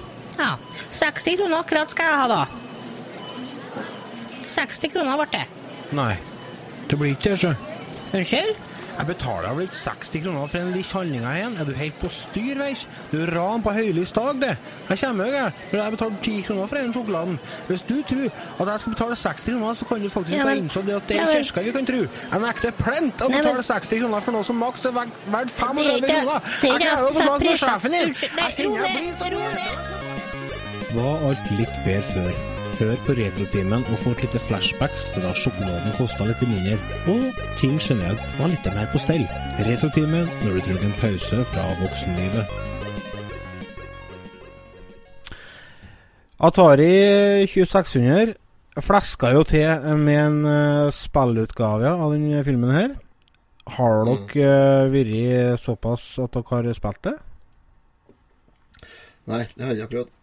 Ja, 1.08 1.12
60 1.14 1.36
kroner 1.40 1.58
akkurat 1.62 1.90
skal 1.90 2.04
jeg 2.04 2.16
ha 2.20 2.28
da. 2.28 2.46
60 4.54 4.90
kroner 4.92 5.16
ble 5.22 5.26
det. 5.32 5.44
Nei. 5.96 6.14
Det 6.88 6.98
blir 7.00 7.14
ikke 7.14 7.30
det, 7.32 7.38
sjø. 7.40 7.52
Unnskyld? 8.18 8.56
Jeg 8.98 9.06
betaler 9.06 9.54
vel 9.54 9.68
60 9.70 10.20
kroner 10.24 10.48
for 10.50 10.58
en 10.58 10.72
lille 10.74 10.90
handling 10.92 11.22
her 11.24 11.36
igjen. 11.38 11.56
Er 11.62 11.64
du 11.68 11.72
helt 11.78 11.96
på 12.02 12.08
styr, 12.12 12.58
veis? 12.58 12.82
Du 13.12 13.20
er 13.22 13.30
ran 13.36 13.62
på 13.62 13.70
høylys 13.76 14.10
dag, 14.16 14.40
det. 14.42 14.50
Jeg 14.88 14.98
kommer 15.04 15.28
jo, 15.30 15.36
jeg. 15.38 15.52
Men 15.70 15.80
jeg 15.80 15.94
betaler 15.94 16.16
10 16.26 16.34
kroner 16.48 16.66
for 16.72 16.76
den 16.82 16.92
sjokoladen. 16.96 17.38
Hvis 17.68 17.84
du 17.88 17.94
tror 18.10 18.24
at 18.26 18.72
jeg 18.72 18.80
skal 18.84 18.96
betale 18.96 19.16
60 19.22 19.44
kroner, 19.52 19.74
så 19.80 19.84
kan 19.88 20.02
du 20.02 20.08
faktisk 20.12 20.36
Ja, 20.36 20.44
men- 20.44 20.58
innse 20.64 20.82
det 20.88 20.96
at 20.96 21.08
det 21.08 21.16
ja, 21.16 21.22
er 21.22 21.26
men- 21.34 21.44
kirka 21.44 21.60
vi 21.62 21.72
kan 21.78 21.86
tro. 21.86 22.02
Jeg 22.32 22.40
nekter 22.44 22.70
plent 22.82 23.22
å 23.22 23.28
betale 23.32 23.62
60 23.62 24.00
kroner 24.02 24.20
for 24.20 24.32
noe 24.32 24.44
som 24.44 24.56
maks 24.60 24.84
er 24.84 24.90
verd 24.98 25.14
verdt 25.30 25.50
35 25.56 25.76
Det 25.78 25.86
er 25.88 25.96
ikke- 25.96 26.20
kroner. 26.20 26.40
det 26.40 26.70
er 26.70 26.72
Jeg 26.72 26.74
ikke 26.74 26.88
krever 26.90 27.08
å 27.08 27.14
få 27.14 27.22
som 27.22 27.40
tak 27.40 27.56
sjefen 27.64 27.90
din. 27.96 28.08
Jeg 28.12 28.52
kjenner 28.58 28.84
jeg 28.84 28.98
blir 28.98 29.14
så. 29.14 29.97
Var 30.88 31.24
alt 31.28 31.50
litt 31.52 31.74
bedre 31.84 32.00
før? 32.00 32.36
Hør 32.78 33.00
på 33.04 33.14
Retrotimen 33.18 33.82
og 33.92 33.98
få 34.00 34.14
et 34.14 34.22
lite 34.24 34.40
flashbacks 34.40 35.10
til 35.12 35.26
da 35.26 35.34
sjokoladen 35.36 35.92
kosta 35.98 36.24
litt 36.24 36.40
mindre, 36.48 36.78
og 37.12 37.42
ting 37.60 37.74
generelt 37.76 38.22
var 38.38 38.48
litt 38.48 38.68
mer 38.72 38.88
på 38.94 39.02
stell. 39.02 39.26
Retrotimen 39.66 40.24
når 40.40 40.56
du 40.56 40.62
trenger 40.64 40.86
en 40.88 40.96
pause 41.02 41.42
fra 41.52 41.66
voksenlivet. 41.82 42.56
Atari 46.48 46.90
2600 47.44 48.36
fleska 48.80 49.36
jo 49.36 49.44
til 49.44 49.96
med 50.00 50.24
en 50.24 50.42
uh, 50.48 50.88
spillutgave 50.94 51.98
av 51.98 52.16
denne 52.16 52.40
filmen 52.48 52.76
her. 52.78 52.92
Har 53.76 54.06
dere 54.08 54.52
mm. 54.88 54.94
vært 54.96 55.66
såpass 55.68 56.14
at 56.22 56.38
dere 56.38 56.62
har 56.62 56.76
spilt 56.78 57.10
det? 57.10 57.18
Nei, 59.28 59.44
det 59.52 59.66
har 59.66 59.74
jeg 59.74 59.84
ikke 59.84 59.98
prøvd. 59.98 60.14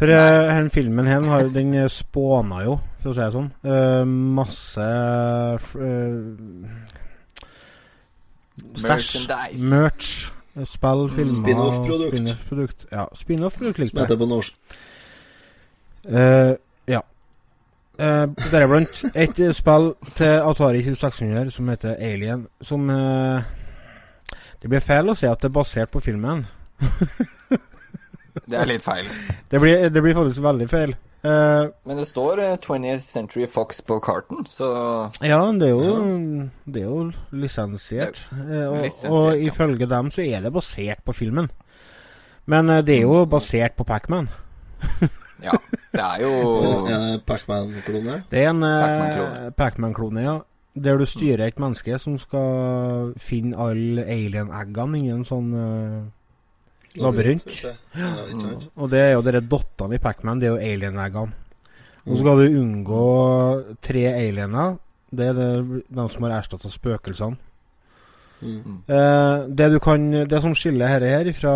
For 0.00 0.08
uh, 0.08 0.48
den 0.56 0.70
filmen 0.72 1.06
her 1.06 1.26
har, 1.28 1.50
den 1.52 1.74
eh, 1.76 1.90
spåna 1.92 2.62
jo, 2.64 2.78
for 3.02 3.12
å 3.12 3.16
si 3.16 3.20
det 3.20 3.32
sånn, 3.34 3.50
uh, 3.68 4.04
masse 4.08 4.80
uh, 4.80 5.60
eh, 5.76 6.94
stæsj. 8.80 9.58
Merch. 9.60 10.30
eh, 10.56 10.64
Spill, 10.64 11.04
filmer 11.08 11.34
Spin-off-produkt. 11.34 12.08
Spin-off-produkt. 12.08 12.86
Ja, 12.92 13.04
spin-off-produkt 13.14 13.78
likte 13.78 14.06
jeg. 14.08 14.18
på 14.18 14.28
norsk. 14.30 14.56
Uh, 16.08 16.54
ja. 16.88 17.00
Uh, 18.00 18.32
Deriblant 18.48 19.02
et 19.12 19.40
eh, 19.40 19.52
spill 19.52 19.92
til 20.16 20.40
Atari 20.48 20.80
2600 20.82 21.50
som 21.52 21.68
heter 21.68 22.00
Alien, 22.00 22.46
som 22.62 22.88
uh, 22.88 23.42
Det 24.62 24.72
blir 24.72 24.80
feil 24.80 25.12
å 25.12 25.14
si 25.14 25.28
at 25.28 25.44
det 25.44 25.50
er 25.50 25.58
basert 25.60 25.92
på 25.92 26.00
filmen. 26.00 26.46
Det 28.46 28.58
er 28.58 28.68
litt 28.70 28.84
feil. 28.84 29.08
Det 29.50 29.60
blir, 29.60 29.88
det 29.90 30.02
blir 30.02 30.16
faktisk 30.16 30.42
veldig 30.44 30.68
feil. 30.70 30.96
Uh, 31.20 31.68
Men 31.84 31.98
det 32.00 32.06
står 32.08 32.40
eh, 32.40 32.54
20th 32.56 33.04
Century 33.04 33.46
Fox 33.46 33.82
på 33.84 33.98
karten, 34.00 34.46
så 34.48 34.70
ja, 35.20 35.40
det 35.52 35.66
er 35.68 35.74
jo, 35.74 36.46
det 36.64 36.80
er 36.80 36.86
jo 36.86 37.02
lisensiert. 37.36 38.22
Eh, 38.32 38.64
og, 38.64 38.78
lisensiert, 38.86 39.12
og 39.12 39.26
ja. 39.34 39.50
ifølge 39.50 39.88
dem 39.90 40.08
så 40.14 40.24
er 40.24 40.46
det 40.46 40.52
basert 40.54 41.04
på 41.04 41.12
filmen. 41.12 41.50
Men 42.48 42.70
eh, 42.70 42.80
det 42.86 43.02
er 43.02 43.04
jo 43.04 43.26
basert 43.28 43.76
på 43.76 43.84
Pacman. 43.84 44.30
ja. 45.46 45.58
Det 45.92 46.00
er 46.00 46.22
jo 46.22 46.32
En 46.62 46.86
det 46.88 47.24
Pacman-klone? 47.26 48.22
Det 48.30 48.44
er 48.44 48.54
en 48.54 48.62
eh, 48.62 48.80
Pac-Man-klone. 48.80 49.52
Pacman-klone, 49.58 50.24
ja. 50.24 50.38
Der 50.74 50.96
du 50.96 51.04
styrer 51.04 51.48
et 51.48 51.58
menneske 51.58 51.98
som 51.98 52.16
skal 52.18 53.12
finne 53.18 53.58
alle 53.58 54.06
alien-eggene 54.06 55.00
inni 55.00 55.12
en 55.12 55.26
sånn 55.26 55.52
eh, 55.52 56.00
labyrint. 56.96 57.46
Ja. 57.94 58.08
Og 58.76 58.90
det 58.90 59.00
er 59.04 59.12
jo 59.14 59.22
dere 59.26 59.42
dottene 59.44 59.98
i 59.98 60.02
Pacman, 60.02 60.40
det 60.40 60.48
er 60.48 60.56
jo 60.56 60.72
alien-eggene. 60.72 61.36
Og 62.06 62.16
så 62.16 62.22
skal 62.22 62.40
du 62.40 62.60
unngå 62.60 63.04
tre 63.84 64.06
aliener. 64.08 64.78
Det 65.10 65.26
er 65.26 65.34
det, 65.36 65.82
de 65.90 66.06
som 66.08 66.24
har 66.26 66.38
erstatta 66.38 66.70
spøkelsene. 66.70 67.36
Mm. 68.40 68.78
Eh, 68.88 69.48
det, 69.52 69.66
du 69.74 69.78
kan, 69.84 70.06
det 70.30 70.38
som 70.40 70.54
skiller 70.56 70.98
dette 70.98 71.10
her 71.12 71.32
fra 71.36 71.54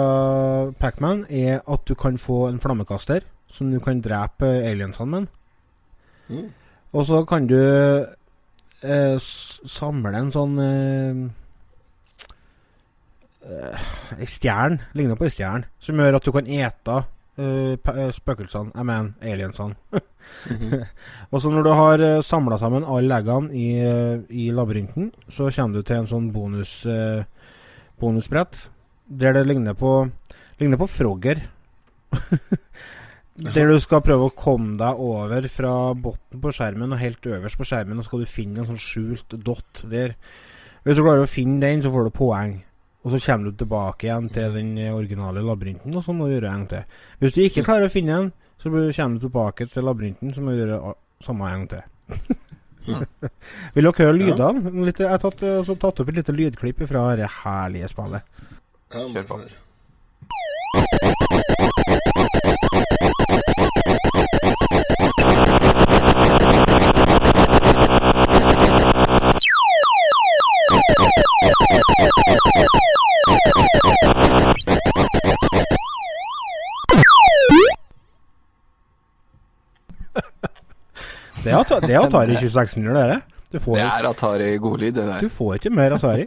Pacman, 0.78 1.24
er 1.30 1.62
at 1.64 1.87
du 1.89 1.95
kan 1.95 2.18
få 2.20 2.49
en 2.51 2.61
flammekaster 2.61 3.24
som 3.49 3.70
du 3.72 3.78
kan 3.80 4.03
drepe 4.05 4.51
aliensene 4.68 5.11
med. 5.11 5.26
Mm. 6.28 6.51
Og 6.93 7.07
så 7.07 7.24
kan 7.24 7.47
du 7.47 7.57
eh, 8.82 9.16
samle 9.18 10.18
en 10.18 10.30
sånn 10.35 10.61
eh, 10.61 11.24
Ei 13.45 14.28
stjerne, 14.30 14.90
ligner 14.97 15.18
på 15.20 15.26
ei 15.26 15.32
stjerne, 15.32 15.68
som 15.78 16.01
gjør 16.01 16.16
at 16.16 16.24
du 16.24 16.32
kan 16.32 16.47
ete 16.49 16.95
uh, 16.97 17.74
eh, 17.76 18.11
spøkelsene, 18.14 18.72
jeg 18.74 18.88
mener 18.88 19.12
aliensene. 19.20 20.01
Mhm. 20.51 20.84
Og 21.32 21.42
så 21.42 21.51
når 21.53 21.66
du 21.66 21.72
har 21.76 22.05
samla 22.24 22.57
sammen 22.59 22.86
alle 22.88 23.11
leggene 23.11 23.53
i, 23.53 23.66
eh, 23.76 24.22
i 24.30 24.51
labyrinten, 24.55 25.11
så 25.28 25.51
kommer 25.51 25.76
du 25.76 25.82
til 25.82 26.01
en 26.01 26.09
sånn 26.09 26.30
bonus 26.32 26.86
uh, 26.88 27.26
bonusbrett 28.01 28.70
der 29.05 29.34
det 29.36 29.45
ligner 29.47 29.76
på 29.76 30.07
ligner 30.61 30.80
på 30.80 30.88
Frogger. 30.88 31.42
der 33.55 33.66
du 33.68 33.78
skal 33.82 34.03
prøve 34.05 34.28
å 34.28 34.36
komme 34.36 34.76
deg 34.78 35.01
over 35.03 35.49
fra 35.51 35.72
bunnen 35.99 36.42
på 36.42 36.53
skjermen 36.55 36.95
og 36.95 37.03
helt 37.03 37.26
øverst 37.26 37.59
på 37.59 37.66
skjermen, 37.66 37.99
og 37.99 38.05
så 38.05 38.12
skal 38.12 38.22
du 38.22 38.30
finne 38.30 38.62
en 38.62 38.68
sånn 38.70 38.80
skjult 38.80 39.34
dot 39.34 39.82
der. 39.90 40.14
Hvis 40.84 41.01
du 41.01 41.03
klarer 41.03 41.24
å 41.24 41.30
finne 41.30 41.61
den, 41.64 41.82
så 41.82 41.90
får 41.90 42.09
du 42.09 42.14
poeng. 42.14 42.55
Og 43.05 43.12
så 43.12 43.20
kommer 43.26 43.50
du 43.50 43.59
tilbake 43.61 44.09
igjen 44.09 44.30
til 44.32 44.55
den 44.57 44.72
originale 44.88 45.42
labyrinten, 45.44 45.92
og 45.92 46.05
så 46.05 46.14
må 46.16 46.26
du 46.26 46.38
gjøre 46.38 46.55
en 46.57 46.66
til. 46.70 46.86
Hvis 47.20 47.34
du 47.36 47.42
ikke 47.44 47.64
klarer 47.66 47.90
å 47.90 47.92
finne 47.92 48.16
den, 48.16 48.30
så 48.57 48.70
kommer 48.72 49.18
du 49.18 49.26
tilbake 49.26 49.66
til 49.68 49.84
labyrinten, 49.84 50.32
så 50.32 50.40
må 50.40 50.55
du 50.55 50.62
gjøre 50.62 50.94
samme 51.24 51.50
en 51.52 51.66
til. 51.68 51.84
Vil 53.74 53.88
dere 53.88 53.98
høre 53.98 54.16
lydene? 54.16 54.72
Litt, 54.84 55.00
jeg 55.00 55.12
har 55.12 55.20
tatt, 55.20 55.44
eh, 55.44 55.74
tatt 55.84 56.00
opp 56.00 56.09
et 56.12 56.20
lite 56.20 56.36
lydklipp 56.36 56.84
fra 56.88 57.07
dette 57.12 57.30
herlige 57.42 57.92
spillet. 57.92 58.22
Kjør 58.94 59.28
på. 59.28 59.40
Det 81.45 81.53
er 81.53 81.59
Ata- 81.61 81.80
det 81.84 81.95
er 81.95 82.01
Atari 82.07 82.34
2600, 82.40 82.95
dere. 83.01 83.20
Du 83.55 83.59
får, 83.62 83.74
Det 83.78 83.84
er 83.86 84.09
Atari 84.09 84.57
godlyd, 84.59 84.92
det 84.97 85.05
der. 85.07 85.20
du 85.20 85.28
får 85.30 85.55
ikke 85.61 85.70
mer 85.70 85.95
Atari. 85.95 86.24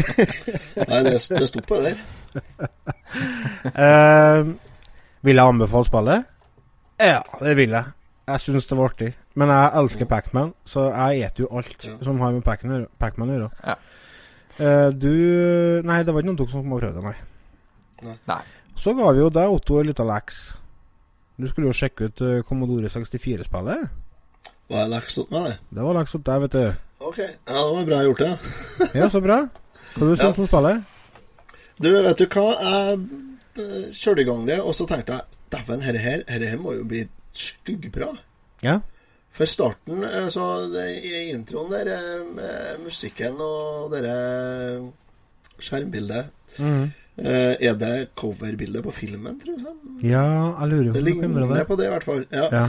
Nei, 0.90 1.02
det, 1.06 1.14
det 1.30 1.48
sto 1.48 1.60
på 1.64 1.78
der. 1.84 1.96
uh, 3.64 4.54
vil 5.26 5.34
jeg 5.40 5.44
anbefale 5.46 5.84
spillet? 5.88 6.24
Ja, 7.00 7.20
det 7.40 7.56
vil 7.56 7.70
jeg. 7.76 7.84
Jeg 8.26 8.40
syns 8.42 8.66
det 8.66 8.76
var 8.78 8.90
artig. 8.90 9.12
Men 9.36 9.48
jeg 9.52 9.70
elsker 9.80 10.08
Pacman, 10.10 10.52
så 10.66 10.88
jeg 10.90 11.26
eter 11.28 11.44
jo 11.44 11.48
alt 11.58 11.84
Ja. 11.86 11.96
som 12.02 12.20
har 12.20 12.32
med 12.32 12.42
Pac-Man 12.44 12.72
å 12.72 12.78
gjøre- 12.80 12.92
Pac-Man 12.98 13.28
å 13.30 13.36
gjøre. 13.36 13.50
Ja. 13.66 13.74
Uh, 14.56 14.90
du 14.96 15.10
Nei, 15.84 16.02
det 16.02 16.14
var 16.14 16.22
ikke 16.22 16.30
noen 16.30 16.38
dere 16.40 16.50
som 16.50 16.64
må 16.66 16.78
prøve 16.80 16.94
det, 16.96 17.04
nei. 17.04 18.16
Nei. 18.28 18.40
Så 18.76 18.92
ga 18.96 19.12
vi 19.12 19.18
jo 19.20 19.28
deg, 19.30 19.48
Otto, 19.52 19.78
en 19.80 19.86
liten 19.90 20.08
leks. 20.08 20.40
Du 21.40 21.46
skulle 21.48 21.68
jo 21.68 21.76
sjekke 21.76 22.08
ut 22.10 22.20
uh, 22.24 22.42
Commodore 22.48 22.88
64-spillet. 22.88 23.88
Var 24.68 24.82
jeg 24.82 24.90
laks 24.90 25.18
med 25.30 25.44
det? 25.46 25.54
Det 25.76 25.84
var 25.86 25.94
laks 25.94 26.14
opp 26.18 26.24
der, 26.26 26.42
vet 26.42 26.56
du. 26.56 26.64
Ok, 27.06 27.18
ja, 27.22 27.28
det 27.54 27.76
var 27.76 27.84
bra 27.86 28.02
gjort, 28.02 28.18
det. 28.24 28.90
Ja, 28.98 29.08
så 29.12 29.20
bra. 29.22 29.38
Hva 29.94 30.08
du 30.08 30.16
syns 30.16 30.38
Ja. 30.38 30.42
om 30.42 30.48
spillet? 30.48 30.82
Du, 31.78 31.88
vet 32.02 32.18
du 32.18 32.26
hva? 32.26 32.46
Jeg 32.64 32.98
eh, 33.62 33.86
kjørte 33.94 34.24
i 34.24 34.26
gang 34.26 34.46
det, 34.48 34.58
og 34.60 34.74
så 34.74 34.86
tenkte 34.88 35.12
jeg 35.18 35.22
Dæven, 35.54 35.82
herre 35.86 36.00
her, 36.02 36.22
herre 36.26 36.48
her 36.50 36.58
må 36.58 36.72
jo 36.74 36.84
bli 36.88 37.04
styggbra. 37.36 38.08
Ja. 38.64 38.80
For 39.36 39.46
starten, 39.46 40.02
eh, 40.02 40.26
så 40.32 40.46
i 40.82 41.28
introen 41.30 41.70
der, 41.70 41.92
eh, 41.94 42.24
med 42.34 42.82
musikken 42.88 43.38
og 43.38 43.92
dere 43.94 44.16
skjermbildet 45.60 46.26
mm. 46.58 46.86
Er 47.16 47.76
det 47.80 48.10
coverbildet 48.14 48.82
på 48.84 48.92
filmen, 48.92 49.38
tror 49.40 49.54
jeg? 49.56 50.10
Ja, 50.10 50.24
jeg 50.60 50.68
lurer 50.68 50.90
på 50.90 50.92
Det 50.92 51.04
det 51.04 51.04
ligner 51.04 51.64
på 51.64 51.76
det, 51.78 51.86
i 51.86 51.92
hvert 51.94 52.04
fall. 52.04 52.26
Ja. 52.32 52.48
Ja. 52.52 52.66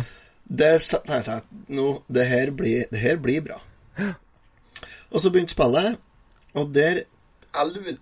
Der 0.48 0.80
tenkte 0.80 1.14
jeg 1.14 1.42
at 1.42 1.48
nå, 1.68 1.88
det 2.08 2.26
her 2.28 2.52
blir, 2.56 2.86
det 2.92 3.00
her 3.00 3.20
blir 3.20 3.44
bra. 3.44 3.60
Og 5.12 5.22
så 5.22 5.32
begynte 5.32 5.56
spillet, 5.56 5.98
og 6.54 6.74
der 6.76 7.04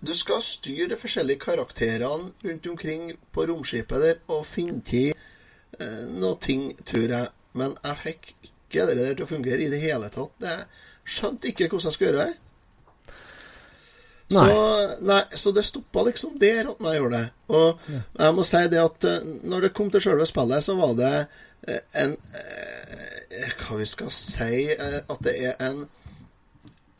Du 0.04 0.12
skal 0.12 0.42
styre 0.42 0.88
de 0.90 0.96
forskjellige 1.00 1.38
karakterene 1.40 2.32
rundt 2.44 2.66
omkring 2.66 3.12
på 3.32 3.46
romskipet 3.48 4.02
der 4.02 4.14
og 4.28 4.46
finne 4.46 4.82
til 4.84 5.14
eh, 5.80 6.02
noe 6.12 6.36
ting, 6.40 6.74
tror 6.84 7.08
jeg. 7.08 7.28
Men 7.54 7.76
jeg 7.84 7.96
fikk 7.96 8.34
ikke 8.42 8.86
det 8.86 8.96
der 8.98 9.14
til 9.14 9.24
å 9.24 9.30
fungere 9.30 9.64
i 9.64 9.70
det 9.72 9.80
hele 9.80 10.10
tatt. 10.12 10.34
Jeg 10.42 10.66
skjønte 11.08 11.48
ikke 11.48 11.70
hvordan 11.70 11.88
jeg 11.88 11.96
skulle 11.96 12.10
gjøre 12.10 12.26
det. 12.26 12.36
Nei. 14.34 14.42
Så, 14.42 15.00
nei, 15.06 15.20
så 15.38 15.52
det 15.54 15.64
stoppa 15.64 16.02
liksom 16.02 16.36
der 16.42 16.72
at 16.72 16.80
jeg 16.82 17.00
gjorde 17.00 17.22
det. 17.22 17.26
Og 17.48 17.90
jeg 18.18 18.34
må 18.36 18.44
si 18.44 18.62
det 18.74 18.82
at 18.82 19.08
eh, 19.08 19.28
når 19.46 19.68
det 19.68 19.74
kom 19.78 19.90
til 19.90 20.04
selve 20.04 20.26
spillet, 20.28 20.66
så 20.66 20.76
var 20.76 20.96
det 20.98 21.14
en 21.66 22.12
eh, 22.34 23.50
Hva 23.60 23.76
vi 23.80 23.86
skal 23.90 24.10
si 24.14 24.68
eh, 24.72 25.00
At 25.10 25.22
det 25.26 25.34
er 25.50 25.56
en 25.66 25.86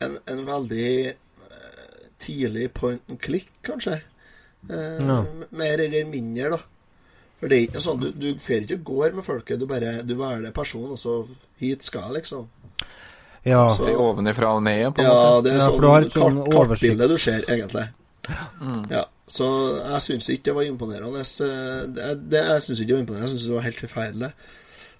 en, 0.03 0.17
en 0.29 0.41
veldig 0.45 0.89
eh, 1.07 2.01
tidlig 2.21 2.67
point 2.73 3.01
and 3.09 3.17
click, 3.19 3.47
kanskje. 3.65 3.95
Eh, 4.69 4.99
Ja. 5.07 5.23
Mer 5.49 5.81
eller 5.81 6.05
mindre, 6.05 6.51
da. 6.53 6.59
For 7.39 7.47
det 7.49 7.57
er 7.57 7.63
ikke 7.67 7.81
sånn, 7.81 7.99
Du, 8.03 8.11
du 8.13 8.27
fer 8.41 8.61
ikke 8.61 8.77
og 8.77 8.83
går 8.91 9.15
med 9.17 9.25
folket, 9.25 9.59
du 9.59 9.65
bare 9.65 9.95
du 10.05 10.13
velger 10.19 10.51
person, 10.53 10.91
og 10.93 10.99
så 11.01 11.15
hit 11.57 11.81
skal 11.87 12.13
liksom. 12.13 12.45
Ja. 13.45 13.63
Så, 13.77 13.89
ovenifra 13.97 14.51
og 14.53 14.61
ned, 14.67 14.91
på 14.93 15.01
en 15.01 15.07
Ja, 15.09 15.17
måte. 15.17 15.43
det 15.47 15.51
er 15.53 15.57
Ja, 15.57 15.65
sånn, 15.65 15.75
for 15.75 15.81
du 15.81 15.89
har 15.95 16.05
et 16.05 16.13
sånn 16.19 16.39
kart, 16.45 16.53
kartbilde 16.69 17.07
du 17.09 17.17
ser, 17.17 17.41
egentlig. 17.49 17.87
Ja, 18.91 19.03
Så 19.27 19.47
jeg 19.81 20.03
syns 20.05 20.29
ikke 20.31 20.49
det 20.49 20.55
var 20.55 20.69
imponerende. 20.69 21.23
Det, 21.95 22.11
det, 22.31 22.43
jeg 22.53 22.63
syns 22.63 22.79
ikke 22.79 22.91
det 22.91 22.97
var 22.97 23.03
imponerende, 23.03 23.27
jeg 23.27 23.35
syns 23.35 23.49
det 23.49 23.57
var 23.57 23.67
helt 23.67 23.83
forferdelig. 23.83 24.31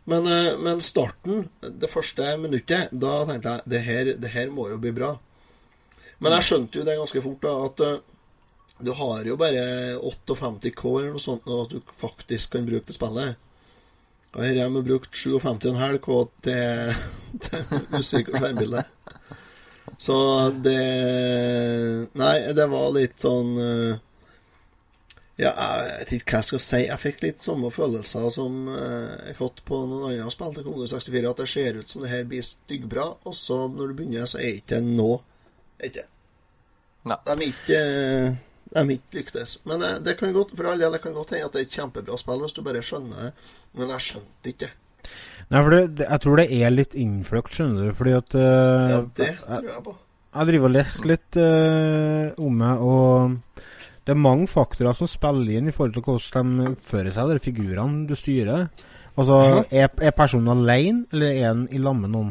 Men, 0.08 0.28
eh, 0.32 0.58
men 0.64 0.84
starten, 0.84 1.48
det 1.60 1.90
første 1.92 2.28
minuttet, 2.40 2.92
da 2.92 3.16
tenkte 3.28 3.56
jeg 3.56 3.72
det 3.74 3.82
her, 3.84 4.12
det 4.24 4.32
her 4.32 4.52
må 4.56 4.70
jo 4.72 4.80
bli 4.84 4.94
bra. 4.96 5.16
Men 6.24 6.36
jeg 6.38 6.48
skjønte 6.48 6.80
jo 6.80 6.86
det 6.88 6.96
ganske 7.00 7.24
fort, 7.24 7.42
da, 7.44 7.56
at 7.68 7.84
eh, 7.84 7.98
du 8.88 8.94
har 8.96 9.28
jo 9.28 9.36
bare 9.40 9.66
58 10.00 10.72
K 10.78 10.94
eller 10.94 11.16
noe 11.16 11.24
sånt, 11.24 11.48
og 11.50 11.66
at 11.66 11.76
du 11.76 11.96
faktisk 12.00 12.56
kan 12.56 12.68
bruke 12.68 12.88
det 12.88 12.96
spillet. 12.96 13.44
Og 14.36 14.44
her 14.44 14.60
har 14.62 14.72
vi 14.76 14.84
brukt 14.86 15.16
57,5 15.18 16.00
K 16.04 16.18
til, 16.46 17.06
til 17.48 17.86
musikk 17.92 18.32
og 18.32 18.40
skjermbilde. 18.42 18.84
Så 19.98 20.18
det 20.62 20.82
Nei, 22.20 22.36
det 22.54 22.68
var 22.70 22.92
litt 22.94 23.16
sånn 23.24 23.56
eh, 23.60 24.04
Ja, 25.38 25.52
jeg 25.54 25.98
vet 26.00 26.12
ikke 26.18 26.34
hva 26.34 26.40
jeg 26.42 26.48
skal 26.48 26.62
si. 26.66 26.80
Jeg 26.88 27.02
fikk 27.04 27.20
litt 27.22 27.44
samme 27.44 27.70
følelser 27.74 28.30
som 28.34 28.56
eh, 28.74 29.12
jeg 29.28 29.36
har 29.36 29.38
fått 29.38 29.62
på 29.68 29.82
noen 29.86 30.08
andre 30.10 30.32
spill 30.34 30.56
til 30.56 30.66
Commodore 30.66 30.90
64. 30.96 31.30
At 31.30 31.42
det 31.44 31.50
ser 31.52 31.78
ut 31.78 31.94
som 31.94 32.02
det 32.02 32.10
her 32.10 32.24
blir 32.32 32.46
styggbra, 32.46 33.06
og 33.22 33.36
så 33.38 33.60
når 33.70 33.92
du 33.92 34.00
begynner, 34.00 34.26
så 34.26 34.40
er 34.42 34.48
det 34.48 34.64
ikke 34.64 34.82
nå. 34.82 35.12
Ikke. 35.86 36.08
Nei. 37.08 37.20
De 37.28 37.36
er 37.36 37.46
ikke 37.52 37.84
De 38.74 38.82
er 38.82 38.92
ikke 38.98 39.20
lyktes. 39.20 39.60
Men 39.70 39.86
eh, 39.86 40.00
det 40.10 40.18
kan 40.18 40.34
godt 40.34 40.58
for 40.58 40.72
all 40.72 40.82
del, 40.82 40.98
det 40.98 41.04
kan 41.06 41.16
godt 41.16 41.36
hende 41.36 41.52
at 41.52 41.54
det 41.54 41.62
er 41.62 41.70
et 41.70 41.78
kjempebra 41.78 42.18
spill 42.20 42.44
hvis 42.44 42.58
du 42.58 42.64
bare 42.66 42.84
skjønner 42.90 43.28
det. 43.28 43.32
Men 43.78 43.94
jeg 43.94 44.08
skjønte 44.10 44.54
ikke. 44.56 44.74
Nei, 45.54 45.62
for 45.62 45.72
det, 45.72 45.84
det, 46.02 46.10
jeg 46.10 46.26
tror 46.26 46.42
det 46.42 46.50
er 46.58 46.74
litt 46.74 46.98
innfløkt, 46.98 47.54
skjønner 47.54 47.86
du. 47.86 47.96
Fordi 48.02 48.18
at 48.18 48.34
uh, 48.36 48.42
Ja, 48.42 49.00
det 49.22 49.32
tror 49.46 49.70
jeg 49.70 49.84
på. 49.86 49.94
jeg 50.34 50.50
driver 50.50 50.68
og 50.68 50.74
leser 50.76 51.12
litt 51.14 51.40
uh, 51.40 52.46
om 52.50 52.58
meg, 52.66 52.82
og 52.84 53.70
det 54.08 54.14
er 54.14 54.24
mange 54.24 54.48
faktorer 54.48 54.96
som 54.96 55.10
spiller 55.12 55.58
inn 55.60 55.68
i 55.68 55.74
forhold 55.76 55.98
til 55.98 56.06
hvordan 56.06 56.52
de 56.62 56.68
oppfører 56.72 57.12
seg, 57.12 57.32
de 57.36 57.44
figurene 57.44 58.06
du 58.08 58.14
styrer. 58.16 58.70
Altså, 59.20 59.66
er, 59.68 59.90
er 59.92 60.14
personen 60.16 60.54
alene, 60.54 61.04
eller 61.12 61.34
er 61.34 61.48
han 61.50 61.66
i 61.76 61.82
lag 61.84 61.98
med 62.00 62.14
noen? 62.14 62.30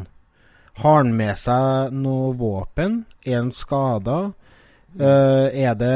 Har 0.81 1.03
han 1.03 1.13
med 1.19 1.37
seg 1.37 1.93
noe 1.93 2.31
våpen? 2.41 3.03
Er 3.27 3.43
han 3.43 3.53
skada? 3.53 4.31
Uh, 4.97 5.53
er 5.53 5.75
det 5.77 5.93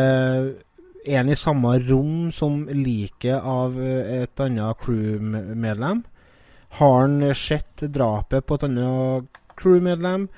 Er 1.07 1.22
han 1.22 1.33
i 1.33 1.39
samme 1.39 1.78
rom 1.87 2.28
som 2.28 2.66
liket 2.68 3.41
av 3.41 3.78
eh, 3.81 4.26
et 4.26 4.41
annet 4.45 4.76
crewmedlem? 4.83 6.03
Har 6.76 6.97
han 7.01 7.22
sett 7.33 7.87
drapet 7.89 8.45
på 8.45 8.59
et 8.59 8.66
annet 8.68 9.41
crewmedlem? 9.57 10.28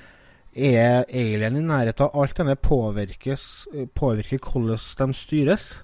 Er 0.55 1.05
alien 1.09 1.57
i 1.57 1.65
nærheten 1.65 2.05
av 2.05 2.21
alt 2.21 2.37
denne 2.37 2.55
påvirkes, 2.55 3.67
påvirker 3.95 4.37
hvordan 4.37 5.09
de 5.09 5.17
styres? 5.17 5.83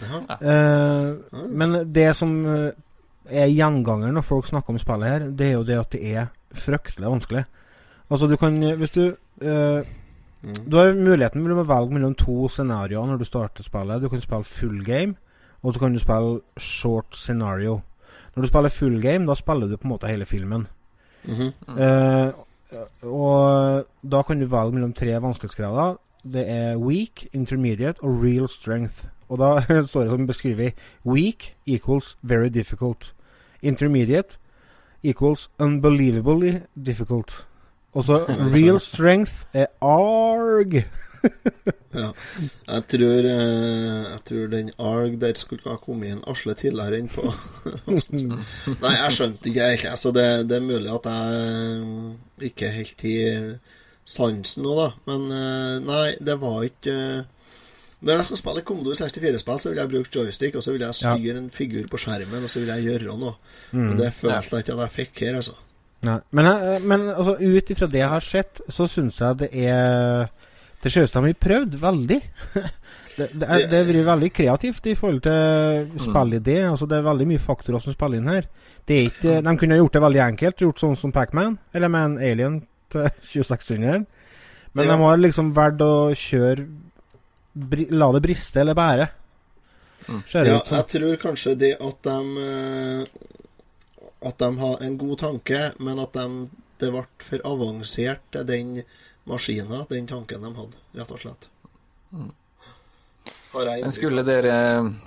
Jaha. 0.00 0.38
Eh, 0.40 1.42
men 1.48 1.94
det 1.94 2.10
som 2.18 2.34
eh, 2.46 2.70
er 3.30 3.52
gjengangeren 3.52 4.14
når 4.18 4.26
folk 4.26 4.46
snakker 4.46 4.74
om 4.74 4.78
spillet 4.78 5.08
her, 5.08 5.28
det 5.30 5.48
er 5.48 5.52
jo 5.52 5.64
det 5.64 5.78
at 5.80 5.92
det 5.92 6.02
er 6.16 6.32
fryktelig 6.54 7.10
vanskelig. 7.10 7.44
Altså, 8.10 8.26
du 8.28 8.36
kan 8.36 8.58
Hvis 8.76 8.90
du 8.90 9.16
eh, 9.40 9.84
Mm. 10.44 10.70
Du 10.70 10.76
har 10.76 10.92
muligheten 10.92 11.40
til 11.40 11.56
å 11.56 11.64
velge 11.64 11.96
mellom 11.96 12.14
to 12.20 12.48
scenarioer 12.52 13.08
når 13.08 13.20
du 13.22 13.24
starter 13.24 13.64
spillet. 13.64 14.02
Du 14.02 14.10
kan 14.12 14.20
spille 14.20 14.44
full 14.44 14.82
game, 14.84 15.16
og 15.62 15.72
så 15.72 15.80
kan 15.80 15.94
du 15.94 16.00
spille 16.02 16.40
short 16.60 17.16
scenario. 17.16 17.78
Når 18.34 18.42
du 18.42 18.48
spiller 18.50 18.74
full 18.74 18.98
game, 19.00 19.24
da 19.26 19.36
spiller 19.38 19.70
du 19.70 19.78
på 19.78 19.88
en 19.88 19.94
måte 19.94 20.10
hele 20.10 20.28
filmen. 20.28 20.66
Mhm. 21.24 21.52
Eh, 21.78 22.32
og 23.02 23.86
da 24.02 24.22
kan 24.22 24.40
du 24.40 24.46
velge 24.46 24.72
mellom 24.72 24.92
tre 24.92 25.14
vanskelighetsgrader. 25.22 25.96
Det 26.24 26.48
er 26.48 26.78
weak, 26.80 27.26
intermediate 27.32 28.02
og 28.02 28.22
real 28.22 28.48
strength. 28.48 29.06
Og 29.28 29.38
da 29.38 29.60
står 29.90 30.00
det 30.00 30.10
som 30.10 30.26
beskrevet 30.26 30.74
weak 31.06 31.54
equals 31.66 32.16
very 32.22 32.48
difficult. 32.48 33.14
Intermediate 33.62 34.38
equals 35.02 35.50
unbelievably 35.58 36.60
difficult. 36.86 37.46
Og 37.94 38.04
så 38.04 38.20
real 38.56 38.80
strength 38.82 39.46
er 39.54 39.70
arg. 39.82 40.84
Ja. 41.94 42.08
Jeg 42.66 42.82
tror, 42.90 43.26
eh, 43.30 44.00
jeg 44.10 44.18
tror 44.28 44.48
den 44.50 44.70
ARG 44.82 45.14
der 45.22 45.36
skulle 45.38 45.70
ha 45.70 45.76
kommet 45.78 46.10
inn 46.10 46.24
Asle 46.28 46.56
tidligere 46.58 46.98
enn 46.98 47.06
på 47.08 47.22
Nei, 48.82 48.90
jeg 48.98 49.14
skjønte 49.14 49.48
ikke 49.48 49.68
helt. 49.70 49.86
Altså, 49.92 50.10
det, 50.12 50.24
det 50.50 50.58
er 50.58 50.66
mulig 50.66 50.90
at 50.90 51.06
jeg 51.06 52.50
ikke 52.50 52.66
er 52.66 52.76
helt 52.80 53.04
i 53.06 53.14
sansen 54.04 54.66
nå, 54.66 54.74
da. 54.80 54.88
Men 55.08 55.24
eh, 55.38 55.76
nei, 55.86 56.08
det 56.20 56.36
var 56.42 56.66
ikke 56.66 56.96
eh, 56.98 57.60
Når 58.04 58.18
jeg 58.18 58.28
skal 58.28 58.42
spille 58.42 58.66
Commodore 58.68 58.98
64-spill, 59.00 59.62
så 59.62 59.70
vil 59.72 59.80
jeg 59.80 59.92
bruke 59.94 60.12
joystick, 60.18 60.58
og 60.58 60.66
så 60.66 60.74
vil 60.74 60.82
jeg 60.84 60.98
styre 60.98 61.38
en 61.40 61.50
figur 61.54 61.86
på 61.88 62.02
skjermen, 62.02 62.42
og 62.44 62.50
så 62.52 62.60
vil 62.60 62.74
jeg 62.74 62.90
gjøre 62.90 63.14
noe. 63.16 63.38
Og 63.72 63.94
det 64.02 64.10
følte 64.12 64.58
jeg 64.58 64.66
ikke 64.66 64.74
at 64.76 64.82
jeg 64.84 64.94
fikk 64.98 65.22
her, 65.24 65.38
altså. 65.40 65.54
Nei. 66.04 66.18
Men, 66.36 66.44
jeg- 66.50 66.82
men 66.84 67.06
altså, 67.14 67.36
ut 67.40 67.70
ifra 67.74 67.86
det 67.90 68.00
jeg 68.02 68.08
har 68.12 68.20
sett, 68.24 68.60
så 68.68 68.86
syns 68.90 69.20
jeg 69.22 69.36
det 69.40 69.48
er 69.54 70.28
Det 70.84 70.92
de 70.92 71.20
har 71.24 71.32
prøvd 71.40 71.78
veldig. 71.80 72.20
det, 73.16 73.28
det, 73.32 73.46
er, 73.48 73.66
det 73.70 73.86
blir 73.88 74.04
veldig 74.04 74.32
kreativt 74.36 74.86
i 74.86 74.94
forhold 74.94 75.22
til 75.24 75.88
spillidé. 76.02 76.58
Altså, 76.68 76.86
det 76.86 76.98
er 76.98 77.06
veldig 77.08 77.26
mye 77.30 77.40
faktorer 77.40 77.80
som 77.80 77.94
spiller 77.96 78.18
inn 78.20 78.28
her. 78.28 78.44
Det 78.84 78.96
er 78.98 79.06
ikke, 79.08 79.38
de 79.46 79.54
kunne 79.56 79.78
gjort 79.80 79.94
det 79.96 80.02
veldig 80.04 80.20
enkelt, 80.26 80.60
gjort 80.60 80.82
sånn 80.82 80.96
som 81.00 81.12
Pacman, 81.12 81.56
eller 81.72 81.88
med 81.88 82.04
en 82.04 82.18
alien 82.20 82.58
til 82.92 83.08
2600. 83.32 84.04
Men 84.74 84.84
Ja. 84.86 84.92
de 84.92 85.00
har 85.06 85.16
liksom 85.22 85.52
valgt 85.56 85.80
å 85.86 86.12
kjøre 86.12 86.66
bri, 87.54 87.86
La 87.90 88.10
det 88.12 88.22
briste 88.26 88.60
eller 88.60 88.74
bære. 88.76 89.08
Det 90.04 90.42
Ja, 90.44 90.58
jeg 90.60 90.86
tror 90.90 91.16
kanskje 91.22 91.54
det 91.56 91.76
at 91.80 92.02
de 92.04 92.16
eh, 92.44 93.04
At 94.24 94.38
de 94.40 94.50
har 94.58 94.82
en 94.82 94.98
god 94.98 95.18
tanke, 95.20 95.60
men 95.84 96.00
at 96.00 96.16
de, 96.16 96.48
det 96.80 96.90
ble 96.94 97.04
for 97.26 97.44
avansert, 97.50 98.38
den 98.48 98.78
maskina, 99.28 99.84
den 99.90 100.08
tanken 100.08 100.44
de 100.44 100.52
hadde, 100.56 100.80
rett 100.96 101.12
og 101.12 101.20
slett. 101.20 101.48
Mm. 102.14 102.30
Men 103.54 103.92
skulle 103.94 104.24
dere, 104.26 104.56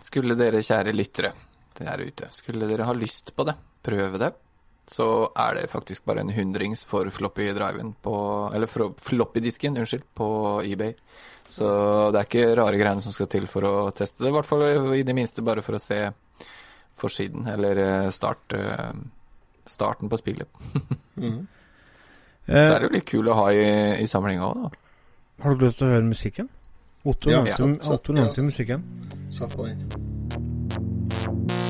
skulle 0.02 0.38
dere 0.40 0.64
kjære 0.64 0.94
lyttere 0.96 1.34
der 1.78 2.02
ute, 2.02 2.30
skulle 2.34 2.70
dere 2.70 2.88
ha 2.88 2.94
lyst 2.96 3.34
på 3.36 3.46
det, 3.46 3.58
prøve 3.86 4.22
det, 4.22 4.32
så 4.88 5.28
er 5.36 5.58
det 5.58 5.72
faktisk 5.72 6.06
bare 6.08 6.24
en 6.24 6.32
hundrings 6.32 6.86
for 6.88 7.10
floppy 7.12 7.50
driven 7.52 7.92
på 8.02 8.16
Eller 8.56 8.68
floppy-disken, 8.68 9.78
unnskyld, 9.78 10.06
på 10.16 10.28
eBay. 10.64 10.94
Så 11.50 11.68
det 12.12 12.22
er 12.22 12.28
ikke 12.30 12.56
rare 12.56 12.80
greiene 12.80 13.04
som 13.04 13.12
skal 13.16 13.28
til 13.32 13.48
for 13.52 13.68
å 13.68 13.74
teste 13.96 14.24
det. 14.24 14.32
I 14.32 14.36
hvert 14.38 14.48
fall 14.48 14.64
i 14.96 15.04
det 15.04 15.16
minste 15.16 15.44
bare 15.44 15.64
for 15.64 15.76
å 15.76 15.82
se 15.82 16.00
forsiden, 17.00 17.48
eller 17.48 17.78
eh, 17.84 18.10
start, 18.12 18.54
eh, 18.54 18.92
starten 19.68 20.10
på 20.10 20.18
spillet. 20.18 20.48
Mhm. 21.18 21.48
Så 22.48 22.54
er 22.54 22.80
det 22.80 22.88
jo 22.88 22.94
litt 22.94 23.06
kul 23.10 23.28
å 23.28 23.34
ha 23.36 23.50
i, 23.52 23.64
i 24.00 24.06
samlinga 24.08 24.46
òg, 24.48 24.62
da. 24.62 24.70
har 25.44 25.56
du 25.56 25.66
lyst 25.66 25.78
til 25.82 25.88
å 25.90 25.92
høre 25.98 26.08
musikken? 26.08 26.48
Otto 27.04 27.30
Ja, 27.32 27.42
nevnte 27.44 28.16
ja, 28.16 28.44
musikken. 28.44 28.84
Sett 29.30 29.52
på 29.58 29.66
den. 29.68 31.67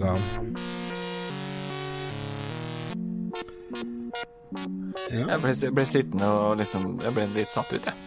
Dager. 0.00 0.22
Ja. 5.10 5.26
Jeg 5.30 5.40
ble, 5.42 5.54
jeg 5.62 5.74
ble 5.74 5.84
sittende 5.86 6.26
og 6.26 6.56
liksom 6.60 7.00
Jeg 7.04 7.12
ble 7.14 7.26
litt 7.34 7.48
satt 7.52 7.72
ut, 7.72 7.86
jeg. 7.86 7.94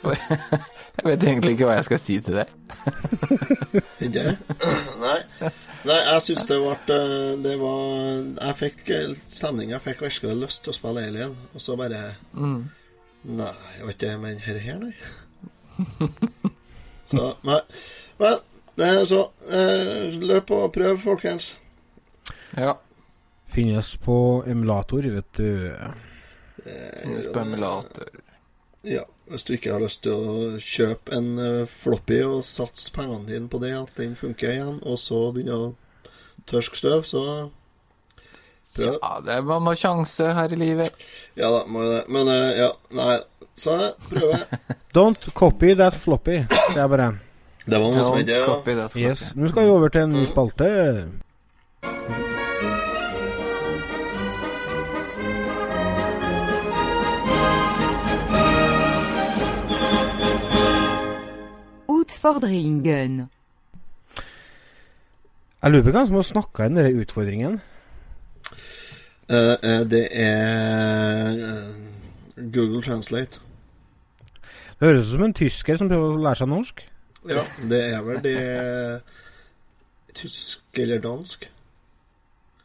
For 0.00 0.10
jeg 0.16 1.04
vet 1.04 1.22
egentlig 1.24 1.52
ikke 1.54 1.66
hva 1.68 1.74
jeg 1.76 1.84
skal 1.86 1.98
si 2.00 2.20
til 2.24 2.34
det. 2.40 2.46
Ikke? 4.04 4.24
Nei. 5.04 5.18
Nei, 5.88 5.96
jeg 5.96 6.20
syns 6.24 6.46
det 6.48 6.58
ble 6.60 6.96
eh, 6.96 7.32
Det 7.40 7.54
var 7.60 7.80
Jeg 8.20 8.54
fikk 8.58 8.78
eh, 8.96 9.14
stemning. 9.32 9.68
Jeg 9.74 9.82
fikk 9.84 9.98
virkelig 10.06 10.36
lyst 10.40 10.60
til 10.64 10.70
å 10.74 10.76
spille 10.76 11.00
Alien, 11.08 11.34
og 11.54 11.60
så 11.64 11.76
bare 11.80 12.00
Mm. 12.32 12.62
Nei, 13.36 13.52
jeg 13.76 13.84
vet 13.86 14.02
ikke 14.02 14.18
Men 14.22 14.38
her, 14.40 14.56
her 14.64 14.78
nei. 14.80 14.94
Så 17.10 17.20
men, 17.44 17.60
Men 18.20 18.34
så 19.06 19.20
eh, 19.52 20.18
Løp 20.20 20.50
og 20.56 20.72
prøv, 20.72 20.98
folkens. 21.02 21.52
Ja. 22.56 22.74
Finnes 23.50 23.96
på 24.00 24.16
emulator, 24.46 25.06
vet 25.14 25.30
du. 25.36 25.74
Finnes 26.64 27.28
på 27.32 27.42
emulator. 27.42 28.10
Ja, 28.86 29.04
hvis 29.30 29.44
du 29.44 29.52
ikke 29.54 29.74
har 29.74 29.82
lyst 29.82 30.02
til 30.06 30.16
å 30.16 30.34
kjøpe 30.58 31.12
en 31.14 31.30
eh, 31.38 31.68
floppy 31.68 32.22
og 32.24 32.44
satse 32.48 32.92
pengene 32.94 33.28
dine 33.28 33.50
på 33.52 33.60
det, 33.62 33.74
at 33.76 33.98
den 34.00 34.16
funker 34.18 34.54
igjen, 34.54 34.78
og 34.82 34.98
så 34.98 35.26
begynne 35.34 35.58
å 35.58 35.68
tørske 36.50 36.80
støv, 36.80 37.04
så 37.06 37.24
prøv. 38.74 38.96
Ja, 38.96 39.12
det 39.26 39.36
er, 39.36 39.44
bare 39.46 39.62
må 39.62 39.76
sjanse 39.78 40.32
her 40.34 40.54
i 40.54 40.58
livet. 40.58 40.96
Ja 41.38 41.52
da, 41.52 41.64
må 41.68 41.84
jo 41.84 41.92
det. 41.92 42.04
Men 42.08 42.32
eh, 42.32 42.62
ja, 42.62 42.72
nei. 42.96 43.18
Så 43.60 43.76
prøver 44.08 44.38
jeg. 44.38 44.60
Don't 44.96 45.26
copy 45.36 45.74
that 45.76 45.94
floppy. 45.94 46.38
Det 46.48 46.80
er 46.80 46.88
bare 46.88 47.10
Det 47.70 47.78
var 47.78 47.92
noe 47.94 48.02
som 48.02 48.16
het 48.18 48.28
ja. 48.28 48.44
copy 48.46 48.74
that. 48.74 48.96
Yes. 48.98 49.36
Nå 49.36 49.48
skal 49.48 49.64
vi 49.64 49.70
over 49.70 49.88
til 49.88 50.00
en 50.00 50.10
ny 50.10 50.24
spalte. 50.26 50.66
Utfordringen. 61.88 63.28
Jeg 65.62 65.70
lurer 65.70 65.82
på 65.82 65.90
hvem 65.90 66.06
som 66.06 66.14
har 66.14 66.22
snakka 66.22 66.66
inn 66.66 66.80
denne 66.80 67.04
utfordringen. 67.04 67.60
Uh, 69.30 69.54
uh, 69.62 69.82
det 69.86 70.08
er 70.10 71.28
eh, 71.30 72.46
Google 72.50 72.82
Translate. 72.82 73.38
Det 74.80 74.88
høres 74.88 75.06
ut 75.06 75.12
som 75.12 75.22
en 75.22 75.34
tysker 75.34 75.76
som 75.76 75.88
prøver 75.88 76.16
å 76.16 76.24
lære 76.24 76.40
seg 76.40 76.50
norsk. 76.50 76.89
Ja, 77.28 77.42
det 77.68 77.80
er 77.92 78.04
vel 78.04 78.22
det 78.24 78.36
Tysk 80.16 80.78
eller 80.80 81.00
dansk? 81.04 81.50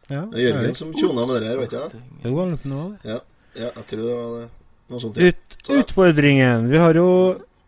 Ja, 0.09 0.21
Det 0.31 0.39
er 0.39 0.47
Jørgen 0.49 0.75
som 0.77 0.93
tjona 0.93 1.25
med 1.25 1.41
det 1.41 1.49
her, 1.49 1.57
vet 1.57 1.71
du? 1.71 1.77
det? 2.23 2.29
Jo. 2.29 2.87
Ja, 3.03 3.19
ja, 3.55 3.69
jeg 3.75 3.85
tror 3.89 4.01
det 4.01 4.15
var 4.15 4.39
det. 4.39 4.47
Noe 4.89 5.01
sånt. 5.01 5.17
ja. 5.17 5.31
Ut, 5.31 5.57
utfordringen. 5.79 6.67
Vi 6.69 6.77
har 6.77 6.93
jo 6.93 7.07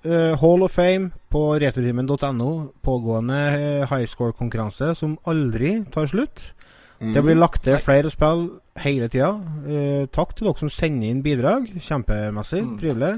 uh, 0.05 0.33
Hall 0.37 0.63
of 0.63 0.71
Fame 0.71 1.11
på 1.33 1.41
returtimen.no. 1.57 2.51
Pågående 2.85 3.39
uh, 3.57 3.87
high 3.89 4.05
score-konkurranse 4.05 4.93
som 4.95 5.17
aldri 5.25 5.79
tar 5.93 6.05
slutt. 6.05 6.51
Det 6.97 7.21
blir 7.21 7.37
lagt 7.37 7.63
til 7.65 7.77
flere 7.81 8.09
spill 8.09 8.47
hele 8.81 9.09
tida. 9.09 9.31
Uh, 9.65 10.05
takk 10.13 10.35
til 10.37 10.49
dere 10.49 10.61
som 10.61 10.73
sender 10.73 11.09
inn 11.09 11.25
bidrag. 11.25 11.67
Kjempemessig. 11.81 12.61
Mm. 12.65 12.77
Trivelig. 12.81 13.15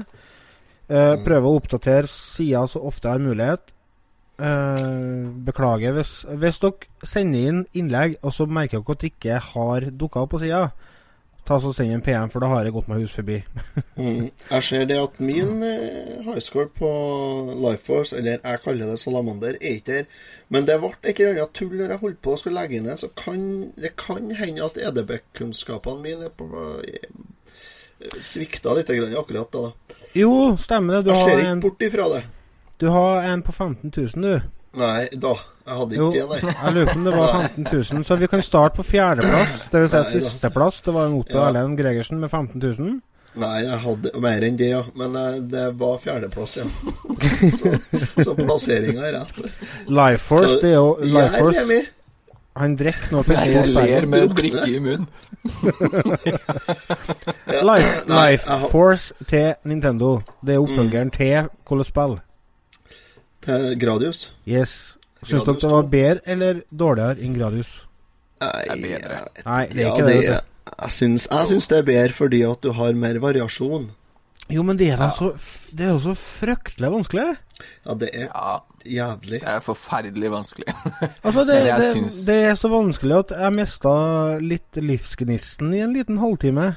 Eh, 0.90 1.16
prøve 1.22 1.46
å 1.46 1.58
oppdatere 1.60 2.10
sida 2.10 2.64
så 2.66 2.82
ofte 2.82 3.08
jeg 3.08 3.20
har 3.20 3.28
mulighet. 3.28 3.76
Uh, 4.40 5.26
beklager 5.44 5.92
hvis, 5.92 6.22
hvis 6.40 6.62
dere 6.62 7.04
sender 7.04 7.48
inn 7.50 7.58
innlegg, 7.76 8.14
og 8.24 8.32
så 8.32 8.46
merker 8.48 8.80
dere 8.80 8.94
at 8.96 9.02
det 9.02 9.10
ikke 9.10 9.40
har 9.50 9.86
dukka 10.00 10.22
opp 10.24 10.32
på 10.32 10.40
sida. 10.40 10.70
Ta 11.44 11.58
så 11.60 11.72
Send 11.76 11.92
en 11.92 12.02
PM, 12.04 12.30
for 12.32 12.40
da 12.40 12.48
har 12.48 12.64
jeg 12.64 12.72
gått 12.72 12.88
meg 12.88 13.04
hus 13.04 13.16
forbi. 13.16 13.42
Mm. 14.00 14.30
Jeg 14.32 14.64
ser 14.64 14.84
det 14.88 14.96
at 14.96 15.18
min 15.20 15.62
eh, 15.66 16.22
high 16.24 16.40
score 16.40 16.70
på 16.72 16.88
Life 17.60 17.84
Force, 17.84 18.16
eller 18.16 18.38
jeg 18.38 18.60
kaller 18.64 18.88
det 18.88 18.98
Salamander, 18.98 19.58
er 19.60 19.74
ikke 19.76 19.92
der. 19.92 20.06
Men 20.48 20.64
det 20.64 20.78
ble 20.80 21.12
ikke 21.12 21.26
annet 21.34 21.52
tull 21.52 21.74
når 21.74 21.92
jeg 21.92 22.02
holdt 22.04 22.20
på 22.24 22.32
å 22.32 22.38
skulle 22.40 22.62
legge 22.62 22.78
inn 22.78 22.88
en, 22.88 23.00
så 23.00 23.10
kan 23.12 23.42
det 23.76 23.92
kan 24.00 24.32
hende 24.38 24.64
at 24.64 24.80
EDB-kunnskapene 24.80 26.00
mine 26.00 26.30
på, 26.32 26.48
svikta 28.24 28.72
litt 28.78 28.94
akkurat 28.94 29.52
da. 29.52 29.66
Jo, 30.14 30.56
stemmer 30.58 30.94
det. 30.98 31.02
Du 31.06 31.10
Jeg 31.14 31.24
ser 31.28 31.38
ikke 31.38 31.50
en, 31.54 31.60
bort 31.60 31.82
ifra 31.86 32.08
det. 32.14 32.22
du 32.80 32.88
har 32.90 33.22
en 33.30 33.42
på 33.42 33.52
15 33.52 33.92
000, 33.96 34.08
du. 34.24 34.40
Nei, 34.80 35.08
da. 35.12 35.34
Jeg 35.66 35.76
hadde 35.78 35.94
ikke 35.94 36.10
det, 36.14 36.42
nei. 36.42 36.52
jeg 36.64 36.72
lurer 36.74 36.88
på 36.90 36.96
om 36.98 37.04
det 37.04 37.12
var 37.14 37.32
Nei. 37.34 37.48
15 37.54 37.94
000. 37.98 38.04
Så 38.08 38.16
vi 38.18 38.26
kan 38.30 38.42
starte 38.42 38.76
på 38.80 38.82
fjerdeplass. 38.86 39.60
Det 39.70 39.80
vil 39.84 39.90
si 39.92 40.20
sisteplass. 40.24 40.80
Det 40.86 40.94
var 40.94 41.06
en 41.06 41.14
Otto 41.20 41.36
Ja. 41.38 41.48
Erlend 41.50 41.78
Gregersen 41.78 42.18
med 42.22 42.30
15 42.30 42.58
000. 42.62 43.00
Nei, 43.38 43.60
jeg 43.62 43.78
hadde 43.84 44.10
mer 44.18 44.42
enn 44.42 44.56
det, 44.58 44.70
ja. 44.72 44.80
Men 44.98 45.14
eh, 45.14 45.36
det 45.52 45.68
var 45.78 46.00
fjerdeplass, 46.02 46.56
ja. 46.58 46.64
så 47.60 47.76
så 48.24 48.34
plasseringa 48.34 49.04
er 49.06 49.18
rett. 49.20 49.38
Life 49.86 50.24
Force, 50.26 50.56
det 50.64 50.72
er 50.72 50.78
jo 50.80 50.96
Life 51.06 51.38
Force. 51.38 51.80
Han 52.58 52.76
drikker 52.76 53.22
på 53.22 53.32
Nei, 53.32 53.44
jeg 53.52 53.68
ler 53.70 54.06
med 54.10 54.22
en 54.26 54.34
brikke 54.34 54.64
i 54.68 54.78
munnen. 54.82 55.06
Ja, 57.50 57.60
Life, 57.66 58.04
nei, 58.08 58.30
Life 58.32 58.56
Force 58.70 59.14
til 59.28 59.54
Nintendo. 59.64 60.20
Det 60.46 60.54
er 60.54 60.62
oppfølgeren 60.62 61.10
til 61.14 61.48
hvilket 61.68 61.86
spill? 61.88 62.16
Til 63.44 63.76
Gradius. 63.80 64.20
Yes. 64.48 64.96
Syns 65.22 65.44
dere 65.44 65.60
det 65.60 65.70
var 65.70 65.88
bedre 65.92 66.20
eller 66.32 66.60
dårligere 66.72 67.16
enn 67.20 67.34
Gradius? 67.36 67.72
Nei, 68.40 68.50
Det 68.68 69.00
Nei, 69.44 69.66
det 69.68 69.76
er 69.76 69.86
Ja, 69.86 69.94
ikke 69.94 70.06
det. 70.06 70.14
det 70.16 70.28
er, 70.28 70.40
jeg, 70.82 70.92
syns, 70.96 71.28
jeg 71.30 71.48
syns 71.48 71.68
det 71.68 71.78
er 71.78 71.82
bedre 71.82 72.12
fordi 72.16 72.42
at 72.42 72.62
du 72.62 72.72
har 72.72 72.92
mer 72.96 73.18
variasjon. 73.20 73.90
Jo, 74.50 74.62
men 74.66 74.78
det 74.78 74.88
er, 74.90 74.98
ja. 74.98 75.10
så, 75.14 75.32
det 75.72 75.86
er 75.86 75.92
jo 75.94 76.00
så 76.02 76.14
fryktelig 76.18 76.90
vanskelig. 76.92 77.26
Ja, 77.86 77.94
det 77.94 78.08
er 78.14 78.26
Ja, 78.32 78.56
jævlig. 78.86 79.40
det 79.40 79.48
er 79.48 79.60
forferdelig 79.60 80.30
vanskelig. 80.32 80.66
Altså, 81.26 81.44
det, 81.44 81.58
det, 81.66 81.90
syns- 81.94 82.24
det 82.26 82.36
er 82.50 82.54
så 82.58 82.68
vanskelig 82.72 83.18
at 83.18 83.34
jeg 83.38 83.52
mista 83.58 83.92
litt 84.40 84.76
livsgnisten 84.80 85.74
i 85.74 85.80
en 85.84 85.92
liten 85.96 86.18
halvtime. 86.18 86.72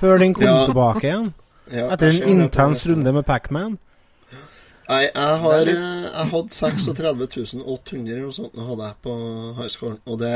Før 0.00 0.18
den 0.18 0.34
kom 0.34 0.44
Ja. 0.48 0.64
tilbake 0.66 1.06
igjen. 1.08 1.30
Ja, 1.70 1.84
Etter 1.94 2.10
en 2.26 2.40
intens 2.42 2.82
runde 2.90 3.12
med 3.14 3.22
Pacman. 3.28 3.76
Nei, 4.90 5.04
jeg 5.06 5.36
har 5.44 5.68
Jeg 5.68 6.30
hadde 6.32 6.50
36 6.50 7.60
800 7.62 8.24
og 8.26 8.32
sånt 8.34 8.56
nå 8.58 8.64
hadde 8.72 8.88
jeg 8.88 8.96
på 9.04 9.12
high. 9.60 9.92
Og 10.10 10.16
det, 10.18 10.32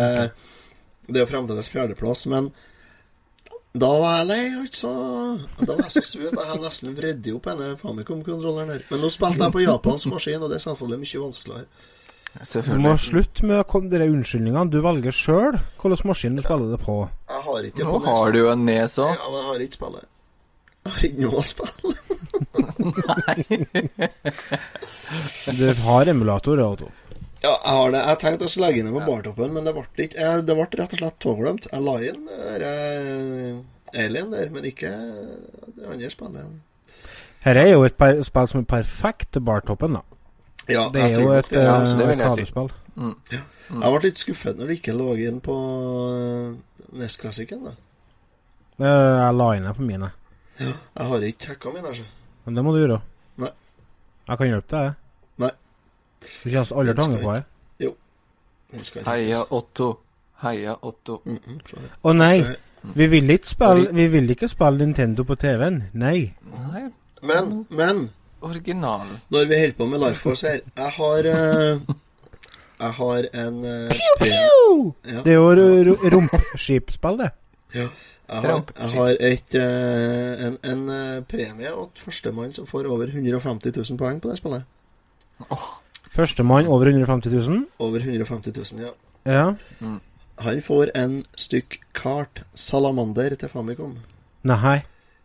det 1.09 1.23
er 1.25 1.27
fremdeles 1.27 1.69
fjerdeplass, 1.73 2.23
men 2.31 2.53
da 3.75 3.89
var 3.99 4.21
jeg 4.21 4.27
lei, 4.29 4.43
altså. 4.61 4.91
Da 5.59 5.73
var 5.73 5.81
jeg 5.89 5.95
så 5.97 6.03
sur 6.07 6.29
at 6.29 6.37
jeg 6.39 6.47
hadde 6.53 6.63
nesten 6.63 6.93
vridd 6.95 7.27
opp 7.35 7.49
hele 7.51 7.73
Famicom-kontrolleren 7.81 8.71
her. 8.71 8.85
Men 8.93 9.03
nå 9.03 9.11
spilte 9.11 9.43
jeg 9.43 9.55
på 9.57 9.65
japansk 9.65 10.13
maskin, 10.13 10.43
og 10.43 10.53
det 10.53 10.61
er 10.61 10.65
selvfølgelig 10.69 11.01
mye 11.03 11.23
vanskeligere. 11.25 11.67
Du 12.35 12.79
må 12.83 12.97
slutte 12.99 13.47
med 13.47 13.63
de 13.91 14.09
unnskyldningene. 14.11 14.71
Du 14.71 14.81
velger 14.83 15.15
sjøl 15.15 15.59
hvilken 15.83 16.09
maskin 16.11 16.39
du 16.39 16.43
spiller 16.43 16.71
det 16.75 16.81
på. 16.83 16.97
Jeg 17.31 17.43
har 17.47 17.69
ikke 17.69 17.87
Nå 17.87 17.99
har 18.07 18.33
du 18.35 18.39
jo 18.41 18.49
en 18.51 18.65
nes 18.67 18.99
òg. 18.99 19.11
Ja, 19.15 19.27
men 19.31 19.39
jeg 19.39 19.47
har 19.51 19.59
ikke 19.67 19.79
spillet. 19.79 20.11
Jeg 20.85 20.93
har 20.95 21.05
ikke 21.09 21.23
noe 21.25 21.39
å 21.39 21.45
spille. 21.51 21.95
Nei. 23.25 23.43
Du 25.59 25.67
har 25.87 26.11
emulator, 26.15 26.63
Otto. 26.67 26.91
Ja, 27.45 27.51
jeg 27.61 27.77
har 27.77 27.91
det. 27.93 28.01
Jeg 28.09 28.19
tenkte 28.23 28.47
jeg 28.47 28.53
skulle 28.55 28.69
legge 28.71 28.81
inn 28.81 28.89
det 28.89 28.95
på 28.97 29.05
bartoppen, 29.05 29.51
men 29.53 29.67
det 29.69 29.75
ble 29.77 29.85
ikke 30.07 30.17
jeg, 30.23 30.45
Det 30.49 30.55
ble 30.57 30.65
rett 30.81 30.95
og 30.97 31.01
slett 31.03 31.19
tåglemt. 31.21 31.67
Jeg 31.71 31.85
la 31.85 31.95
inn 32.09 32.23
eh, 32.33 33.99
Alien 34.05 34.31
der, 34.33 34.49
men 34.55 34.65
ikke 34.69 34.91
det 35.77 35.91
andre 35.91 36.11
spillet. 36.11 36.55
Her 37.45 37.61
er 37.61 37.69
jo 37.75 37.83
et 37.85 37.99
spill 38.25 38.49
som 38.49 38.63
er 38.63 38.69
perfekt 38.71 39.35
til 39.37 39.45
bartoppen, 39.45 39.99
da. 39.99 40.03
Ja, 40.73 40.87
Det 40.89 41.03
er 41.05 41.19
jo 41.21 41.29
et 41.37 41.51
det. 41.53 41.61
Ja, 41.67 41.77
eh, 41.83 41.85
så 41.91 41.99
det 42.01 42.09
vil 42.09 42.19
jeg 42.25 42.31
si. 42.31 42.47
arkadespill. 42.49 42.73
Jeg 42.95 43.93
ble 43.93 44.01
litt 44.07 44.21
skuffet 44.23 44.57
når 44.59 44.71
det 44.71 44.79
ikke 44.81 44.97
lå 44.97 45.11
inn 45.29 45.41
på. 45.45 45.55
Eh, 46.97 47.05
Jeg 48.81 49.35
la 49.37 49.49
inn 49.59 49.69
det 49.69 49.77
på 49.77 49.83
mine. 49.87 50.11
Jeg 50.59 50.73
har 50.97 51.21
ikke 51.29 51.53
hacka 51.53 51.71
mine, 51.75 51.89
altså. 51.93 52.05
Men 52.47 52.55
det 52.57 52.65
må 52.65 52.73
du 52.75 52.81
gjøre. 52.81 53.01
Nei. 53.43 53.51
Jeg 54.29 54.39
kan 54.39 54.49
hjelpe 54.49 54.71
deg. 54.79 54.95
Du 56.45 56.51
Den 56.51 56.65
skal 56.65 56.95
tanger 56.95 57.23
på 57.23 57.35
deg. 57.35 57.45
Den 58.73 59.05
Heia 59.07 59.43
Otto. 59.51 59.99
Heia 60.43 60.75
Otto. 60.83 61.21
Mm 61.25 61.39
-mm, 61.39 61.59
sorry. 61.71 61.89
Å 62.05 62.13
nei, 62.17 62.37
jeg- 62.39 62.57
vi 62.95 63.07
vil 63.07 63.31
ikke 63.31 63.47
spille 63.47 63.93
Vi 63.95 64.07
vil 64.07 64.31
ikke 64.31 64.49
spille 64.49 64.79
Nintendo 64.79 65.23
på 65.25 65.35
TV-en. 65.37 65.83
Nei. 65.93 66.35
Nei, 66.73 66.91
Men, 67.23 67.67
men 67.71 68.11
original. 68.43 69.07
Når 69.31 69.45
vi 69.49 69.55
holder 69.59 69.73
på 69.79 69.87
med 69.87 70.01
Life 70.01 70.21
Force 70.21 70.47
her 70.49 70.61
Jeg 70.77 70.91
har 70.91 71.19
uh, 71.19 71.81
Jeg 72.81 72.93
har 72.93 73.25
en 73.35 73.65
uh, 73.65 73.91
Ja. 74.27 75.23
Det 75.25 75.27
er 75.33 75.35
jo 75.35 75.55
ru- 75.55 75.85
ru- 75.85 76.11
rumpeskipspill, 76.11 77.17
det. 77.19 77.31
Ja. 77.75 77.89
Jeg 78.29 78.41
har, 78.41 78.65
jeg 78.81 78.91
har 78.91 79.17
et, 79.21 79.55
uh, 79.55 80.47
en, 80.47 80.59
en 80.65 80.89
uh, 80.89 81.21
premie 81.25 81.69
til 81.95 82.05
førstemann 82.05 82.55
som 82.55 82.67
får 82.67 82.87
over 82.91 83.07
150 83.07 83.73
000 83.91 83.99
poeng 83.99 84.21
på 84.21 84.29
det 84.31 84.39
spillet. 84.39 84.63
Førstemann 86.15 86.69
over 86.71 86.87
150 86.93 87.31
000. 87.35 87.65
Over 87.83 88.05
150 88.05 88.53
000, 88.55 88.85
ja. 88.87 88.93
Ja. 89.27 89.47
Han 90.45 90.61
får 90.63 90.91
en 90.99 91.21
stykk 91.39 91.79
kart 91.97 92.43
salamander 92.59 93.35
til 93.41 93.49
Famicom. 93.51 93.97
Nei. 94.47 94.79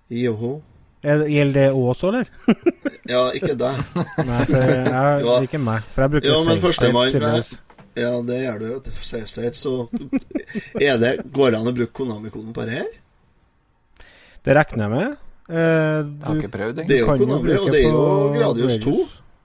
Joho. 0.10 0.62
Er 1.04 1.20
det- 1.22 1.30
Gjelder 1.32 1.54
det 1.54 1.72
også, 1.72 2.08
eller? 2.10 2.26
Ja, 3.10 3.22
ikke 3.34 3.56
deg. 3.58 3.78
Nei, 4.30 4.40
for 4.46 4.58
jeg, 4.58 4.86
Ja. 5.26 5.36
ikke 5.46 5.62
meg. 5.62 5.86
For 5.94 6.02
jeg 6.06 6.12
bruker 6.16 6.30
Ja, 6.30 6.44
men 6.48 6.60
førstemann. 6.62 7.56
Ja, 8.00 8.12
det 8.22 8.38
gjør 8.44 8.60
du 8.60 8.66
jo. 8.70 8.82
Safe 9.02 9.28
State, 9.28 9.56
så 9.58 9.88
er 10.80 10.98
det, 11.02 11.14
Går 11.34 11.52
det 11.52 11.60
an 11.60 11.68
å 11.72 11.74
bruke 11.76 11.94
Konami-koden 12.02 12.54
på 12.56 12.66
det 12.68 12.78
her? 12.82 12.92
Det 14.46 14.56
regner 14.56 14.86
jeg 14.86 14.92
med. 14.94 15.18
Eh, 15.50 16.04
du, 16.06 16.26
har 16.26 16.36
ikke 16.38 16.52
prøvd, 16.54 16.76
Det 16.88 16.96
er 16.96 17.02
jo 17.02 17.08
Konami, 17.10 17.56
og 17.58 17.72
det 17.74 17.82
er 17.82 17.90
jo 17.90 18.04
Gradius 18.38 18.78
2. 18.84 18.94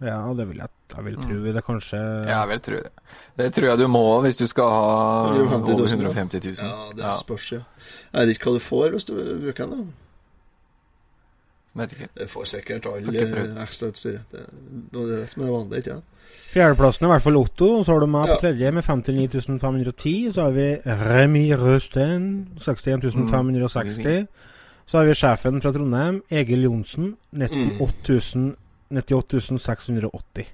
Ja, 0.02 0.18
det 0.36 0.48
vil 0.48 0.56
jeg, 0.58 0.68
jeg 0.96 1.04
vil 1.04 1.16
tro 1.16 1.52
det 1.54 1.62
kanskje 1.64 1.98
Ja, 2.26 2.40
jeg 2.40 2.48
vil 2.48 2.60
tro 2.60 2.72
det. 2.82 2.90
Det 3.38 3.52
tror 3.54 3.68
jeg 3.68 3.78
du 3.78 3.86
må 3.88 4.20
hvis 4.24 4.36
du 4.36 4.46
skal 4.46 4.64
ha 4.74 5.34
150 5.34 5.70
000, 5.70 5.74
over 5.74 5.86
150 5.86 6.40
000. 6.44 6.54
Ja, 6.58 6.88
det 6.98 7.16
spørs, 7.20 7.52
ja. 7.52 7.60
Jeg 8.12 8.20
vet 8.26 8.34
ikke 8.34 8.50
hva 8.50 8.54
du 8.58 8.64
får 8.64 8.90
hvis 8.96 9.04
du 9.04 9.14
bruker 9.14 9.66
den. 9.70 9.92
Vet 11.74 11.92
ikke. 11.92 12.08
Det 12.18 12.30
får 12.30 12.44
sikkert 12.46 12.86
alle 12.86 13.62
ekstrautstyret. 13.62 14.20
Det, 14.32 14.44
det 14.92 15.00
er 15.00 15.06
det 15.14 15.22
som 15.32 15.42
er 15.42 15.50
vanlig, 15.54 15.78
ikke 15.82 15.96
sant? 15.96 16.10
Fjerdeplassen 16.54 17.04
er 17.04 17.08
i 17.08 17.12
hvert 17.14 17.22
fall 17.24 17.36
Otto, 17.40 17.68
og 17.78 17.84
så 17.86 17.92
har 17.96 18.00
du 18.04 18.06
meg 18.10 18.28
på 18.30 18.36
tredje 18.44 18.70
med 18.74 18.82
59 18.86 19.60
510. 19.60 20.12
Så 20.34 20.42
har 20.44 20.52
vi 20.54 20.66
Remi 20.86 21.44
Røsten, 21.58 22.28
61 22.58 23.14
Mm. 23.16 23.28
560. 23.30 24.26
Så 24.86 24.98
har 24.98 25.04
vi 25.08 25.14
sjefen 25.18 25.62
fra 25.62 25.72
Trondheim, 25.72 26.22
Egil 26.30 26.62
Johnsen, 26.66 27.16
98 27.32 28.54
000 28.90 29.02
98 29.02 29.58
680. 29.58 30.46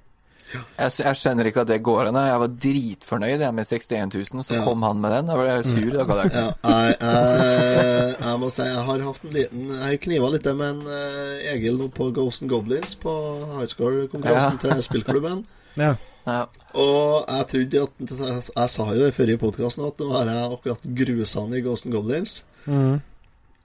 Jeg, 0.51 0.91
jeg 0.99 1.15
skjønner 1.15 1.47
ikke 1.47 1.61
at 1.63 1.69
det 1.71 1.77
går 1.87 2.09
an. 2.09 2.17
Jeg 2.27 2.39
var 2.43 2.49
dritfornøyd 2.63 3.43
jeg, 3.45 3.55
med 3.55 3.67
61 3.71 4.15
000, 4.35 4.43
så 4.43 4.55
Ja. 4.57 4.65
kom 4.67 4.83
han 4.83 4.99
med 5.01 5.13
den. 5.15 5.27
Da 5.31 5.37
ble 5.39 5.45
jeg 5.47 5.65
sur. 5.71 5.91
Da 5.95 6.05
gadd 6.09 6.25
jeg 6.25 6.33
Ja, 6.35 6.49
jeg, 6.65 6.97
jeg, 7.01 8.17
jeg 8.25 8.41
må 8.43 8.49
si 8.51 8.63
jeg 8.67 8.83
har 8.89 9.05
hatt 9.07 9.21
en 9.25 9.37
liten 9.37 9.69
Jeg 9.79 10.01
kniva 10.03 10.31
litt 10.35 10.49
med 10.59 10.67
en 10.73 10.81
eh, 10.91 11.53
Egil 11.55 11.79
nå 11.79 11.87
på 11.95 12.09
Ghost 12.17 12.43
and 12.43 12.51
Goblins 12.51 12.97
på 12.99 13.15
highscore-konkurransen 13.61 14.59
Ja. 14.59 14.75
til 14.75 14.83
spillklubben. 14.89 15.45
Ja. 15.79 15.95
Ja. 16.27 16.41
Og 16.75 17.25
jeg 17.31 17.47
trodde 17.53 17.85
at 17.87 18.43
Jeg, 18.57 18.69
sa 18.75 18.89
jo 18.95 19.07
i 19.07 19.15
forrige 19.15 19.39
podkast 19.39 19.79
at 19.79 20.03
nå 20.03 20.11
har 20.17 20.27
jeg 20.35 20.51
akkurat 20.59 20.83
grusa 20.99 21.41
han 21.47 21.55
i 21.55 21.63
Ghost 21.63 21.87
and 21.87 21.95
Goblins. 21.95 22.41
Mhm. 22.67 23.01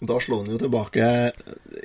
Da 0.02 0.18
slo 0.20 0.42
han 0.42 0.50
jo 0.52 0.58
tilbake 0.60 1.06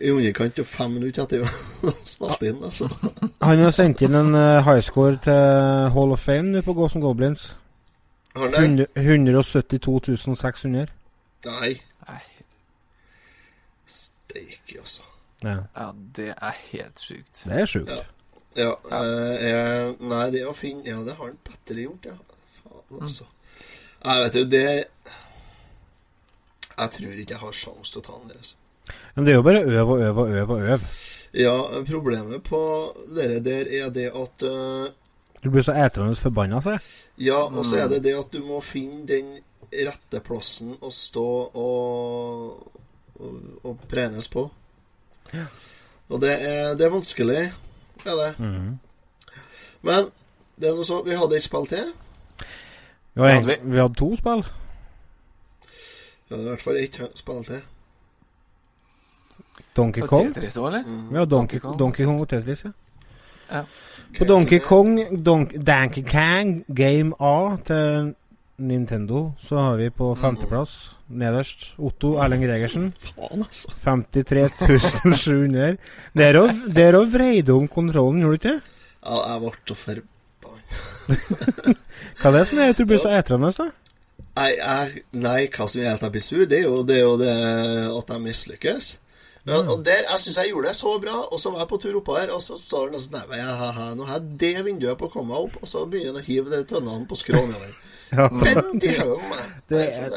i 0.02 0.10
underkant 0.10 0.58
av 0.58 0.66
fem 0.66 0.96
minutter 0.96 1.22
etter 1.22 1.44
at 1.46 1.84
har 1.84 1.98
spilte 2.04 2.48
inn. 2.50 2.58
Altså. 2.66 2.88
Han 3.46 3.62
har 3.62 3.70
sendt 3.70 4.02
inn 4.02 4.14
en 4.18 4.34
highscore 4.34 4.64
high 4.66 4.82
score 4.82 5.18
til 5.22 5.92
Hall 5.94 6.12
of 6.16 6.20
Fame 6.24 6.50
nå 6.50 6.62
på 6.66 6.74
Gåsen 6.74 6.98
and 6.98 7.06
Goblins. 7.06 7.56
Har 8.36 8.50
han 8.56 8.76
det? 8.78 8.88
172 8.94 10.36
600. 10.36 10.90
Nei. 11.46 11.70
Nei. 12.08 12.20
Steike, 13.86 14.78
altså. 14.80 15.02
Ja, 15.42 15.56
Ja, 15.76 15.90
det 16.16 16.28
er 16.36 16.56
helt 16.72 17.00
sjukt. 17.00 17.44
det 17.44 17.60
er 17.60 17.66
sjukt. 17.66 17.90
Ja. 17.90 18.02
Ja, 18.56 18.72
eh, 18.90 19.48
jeg, 19.48 19.94
Nei, 20.00 20.24
det 20.34 20.42
å 20.46 20.52
finne 20.58 20.82
Ja, 20.84 20.98
det 21.06 21.14
har 21.14 21.28
han 21.30 21.36
bedre 21.46 21.82
gjort, 21.84 22.06
ja. 22.10 22.16
Faen, 22.58 23.02
altså. 23.02 23.24
Jeg 24.04 24.22
vet 24.24 24.34
jo, 24.34 24.44
det 24.50 24.84
Jeg 26.80 26.90
tror 26.96 27.12
ikke 27.20 27.34
jeg 27.36 27.40
har 27.42 27.52
sjanse 27.52 27.92
til 27.92 28.00
å 28.00 28.06
ta 28.06 28.12
den 28.22 28.28
der. 28.32 28.38
Altså. 28.40 28.56
Men 29.14 29.26
det 29.26 29.32
er 29.32 29.36
jo 29.36 29.42
bare 29.46 29.62
øv 29.64 29.90
og 29.94 30.00
øv 30.06 30.18
og 30.24 30.30
øv 30.40 30.50
og 30.56 30.62
øv. 30.74 30.88
Ja, 31.38 31.54
problemet 31.86 32.42
på 32.42 32.60
dere 33.14 33.38
der 33.44 33.68
er 33.84 33.90
det 33.94 34.08
at 34.10 34.42
uh, 34.48 34.88
Du 35.44 35.50
blir 35.50 35.62
så 35.62 35.72
etende 35.78 36.16
forbanna, 36.18 36.56
altså. 36.58 36.78
Ja, 37.18 37.42
og 37.46 37.64
så 37.66 37.76
er 37.84 37.88
det 37.92 38.02
det 38.04 38.16
at 38.18 38.32
du 38.32 38.40
må 38.44 38.58
finne 38.64 39.06
den 39.08 39.36
rette 39.70 40.18
plassen 40.26 40.72
å 40.82 40.90
stå 40.90 41.26
og, 41.54 42.80
og, 43.20 43.36
og 43.64 43.78
prenes 43.88 44.26
på. 44.28 44.48
Og 46.10 46.20
det 46.20 46.32
er, 46.42 46.74
det 46.74 46.86
er 46.88 46.90
vanskelig, 46.96 47.42
det 48.02 48.10
er 48.10 48.18
det. 48.18 48.30
Mm. 48.42 48.78
Men 49.86 50.10
det 50.60 50.68
er 50.68 50.74
noe 50.76 50.84
så, 50.88 50.98
vi 51.06 51.14
hadde 51.16 51.38
et 51.38 51.46
spill 51.46 51.68
til. 51.70 51.92
Vi, 53.14 53.22
Ja, 53.28 53.38
vi- 53.46 53.60
vi 53.62 53.78
hadde 53.80 53.94
to 54.00 54.10
spill. 54.18 54.42
Vi 56.30 56.36
hadde 56.36 56.46
i 56.46 56.50
hvert 56.52 56.62
fall 56.62 56.76
ett 56.78 56.98
spill 57.18 57.40
til. 57.44 57.62
Donkey 59.76 60.02
Og 60.02 60.08
Kong. 60.08 60.28
Tetris 60.34 60.56
også, 60.56 60.66
eller? 60.66 60.84
Mm. 60.86 61.14
Ja, 61.16 61.24
Donkey, 61.24 61.30
Donkey 61.30 61.58
Kong. 61.58 61.78
Donkey 61.78 62.04
Kong 62.04 62.20
og 62.20 62.28
Tetris, 62.28 62.64
ja. 62.64 62.70
Ja. 63.50 63.62
På 64.18 64.24
Donkey 64.24 64.58
Kong, 64.62 65.24
Donk, 65.26 65.54
Donkey 65.66 66.04
Kong 66.06 66.64
Game 66.76 67.14
A 67.18 67.56
til 67.66 68.14
Nintendo, 68.58 69.32
så 69.40 69.58
har 69.58 69.76
vi 69.76 69.90
på 69.90 70.14
femteplass, 70.14 70.92
nederst, 71.08 71.74
Otto 71.78 72.14
Erlend 72.22 72.44
Gregersen. 72.44 72.92
Faen, 73.00 73.42
altså. 73.42 73.74
53 73.82 75.16
700. 75.16 75.76
Der 76.14 76.38
òg 76.94 77.10
vrei 77.10 77.42
du 77.42 77.56
om 77.56 77.68
kontrollen, 77.68 78.20
gjorde 78.22 78.38
du 78.38 78.48
ikke? 78.48 78.54
det? 78.54 78.62
Ja, 79.02 79.18
jeg 79.32 79.40
ble 79.40 79.52
så 79.66 79.74
forbanna. 79.74 80.06
Hva 82.20 82.30
er 82.30 82.36
det 82.38 82.46
som 82.46 82.58
er 82.62 82.70
at 82.70 82.78
du 82.78 82.86
blir 82.86 83.02
så 83.02 83.10
etrende, 83.18 83.50
da? 83.56 83.70
Nei, 84.40 84.50
er 84.56 84.94
nei, 85.12 85.40
hva 85.52 85.66
som 85.68 85.82
gjør 85.82 85.98
at 85.98 86.04
jeg 86.06 86.14
blir 86.16 86.24
sur, 86.24 86.44
det 86.48 86.58
er 86.58 86.64
jo 86.64 86.80
det, 86.88 86.96
er 86.96 87.04
jo 87.04 87.16
det 87.20 87.32
at 88.00 88.12
jeg 88.14 88.22
mislykkes. 88.24 88.90
Ja, 89.48 89.56
og 89.72 89.84
der, 89.84 90.02
Jeg 90.10 90.20
syns 90.20 90.36
jeg 90.36 90.50
gjorde 90.50 90.68
det 90.68 90.76
så 90.76 90.94
bra, 91.00 91.14
og 91.32 91.40
så 91.40 91.50
var 91.52 91.62
jeg 91.62 91.68
på 91.70 91.78
tur 91.80 91.94
oppå 92.00 92.16
her, 92.18 92.32
og 92.34 92.42
så 92.44 92.58
står 92.60 92.90
ja, 93.36 93.54
ja, 93.72 93.86
Nå 93.96 94.04
har 94.08 94.18
jeg 94.18 94.34
det 94.40 94.64
vinduet 94.66 94.98
på 95.00 95.08
å 95.08 95.12
komme 95.12 95.32
meg 95.32 95.46
opp, 95.46 95.56
og 95.62 95.68
så 95.68 95.86
begynner 95.88 96.12
han 96.12 96.20
å 96.22 96.26
hive 96.26 96.50
de 96.52 96.60
tønnene 96.68 97.06
på 97.08 97.16
skrå 97.20 97.40
nedover. 97.46 97.72
Ja, 98.10 98.26
meg! 99.30 99.44
Det 99.70 99.80
er- 99.86 100.10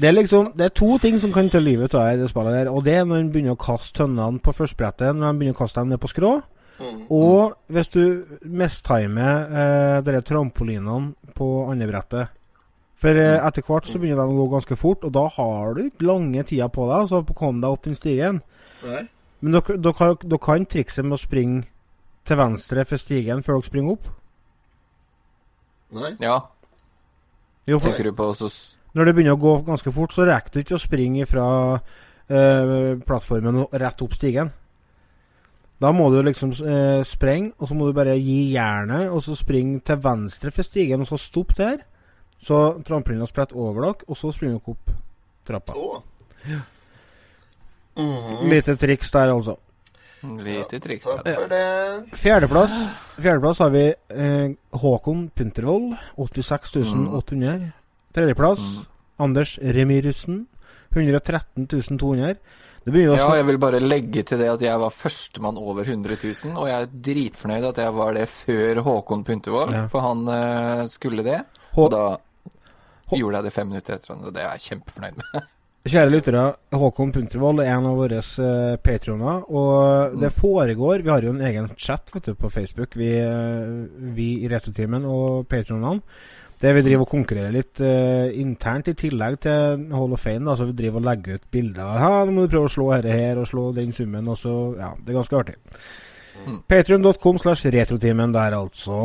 det- 0.00 0.08
er 0.08 0.12
liksom 0.12 0.52
Det 0.56 0.64
er 0.64 0.74
to 0.76 0.98
ting 0.98 1.18
som 1.20 1.32
kan 1.32 1.48
ta 1.50 1.58
livet 1.58 1.94
av 1.94 2.04
deg 2.06 2.18
i 2.18 2.22
det 2.22 2.30
spillet 2.30 2.52
der. 2.52 2.70
Og 2.72 2.84
det 2.84 2.94
er 2.94 3.04
når 3.04 3.16
en 3.20 3.30
begynner 3.32 3.56
å 3.56 3.60
kaste 3.64 3.96
tønnene 4.02 4.40
på 4.44 4.52
førstebrettet, 4.52 5.16
når 5.16 5.28
en 5.30 5.38
begynner 5.40 5.56
å 5.56 5.60
kaste 5.62 5.80
dem 5.80 5.88
ned 5.88 6.00
på 6.00 6.08
skrå. 6.12 6.34
Og 7.12 7.54
hvis 7.68 7.88
du 7.92 8.04
mistimer 8.44 9.48
eh, 9.52 10.00
de 10.04 10.20
trampolinene 10.24 11.14
på 11.36 11.48
andre 11.70 11.88
brettet. 11.90 12.28
For 13.00 13.16
eh, 13.16 13.38
etter 13.40 13.64
hvert 13.64 13.88
så 13.88 14.00
begynner 14.00 14.28
de 14.28 14.34
å 14.34 14.42
gå 14.42 14.50
ganske 14.52 14.76
fort, 14.76 15.06
og 15.08 15.14
da 15.16 15.24
har 15.36 15.76
du 15.76 15.86
ikke 15.86 16.04
lange 16.08 16.44
tida 16.44 16.68
på 16.72 16.84
deg 16.90 17.06
altså, 17.06 17.22
på 17.24 17.36
å 17.36 17.38
komme 17.38 17.62
deg 17.62 17.72
opp 17.72 17.86
den 17.86 17.96
stigen. 17.96 18.42
Nei. 18.84 19.04
Men 19.40 19.56
dere, 19.56 20.38
kan 20.44 20.66
trikset 20.68 21.06
med 21.06 21.16
å 21.16 21.20
springe 21.20 21.62
til 22.28 22.36
venstre 22.36 22.84
for 22.84 23.00
stigen 23.00 23.40
før 23.46 23.56
dere 23.56 23.70
springer 23.70 23.96
opp. 23.96 24.10
Nei. 25.96 26.12
Ja, 26.22 26.36
Jo, 27.66 27.80
for, 27.80 27.88
tenker 27.88 28.06
du 28.06 28.12
på 28.14 28.28
også 28.30 28.46
Når 28.94 29.08
det 29.08 29.14
begynner 29.16 29.34
å 29.34 29.42
gå 29.42 29.56
ganske 29.66 29.90
fort, 29.94 30.12
så 30.14 30.26
rekker 30.28 30.52
du 30.52 30.60
ikke 30.60 30.76
å 30.76 30.82
springe 30.82 31.26
fra 31.26 31.46
eh, 31.74 33.00
plattformen 33.06 33.64
og 33.64 33.74
rett 33.80 34.04
opp 34.04 34.14
stigen. 34.14 34.52
Da 35.80 35.90
må 35.96 36.10
du 36.12 36.20
liksom 36.22 36.52
eh, 36.52 37.00
sprenge, 37.08 37.54
og 37.58 37.70
så 37.70 37.76
må 37.78 37.88
du 37.88 37.96
bare 37.96 38.18
gi 38.20 38.52
jernet, 38.52 39.08
og 39.08 39.22
så 39.24 39.34
springe 39.38 39.80
til 39.86 40.02
venstre 40.04 40.52
for 40.52 40.66
stigen, 40.66 41.00
og 41.00 41.08
så 41.08 41.18
stopp 41.18 41.56
der. 41.56 41.80
Så 42.40 42.82
trampolina 42.88 43.26
spretter 43.28 43.56
over 43.60 43.82
dere, 43.84 44.06
og 44.08 44.16
så 44.16 44.30
springer 44.32 44.58
dere 44.58 44.72
opp 44.74 44.94
trappa. 45.46 45.74
Å. 45.76 46.02
Mhm. 48.00 48.48
Lite 48.50 48.76
triks 48.80 49.10
der, 49.12 49.28
altså. 49.34 49.56
lite 50.22 50.78
triks. 50.80 51.04
Takk 51.04 51.24
der. 51.24 51.34
for 51.40 51.48
det. 51.48 52.16
Fjerdeplass 52.20 52.74
Fjerdeplass 53.20 53.58
har 53.64 53.70
vi 53.74 53.82
eh, 53.88 54.50
Håkon 54.82 55.26
Puntervold, 55.36 55.94
86 56.16 56.94
800. 57.20 57.72
Tredjeplass 58.14 58.64
Anders 59.20 59.58
Remirussen, 59.62 60.46
113 60.94 61.66
200. 61.68 62.34
Det 62.84 62.92
begynner 62.94 63.18
Ja, 63.20 63.34
jeg 63.36 63.44
vil 63.50 63.58
bare 63.60 63.80
legge 63.80 64.22
til 64.24 64.38
det 64.40 64.48
at 64.54 64.62
jeg 64.64 64.80
var 64.80 64.90
førstemann 64.90 65.58
over 65.60 65.84
100 65.84 66.16
000, 66.24 66.56
og 66.56 66.68
jeg 66.70 66.80
er 66.86 66.94
dritfornøyd 67.10 67.66
at 67.68 67.80
jeg 67.84 67.92
var 67.98 68.14
det 68.16 68.24
før 68.32 68.80
Håkon 68.86 69.24
Puntervold, 69.24 69.72
Ja. 69.76 69.86
for 69.92 70.00
han 70.00 70.24
eh, 70.28 70.86
skulle 70.88 71.22
det. 71.26 71.42
Hå- 71.74 71.84
Og 71.84 71.90
da 71.92 72.04
gjorde 73.18 73.40
jeg 73.40 73.48
det 73.48 73.54
fem 73.54 73.72
minutter 73.72 73.96
etter 73.96 74.14
han, 74.14 74.22
og 74.26 74.36
det 74.36 74.44
er 74.44 74.54
jeg 74.54 74.68
kjempefornøyd 74.68 75.18
med. 75.22 75.48
Kjære 75.80 76.10
lyttere, 76.12 76.42
Håkon 76.76 77.12
Puntervold 77.14 77.62
er 77.62 77.70
en 77.72 77.86
av 77.88 77.94
våre 77.96 78.18
uh, 78.20 78.74
patroner. 78.84 79.46
Og 79.48 80.18
det 80.20 80.28
foregår 80.36 81.00
Vi 81.00 81.08
har 81.08 81.24
jo 81.24 81.32
en 81.32 81.46
egen 81.48 81.70
chat 81.72 82.12
vet 82.12 82.28
du, 82.28 82.34
på 82.36 82.50
Facebook, 82.52 82.98
vi, 83.00 83.14
eh, 83.16 83.70
vi 84.12 84.42
i 84.44 84.50
Retrotimen 84.52 85.06
og 85.08 85.48
patronene. 85.48 86.02
Der 86.60 86.76
vi 86.76 86.82
driver 86.84 87.06
og 87.06 87.14
konkurrerer 87.14 87.54
litt 87.54 87.80
uh, 87.80 88.28
internt, 88.36 88.90
i 88.92 88.94
tillegg 89.00 89.38
til 89.46 89.86
Hall 89.96 90.12
of 90.12 90.20
Fame. 90.20 90.44
Da, 90.44 90.58
så 90.60 90.68
vi 90.68 90.76
driver 90.76 91.00
og 91.00 91.08
legger 91.08 91.40
ut 91.40 91.48
bilder. 91.48 91.96
Ja, 92.04 92.12
nå 92.28 92.36
må 92.36 92.44
du 92.44 92.52
prøve 92.52 92.68
å 92.68 92.74
slå 92.76 92.90
dette 92.92 93.16
her, 93.16 93.40
og 93.40 93.48
slå 93.48 93.70
den 93.72 93.96
summen. 93.96 94.28
Og 94.28 94.36
så, 94.36 94.54
ja, 94.76 94.92
Det 95.00 95.14
er 95.14 95.18
ganske 95.22 95.40
artig. 95.40 95.56
Mm. 96.44 96.60
Patreon.com 96.68 97.40
slash 97.40 97.72
retrotimen 97.72 98.36
der, 98.36 98.60
altså. 98.60 99.00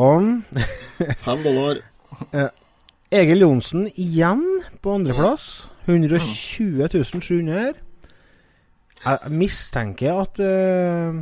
Fem 1.24 1.48
dollar. 1.48 1.84
Egil 3.16 3.46
Johnsen 3.46 3.86
igjen 3.96 4.44
på 4.84 4.92
andreplass. 4.98 5.70
120 5.86 7.04
700. 7.22 7.74
Jeg 9.06 9.32
mistenker 9.32 10.18
at 10.24 10.40
uh, 10.42 11.22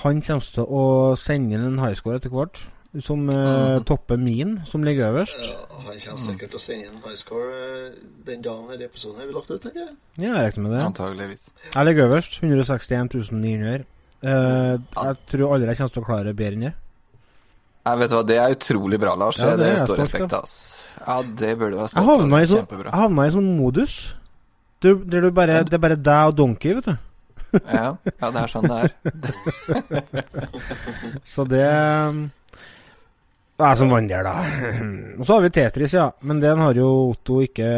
Han 0.00 0.22
kommer 0.22 0.46
til 0.54 0.64
å 0.64 0.84
sende 1.20 1.58
inn 1.58 1.66
en 1.66 1.80
highscore 1.82 2.20
etter 2.20 2.32
hvert, 2.32 2.60
som 3.02 3.26
uh, 3.28 3.82
topper 3.84 4.16
min, 4.20 4.60
som 4.64 4.86
ligger 4.86 5.10
øverst. 5.10 5.42
Ja, 5.44 5.66
han 5.90 5.98
kommer 6.06 6.24
sikkert 6.24 6.54
til 6.54 6.60
å 6.60 6.64
sende 6.64 6.88
inn 6.88 7.02
highscore 7.04 7.50
eh, 7.50 7.88
den 8.30 8.44
dagen 8.46 8.70
denne 8.70 8.88
episoden 8.88 9.26
blir 9.26 9.36
lagt 9.36 9.50
ut, 9.50 9.60
tenker 9.60 9.82
jeg. 9.82 9.96
Ja, 10.22 10.30
jeg 10.30 10.38
regner 10.46 10.68
med 10.68 10.76
det. 10.78 10.84
Antageligvis. 10.86 11.48
Jeg 11.74 11.90
ligger 11.90 12.08
øverst. 12.08 12.38
161 12.40 13.34
900. 13.34 13.88
Uh, 14.20 14.78
jeg 14.78 15.20
tror 15.32 15.56
aldri 15.56 15.74
jeg 15.74 15.82
kommer 15.82 15.98
til 15.98 16.06
å 16.06 16.08
klare 16.08 16.38
bedre 16.38 16.56
enn 16.56 16.70
det. 16.70 16.78
Jeg 17.86 18.00
vet 18.02 18.12
hva, 18.14 18.22
Det 18.28 18.36
er 18.36 18.54
utrolig 18.56 18.98
bra, 19.00 19.14
Lars. 19.18 19.38
Ja, 19.40 19.54
det 19.56 19.64
det, 19.64 19.68
er 19.72 19.84
står 19.86 20.02
respekt 20.02 20.34
av. 20.36 20.56
Ja, 21.00 21.20
det 21.22 21.52
burde 21.58 21.72
du 21.72 21.78
være 21.80 21.92
stolt 21.92 22.02
av. 22.02 22.10
havna 22.10 22.40
i, 22.40 22.42
er 22.44 22.50
så, 22.50 22.58
jeg 22.60 22.92
havna 22.92 23.26
i 23.26 23.36
sånn 23.36 23.52
modus. 23.56 23.94
Du, 24.80 24.90
der 25.04 25.24
du 25.24 25.30
bare, 25.36 25.62
det 25.68 25.76
er 25.76 25.82
bare 25.82 25.96
deg 26.00 26.32
og 26.32 26.36
Donkey, 26.38 26.76
vet 26.78 26.90
du. 26.90 26.96
Ja, 27.66 27.96
ja, 28.06 28.28
det 28.30 28.42
er 28.44 28.50
sånn 28.52 28.68
det 28.70 28.76
er. 28.78 28.92
Så 31.32 31.44
det 31.50 31.64
Det 33.58 33.66
er 33.66 33.80
som 33.80 33.90
vandrer, 33.90 34.24
da. 34.24 34.34
Og 35.18 35.24
så 35.26 35.36
har 35.36 35.44
vi 35.44 35.50
Tetris, 35.56 35.96
ja. 35.98 36.06
Men 36.24 36.40
den 36.40 36.62
har 36.62 36.78
jo 36.78 36.88
Otto 37.10 37.40
ikke 37.44 37.68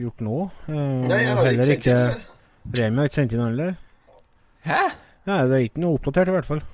gjort 0.00 0.24
nå. 0.24 0.40
Eh, 0.68 0.82
Nei, 1.06 1.20
jeg 1.22 1.30
har 1.30 1.48
heller 1.48 1.72
ikke 1.76 1.96
det. 2.00 2.20
Remi 2.80 3.02
har 3.02 3.08
ikke 3.10 3.20
sendt 3.20 3.36
inn 3.36 3.44
heller. 3.44 3.74
Hæ? 4.64 4.82
Ja, 5.28 5.38
det 5.48 5.56
er 5.56 5.66
ikke 5.68 5.84
noe 5.84 5.96
oppdatert, 5.96 6.28
i 6.32 6.34
hvert 6.34 6.48
fall. 6.48 6.64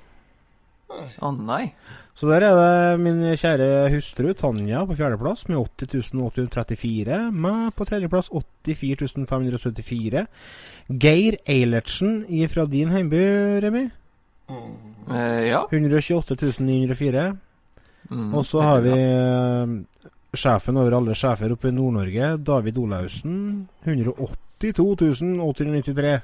Å 1.23 1.31
nei. 1.37 1.65
Så 2.15 2.29
der 2.29 2.43
er 2.45 2.55
det 2.59 3.01
min 3.01 3.21
kjære 3.39 3.89
hustru 3.95 4.33
Tanja 4.37 4.83
på 4.85 4.97
fjerdeplass 4.99 5.47
med 5.49 5.57
80 5.57 6.11
834. 6.15 7.31
Meg 7.33 7.71
på 7.79 7.87
tredjeplass 7.89 8.29
84.574. 8.35 10.27
Geir 11.01 11.37
Eilertsen 11.49 12.25
fra 12.51 12.67
din 12.67 12.91
heimby, 12.93 13.23
Remi. 13.65 13.85
Mm, 14.51 14.75
ja. 15.47 15.63
128.904. 15.71 17.37
Mm, 18.11 18.35
Og 18.35 18.45
så 18.45 18.59
har 18.65 18.81
vi 18.83 18.91
eh, 18.91 19.67
sjefen 20.35 20.77
over 20.81 20.97
alle 20.99 21.15
sjefer 21.15 21.53
oppe 21.55 21.69
i 21.71 21.75
Nord-Norge, 21.77 22.33
David 22.45 22.79
Olaussen. 22.83 23.69
182 23.87 25.39
893. 25.41 26.21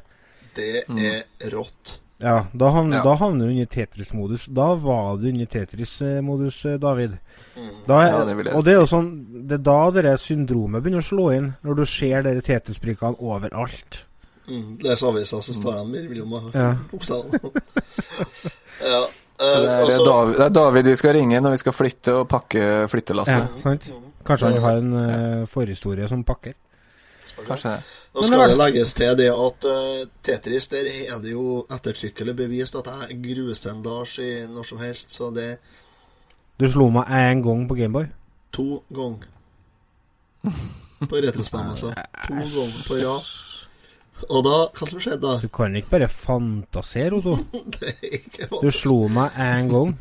Det 0.57 0.85
Mm. 0.89 0.99
er 0.99 1.51
rått. 1.53 2.01
Ja, 2.19 2.47
da, 2.53 2.71
havn, 2.73 2.93
Ja. 2.93 3.03
da 3.05 3.15
havner 3.21 3.47
du 3.47 3.53
under 3.53 3.67
Tetris-modus. 3.67 4.47
Da 4.47 4.75
var 4.75 5.19
du 5.21 5.29
under 5.29 5.47
Tetris-modus, 5.47 6.65
eh, 6.65 6.79
David. 6.81 7.19
Mm. 7.57 7.71
Da 7.87 8.01
Ja, 8.09 8.25
det 8.25 8.37
vil 8.37 8.47
jeg 8.47 8.55
og 8.55 8.65
det 8.65 8.73
er 8.73 8.81
jo 8.81 8.87
sånn 8.87 9.47
Det 9.49 9.53
er 9.53 9.63
da 9.63 9.91
det 9.91 10.19
syndromet 10.21 10.83
begynner 10.83 11.05
å 11.05 11.09
slå 11.11 11.31
inn, 11.37 11.55
når 11.65 11.77
du 11.77 11.85
ser 11.87 12.23
de 12.23 12.41
Tetris-brikkene 12.41 13.19
overalt. 13.21 14.03
Mm. 14.49 14.79
er 14.85 14.95
avisa, 14.95 15.43
så 15.43 15.53
står 15.53 15.93
de 15.93 16.09
mellom 16.09 16.53
Ja. 16.55 16.77
bokstavene. 16.93 17.41
ja. 18.81 19.05
Eh, 19.39 19.61
det, 19.61 19.69
er 19.69 19.85
altså- 19.85 20.05
David, 20.05 20.37
det 20.37 20.45
er 20.47 20.51
David 20.51 20.85
vi 20.85 20.95
skal 20.97 21.13
ringe 21.13 21.41
når 21.41 21.51
vi 21.51 21.57
skal 21.57 21.73
flytte 21.73 22.15
og 22.15 22.29
pakke 22.29 22.89
flyttelasset. 22.89 23.43
Ja, 23.43 23.61
sant? 23.61 23.93
Kanskje 24.25 24.53
han 24.53 24.63
har 24.63 24.77
en 24.79 24.93
uh, 24.95 25.47
forhistorie 25.47 26.09
som 26.09 26.25
pakker. 26.25 26.55
Kanskje 27.47 27.77
det. 27.77 27.83
Men 28.17 28.25
skal 28.25 28.41
det 28.41 28.49
det 28.49 28.59
legges 28.59 28.95
til 28.97 29.17
det 29.19 29.29
at 29.31 29.67
uh, 29.69 30.09
Tetris, 30.25 30.69
der 30.73 30.87
er 31.13 31.19
det 31.23 31.33
jo 31.33 31.67
ettertrykkelig 31.71 32.35
bevist 32.39 32.77
at 32.81 32.87
jeg 32.89 33.19
gruser 33.25 33.75
en 33.75 33.83
Lars 33.85 34.19
i 34.19 34.31
når 34.49 34.69
som 34.71 34.79
helst, 34.81 35.13
så 35.13 35.31
det 35.35 35.59
Du 36.61 36.65
slo 36.73 36.89
meg 36.89 37.11
én 37.13 37.43
gang 37.45 37.67
på 37.69 37.77
Gameboy. 37.77 38.07
to 38.53 38.83
ganger 38.89 39.27
på 41.09 41.17
retrospillmessa. 41.21 41.91
To 41.93 42.35
ganger 42.35 42.85
på 42.89 42.95
rad. 43.03 43.27
Og 44.31 44.45
da 44.47 44.55
Hva 44.73 44.87
som 44.89 45.01
skjedde 45.03 45.21
da? 45.27 45.35
Du 45.43 45.49
kan 45.53 45.75
ikke 45.77 45.91
bare 45.91 46.09
fantasere, 46.09 47.13
Otto. 47.19 47.37
Det 47.77 47.91
er 48.01 48.15
ikke 48.23 48.49
Du 48.63 48.71
slo 48.73 49.09
meg 49.13 49.37
én 49.37 49.69
gang. 49.69 49.93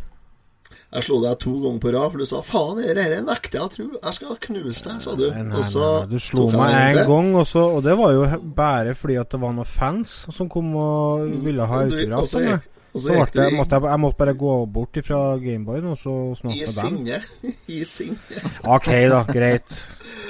Jeg 0.95 1.03
slo 1.03 1.17
deg 1.23 1.39
to 1.43 1.53
ganger 1.63 1.79
på 1.83 1.91
rad, 1.95 2.11
for 2.11 2.17
du 2.21 2.25
sa 2.29 2.39
'faen, 2.41 2.77
dette 2.79 3.21
nekter 3.25 3.59
jeg 3.59 3.65
å 3.65 3.71
tro'. 3.73 3.99
Jeg 4.03 4.13
skal 4.17 4.37
knuse 4.45 4.83
deg, 4.85 5.01
sa 5.03 5.15
du. 5.15 5.25
Nei, 5.31 5.41
nei, 5.43 5.49
nei, 5.51 5.61
nei. 5.61 6.05
Du 6.13 6.19
slo 6.23 6.45
meg 6.51 6.69
en 6.71 6.77
én 6.95 7.07
gang, 7.09 7.33
og, 7.35 7.47
så, 7.47 7.63
og 7.75 7.83
det 7.83 7.97
var 7.99 8.13
jo 8.15 8.23
bare 8.55 8.95
fordi 8.95 9.17
at 9.19 9.29
det 9.31 9.41
var 9.41 9.51
noen 9.57 9.65
fans 9.67 10.13
som 10.31 10.47
kom 10.49 10.71
og 10.75 11.27
ville 11.43 11.65
ha 11.67 11.81
Og 11.83 11.91
autograf. 11.91 12.25
så 12.31 12.39
gikk- 12.45 12.71
så 12.95 13.09
det, 13.11 13.15
du 13.51 13.57
måtte 13.57 13.75
jeg, 13.75 13.83
jeg 13.91 13.99
måtte 13.99 14.17
bare 14.23 14.33
gå 14.39 14.51
bort 14.71 14.97
fra 15.03 15.17
Gameboyen 15.37 15.85
og 15.91 15.97
så 15.99 16.13
snakke 16.39 16.55
I 16.55 16.59
med 16.63 16.75
dem. 16.79 16.95
sinne. 16.95 17.53
I 17.79 17.83
sinne. 17.83 18.17
OK, 18.63 18.87
da. 19.11 19.23
Greit. 19.27 19.83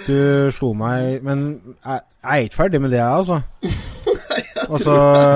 Du 0.08 0.50
slo 0.52 0.74
meg 0.74 1.22
Men 1.24 1.62
jeg, 1.86 2.00
jeg 2.24 2.32
er 2.42 2.44
ikke 2.50 2.56
ferdig 2.56 2.82
med 2.82 2.90
det, 2.90 2.98
jeg, 2.98 3.08
altså. 3.08 3.42
Altså, 4.70 4.94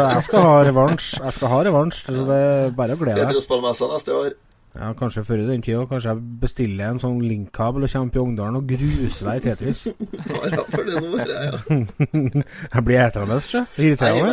jeg 0.09 0.23
skal 0.25 0.41
ha 0.41 0.53
revansj. 0.65 1.19
Jeg 1.23 1.33
skal 1.33 1.47
ha 1.51 1.57
revansj. 1.63 1.99
Så 2.07 2.13
det 2.25 2.37
er 2.37 2.71
bare 2.77 2.95
å 2.95 2.97
glede 2.97 3.19
deg. 3.19 3.27
Retrospillmessa 3.29 3.85
neste 3.93 4.15
år. 4.17 4.31
Ja, 4.79 4.93
Kanskje 4.95 5.25
før 5.27 5.41
i 5.43 5.47
den 5.49 5.61
tida. 5.65 5.81
Kanskje 5.89 6.13
jeg 6.13 6.21
bestiller 6.39 6.93
en 6.93 6.99
sånn 7.03 7.17
linkkabel 7.19 7.83
og 7.83 7.91
kommer 7.91 8.13
til 8.13 8.21
i 8.21 8.23
Ongdalen 8.23 8.59
og 8.61 8.69
gruser 8.69 9.27
deg 9.27 9.39
i 9.39 9.43
Tetris. 9.49 9.81
Fara 10.29 10.63
for 10.71 10.87
det 10.87 11.01
er 11.03 11.33
jeg, 11.33 11.49
ja. 11.49 11.81
jeg 12.77 12.83
blir 12.87 13.01
etende, 13.03 13.39
sjø. 13.43 13.65
Det 13.75 13.89
Jeg 13.89 13.99
har 13.99 14.23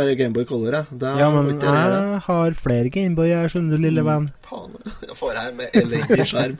bare. 0.00 0.16
Gameboy 0.18 0.44
Color, 0.50 0.78
jeg. 0.80 1.00
Ja, 1.22 1.30
men 1.36 1.52
jeg 1.62 2.20
har 2.26 2.58
flere 2.58 2.90
Gameboy, 2.98 3.30
jeg 3.30 3.54
skjønner 3.54 3.78
du, 3.78 3.84
lille 3.86 4.04
venn. 4.06 4.26
Faen, 4.50 4.74
jeg 5.06 5.16
får 5.16 5.38
her 5.38 5.54
med 5.56 5.78
elendig 5.78 6.26
skjerm. 6.28 6.58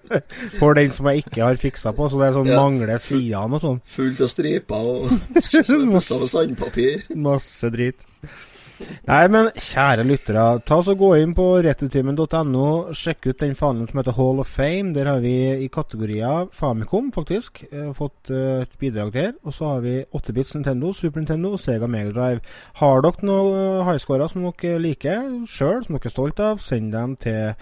For 0.60 0.78
den 0.78 0.94
som 0.94 1.10
jeg 1.10 1.24
ikke 1.26 1.42
har 1.48 1.58
fiksa 1.60 1.92
på, 1.98 2.06
så 2.12 2.22
det 2.22 2.28
er 2.30 2.36
sånn 2.38 2.52
Ja. 2.52 2.60
mangler 2.62 3.02
sidene 3.02 3.58
og 3.58 3.64
sånn. 3.66 3.80
Fullt 3.96 4.22
av 4.22 4.30
striper 4.30 4.92
og 4.94 5.16
med 5.90 6.06
sandpapir. 6.06 7.10
Masse 7.26 7.74
drit. 7.74 8.06
Nei, 9.06 9.22
men 9.32 9.48
kjære 9.54 10.04
lyttere, 10.04 10.44
ta 10.66 10.76
oss 10.80 10.90
og 10.92 10.98
gå 11.00 11.10
inn 11.22 11.32
på 11.36 11.44
returtimen.no, 11.64 12.66
sjekk 12.96 13.30
ut 13.30 13.40
den 13.40 13.54
fanen 13.56 13.88
som 13.88 14.00
heter 14.00 14.16
Hall 14.18 14.42
of 14.42 14.50
Fame. 14.52 14.92
Der 14.96 15.08
har 15.08 15.22
vi 15.24 15.34
i 15.64 15.68
kategorier 15.72 16.50
Famicom, 16.52 17.08
faktisk, 17.14 17.62
eh, 17.70 17.88
fått 17.96 18.30
eh, 18.34 18.66
et 18.66 18.76
bidrag 18.80 19.12
der. 19.14 19.32
Og 19.44 19.56
så 19.56 19.70
har 19.72 19.80
vi 19.86 19.96
8-bits 20.04 20.56
Nintendo, 20.58 20.92
Super 20.92 21.22
Nintendo 21.22 21.54
og 21.56 21.62
Sega 21.62 21.88
Megadrive. 21.88 22.44
Har 22.82 23.02
dere 23.06 23.28
noen 23.30 23.86
highscorer 23.88 24.32
som 24.32 24.44
dere 24.50 24.82
liker 24.82 25.24
sjøl, 25.48 25.84
som 25.86 25.96
dere 25.96 26.10
er 26.10 26.16
stolt 26.16 26.42
av, 26.44 26.60
send 26.60 26.92
dem 26.92 27.14
til 27.22 27.54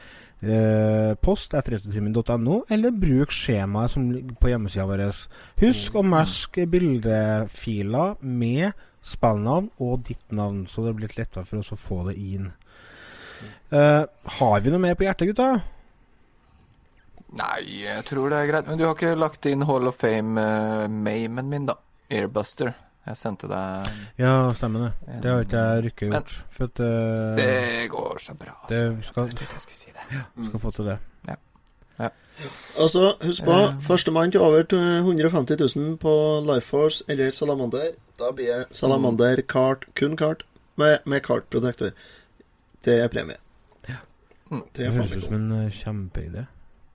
eh, 0.43 1.13
post 1.23 1.55
etter 1.55 1.79
returtimen.no, 1.79 2.65
eller 2.75 2.97
bruk 3.05 3.35
skjemaet 3.35 3.95
som 3.95 4.11
ligger 4.11 4.41
på 4.41 4.51
hjemmesida 4.51 4.89
vår. 4.89 5.05
Husk 5.63 6.01
å 6.01 6.05
merke 6.07 6.67
bildefiler 6.71 8.19
med 8.25 8.75
spillnavn 9.05 9.71
og 9.85 10.05
ditt 10.09 10.33
navn, 10.33 10.63
så 10.71 10.85
det 10.87 10.95
blir 10.97 11.09
litt 11.09 11.19
lettere 11.19 11.45
for 11.49 11.61
oss 11.61 11.73
å 11.75 11.79
få 11.81 12.03
det 12.09 12.17
inn. 12.21 12.51
Uh, 13.75 14.05
har 14.39 14.61
vi 14.65 14.71
noe 14.73 14.81
mer 14.81 14.95
på 14.97 15.05
hjertet, 15.05 15.29
gutta? 15.33 15.49
Nei, 17.35 17.61
jeg 17.83 18.05
tror 18.07 18.31
det 18.31 18.39
er 18.39 18.49
greit. 18.53 18.69
Men 18.71 18.79
du 18.79 18.85
har 18.87 18.95
ikke 18.95 19.17
lagt 19.19 19.47
inn 19.51 19.65
Hall 19.67 19.89
of 19.91 19.97
Fame-mamen 19.99 21.49
min, 21.51 21.67
da? 21.67 21.75
Airbuster. 22.15 22.71
Jeg 23.05 23.19
sendte 23.21 23.49
deg 23.51 23.89
Ja, 24.17 24.49
stemmer 24.57 24.87
det. 24.87 25.17
Det 25.21 25.29
har 25.33 25.43
ikke 25.45 25.65
jeg 25.67 25.83
rykket 25.89 26.09
Men- 26.09 26.23
gjort. 26.23 26.37
For 26.55 26.65
at 26.71 26.81
uh, 26.81 27.35
Det 27.37 27.89
går 27.93 28.23
så 28.23 28.35
bra. 28.39 28.55
det 28.71 28.79
Altså. 28.87 29.03
skal, 29.11 29.27
Jeg 29.29 29.37
trodde 29.37 29.53
jeg 29.59 29.65
skulle 29.67 29.83
si 29.83 29.93
det. 29.93 30.47
skal 30.49 30.61
få 30.63 30.71
til 30.79 30.85
det. 30.89 30.99
Altså, 32.81 33.13
husk 33.23 33.45
på, 33.47 33.53
uh, 33.53 33.77
førstemann 33.87 34.33
til 34.35 34.41
over 34.43 34.63
til 34.63 34.79
150 34.79 35.77
000 35.77 35.97
på 36.03 36.15
Life 36.49 36.67
Force 36.67 37.05
eller 37.09 37.31
Salamander. 37.31 37.93
Da 38.19 38.31
blir 38.35 38.47
det 38.47 38.67
Salamander 38.77 39.41
kart, 39.43 39.85
kun 39.99 40.17
kart, 40.17 40.43
med, 40.77 40.99
med 41.07 41.23
kartprotektor. 41.23 41.91
Det 42.85 42.99
er 43.01 43.09
premie. 43.09 43.37
Mm. 44.51 44.61
Det 44.61 44.77
Det 44.77 44.87
er 44.87 44.91
høres 44.93 45.13
ut 45.17 45.23
som 45.25 45.35
en 45.35 45.53
eh, 45.65 45.71
kjempeidé. 45.73 46.47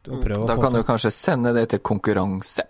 Mm. 0.08 0.46
Da 0.48 0.56
kan 0.56 0.74
du 0.74 0.84
kanskje 0.84 1.12
sende 1.12 1.54
det 1.54 1.70
til 1.70 1.80
konkurranse 1.80 2.62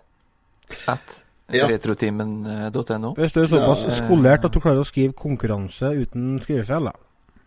at 0.88 1.22
Ja. 1.52 1.66
retrotimen.no. 1.66 3.14
Hvis 3.18 3.32
du 3.32 3.42
er 3.42 3.46
såpass 3.50 3.82
Ja. 3.84 4.06
skolert 4.06 4.44
at 4.44 4.52
du 4.52 4.60
klarer 4.60 4.80
å 4.80 4.86
skrive 4.86 5.12
konkurranse 5.12 5.90
uten 6.02 6.38
skrivefeil, 6.40 6.84
da. 6.84 6.92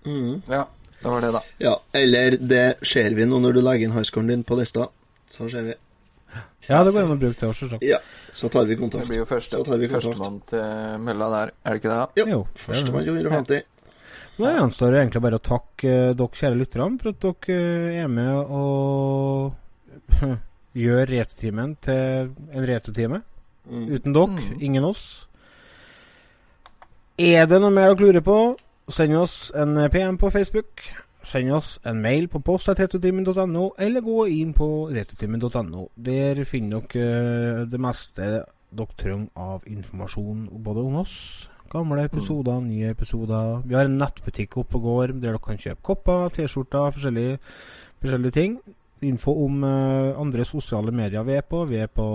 mm. 0.06 0.44
Ja, 0.50 0.66
det 1.02 1.10
var 1.12 1.22
det, 1.22 1.32
da. 1.34 1.42
Ja, 1.60 1.76
eller 1.94 2.38
det 2.38 2.76
ser 2.84 3.16
vi 3.16 3.26
nå 3.26 3.40
når 3.40 3.54
du 3.54 3.62
legger 3.62 3.88
inn 3.88 3.94
highscoren 3.96 4.28
din 4.28 4.44
på 4.44 4.56
lista. 4.60 4.88
Så 5.34 5.50
ser 5.52 5.66
vi. 5.72 5.74
Ja, 6.70 6.80
det 6.86 6.94
går 6.96 7.04
an 7.06 7.12
å 7.14 7.20
bruke 7.22 7.38
det 7.40 7.50
også, 7.50 7.68
så. 7.74 7.78
Ja, 7.86 8.00
så 8.34 8.50
tar 8.54 8.66
vi 8.66 8.74
Det 8.76 8.82
kontakt. 8.82 9.08
blir 9.10 9.20
jo 9.22 9.26
første, 9.30 9.58
Så 9.58 9.66
tar 9.66 9.78
vi 9.78 9.88
kontakt. 9.88 10.06
førstemann 10.08 10.40
til 10.50 11.04
mølla 11.06 11.28
der, 11.34 11.52
er 11.66 11.74
det 11.76 11.82
ikke 11.82 11.94
det? 11.94 12.22
Jo. 12.22 12.26
Jo, 12.32 12.40
førstemann 12.58 13.06
til 13.06 13.20
150. 13.22 13.64
Nå 14.40 14.50
gjenstår 14.50 14.92
det 14.96 15.02
egentlig 15.04 15.22
bare 15.22 15.38
å 15.38 15.44
takke 15.46 15.90
eh, 15.94 16.14
dere 16.18 16.40
kjære 16.40 16.58
lytterne 16.58 17.00
for 17.02 17.10
at 17.14 17.20
dere 17.22 17.58
eh, 17.94 18.00
er 18.02 18.08
med 18.10 18.34
og 18.50 19.54
gjør 20.74 21.06
retotimen 21.14 21.76
til 21.86 22.32
en 22.54 22.66
retotime. 22.66 23.22
Mm. 23.70 23.86
Uten 23.94 24.14
dere, 24.18 24.28
Mm. 24.42 24.58
ingen 24.62 24.84
oss. 24.90 25.28
Er 27.22 27.46
det 27.46 27.60
noe 27.62 27.70
mer 27.70 27.94
dere 27.94 28.08
lurer 28.08 28.24
på, 28.26 28.38
send 28.90 29.14
oss 29.16 29.52
en 29.56 29.76
PM 29.94 30.18
på 30.18 30.32
Facebook. 30.34 30.82
Send 31.24 31.54
oss 31.56 31.78
en 31.88 32.02
mail 32.04 32.28
på 32.28 32.42
post.retrotimen.no, 32.44 33.70
eller 33.80 34.04
gå 34.04 34.26
inn 34.28 34.52
på 34.56 34.68
retrotimen.no. 34.92 35.88
Der 35.96 36.44
finner 36.44 36.84
dere 36.92 37.64
eh, 37.64 37.64
det 37.72 37.80
meste 37.80 38.30
dere 38.74 39.00
trenger 39.00 39.30
av 39.40 39.68
informasjon 39.70 40.50
både 40.66 40.84
om 40.84 41.02
oss, 41.04 41.16
Gamle 41.74 42.04
episoder, 42.06 42.60
nye 42.62 42.92
episoder. 42.94 43.64
Vi 43.66 43.74
har 43.74 43.88
en 43.90 43.96
nettbutikk 43.98 44.60
oppe 44.62 44.78
og 44.78 44.84
går 44.86 45.14
der 45.16 45.22
dere 45.24 45.40
kan 45.42 45.58
kjøpe 45.58 45.82
kopper, 45.88 46.28
T-skjorter, 46.36 46.92
forskjellige, 46.94 47.40
forskjellige 48.04 48.36
ting. 48.36 48.60
Info 49.04 49.34
om 49.46 49.64
uh, 49.66 50.14
andre 50.22 50.46
sosiale 50.46 50.94
medier 50.94 51.26
vi 51.26 51.34
er 51.34 51.48
på. 51.50 51.64
Vi 51.66 51.80
er 51.82 51.90
på 51.90 52.06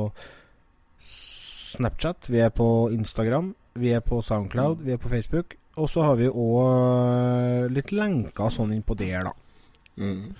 Snapchat, 1.02 2.30
vi 2.30 2.38
er 2.44 2.54
på 2.54 2.68
Instagram, 2.94 3.50
vi 3.74 3.90
er 3.96 4.00
på 4.00 4.20
Soundcloud, 4.22 4.84
vi 4.86 4.94
er 4.94 5.02
på 5.02 5.10
Facebook. 5.10 5.58
Og 5.78 5.90
så 5.90 6.02
har 6.02 6.16
vi 6.18 6.28
òg 6.28 7.70
litt 7.74 7.92
lenker 7.94 8.50
sånn 8.52 8.74
innpå 8.74 8.96
der, 8.98 9.28
da. 9.28 9.32
Mm. 9.98 10.34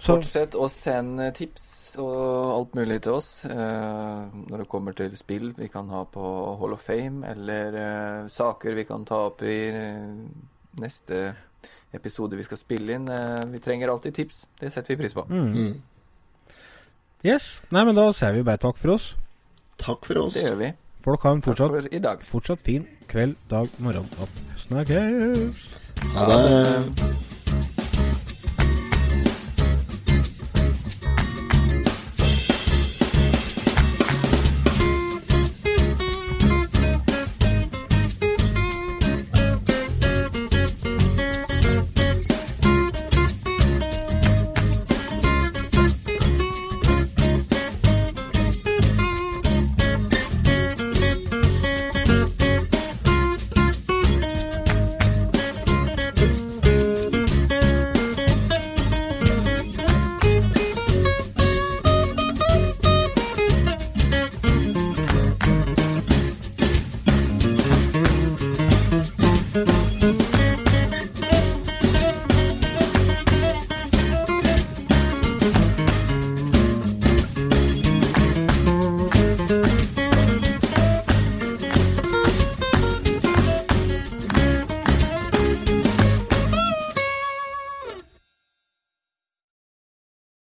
Så 0.00 0.14
Fortsett 0.16 0.56
å 0.56 0.64
sende 0.72 1.28
tips 1.36 1.96
og 2.00 2.54
alt 2.54 2.76
mulig 2.78 3.00
til 3.04 3.18
oss 3.18 3.42
eh, 3.44 4.20
når 4.30 4.62
det 4.62 4.68
kommer 4.70 4.94
til 4.96 5.12
spill 5.18 5.50
vi 5.58 5.68
kan 5.68 5.90
ha 5.92 6.04
på 6.08 6.22
Hall 6.60 6.72
of 6.76 6.86
Fame, 6.86 7.20
eller 7.28 7.76
eh, 7.76 8.28
saker 8.32 8.78
vi 8.78 8.86
kan 8.88 9.04
ta 9.08 9.18
opp 9.28 9.44
i 9.44 9.58
eh, 9.68 10.06
neste 10.80 11.20
episode 11.92 12.38
vi 12.38 12.46
skal 12.46 12.60
spille 12.60 12.96
inn. 12.96 13.08
Eh, 13.12 13.44
vi 13.52 13.60
trenger 13.60 13.92
alltid 13.92 14.16
tips. 14.16 14.44
Det 14.60 14.70
setter 14.72 14.94
vi 14.94 15.02
pris 15.02 15.16
på. 15.16 15.26
mm. 15.28 15.54
Mm. 15.56 15.80
Yes. 17.20 17.58
Nei, 17.68 17.82
men 17.84 17.98
da 17.98 18.06
sier 18.16 18.32
vi 18.32 18.46
bare 18.46 18.60
takk 18.62 18.78
for 18.80 18.94
oss. 18.94 19.10
Takk 19.80 20.06
for 20.08 20.22
oss. 20.22 20.38
Det 20.38 20.46
gjør 20.46 20.56
vi. 20.62 20.70
Folk 21.04 21.22
har 21.22 21.32
en 21.32 21.42
fortsatt, 21.42 21.70
for 21.70 21.88
i 21.92 21.98
dag. 21.98 22.22
fortsatt 22.22 22.60
fin 22.60 22.86
kveld, 23.08 23.36
dag, 23.50 23.68
morgen. 23.78 24.08
Snakkes! 24.56 25.78
Ha 26.14 26.26
det. 26.28 27.39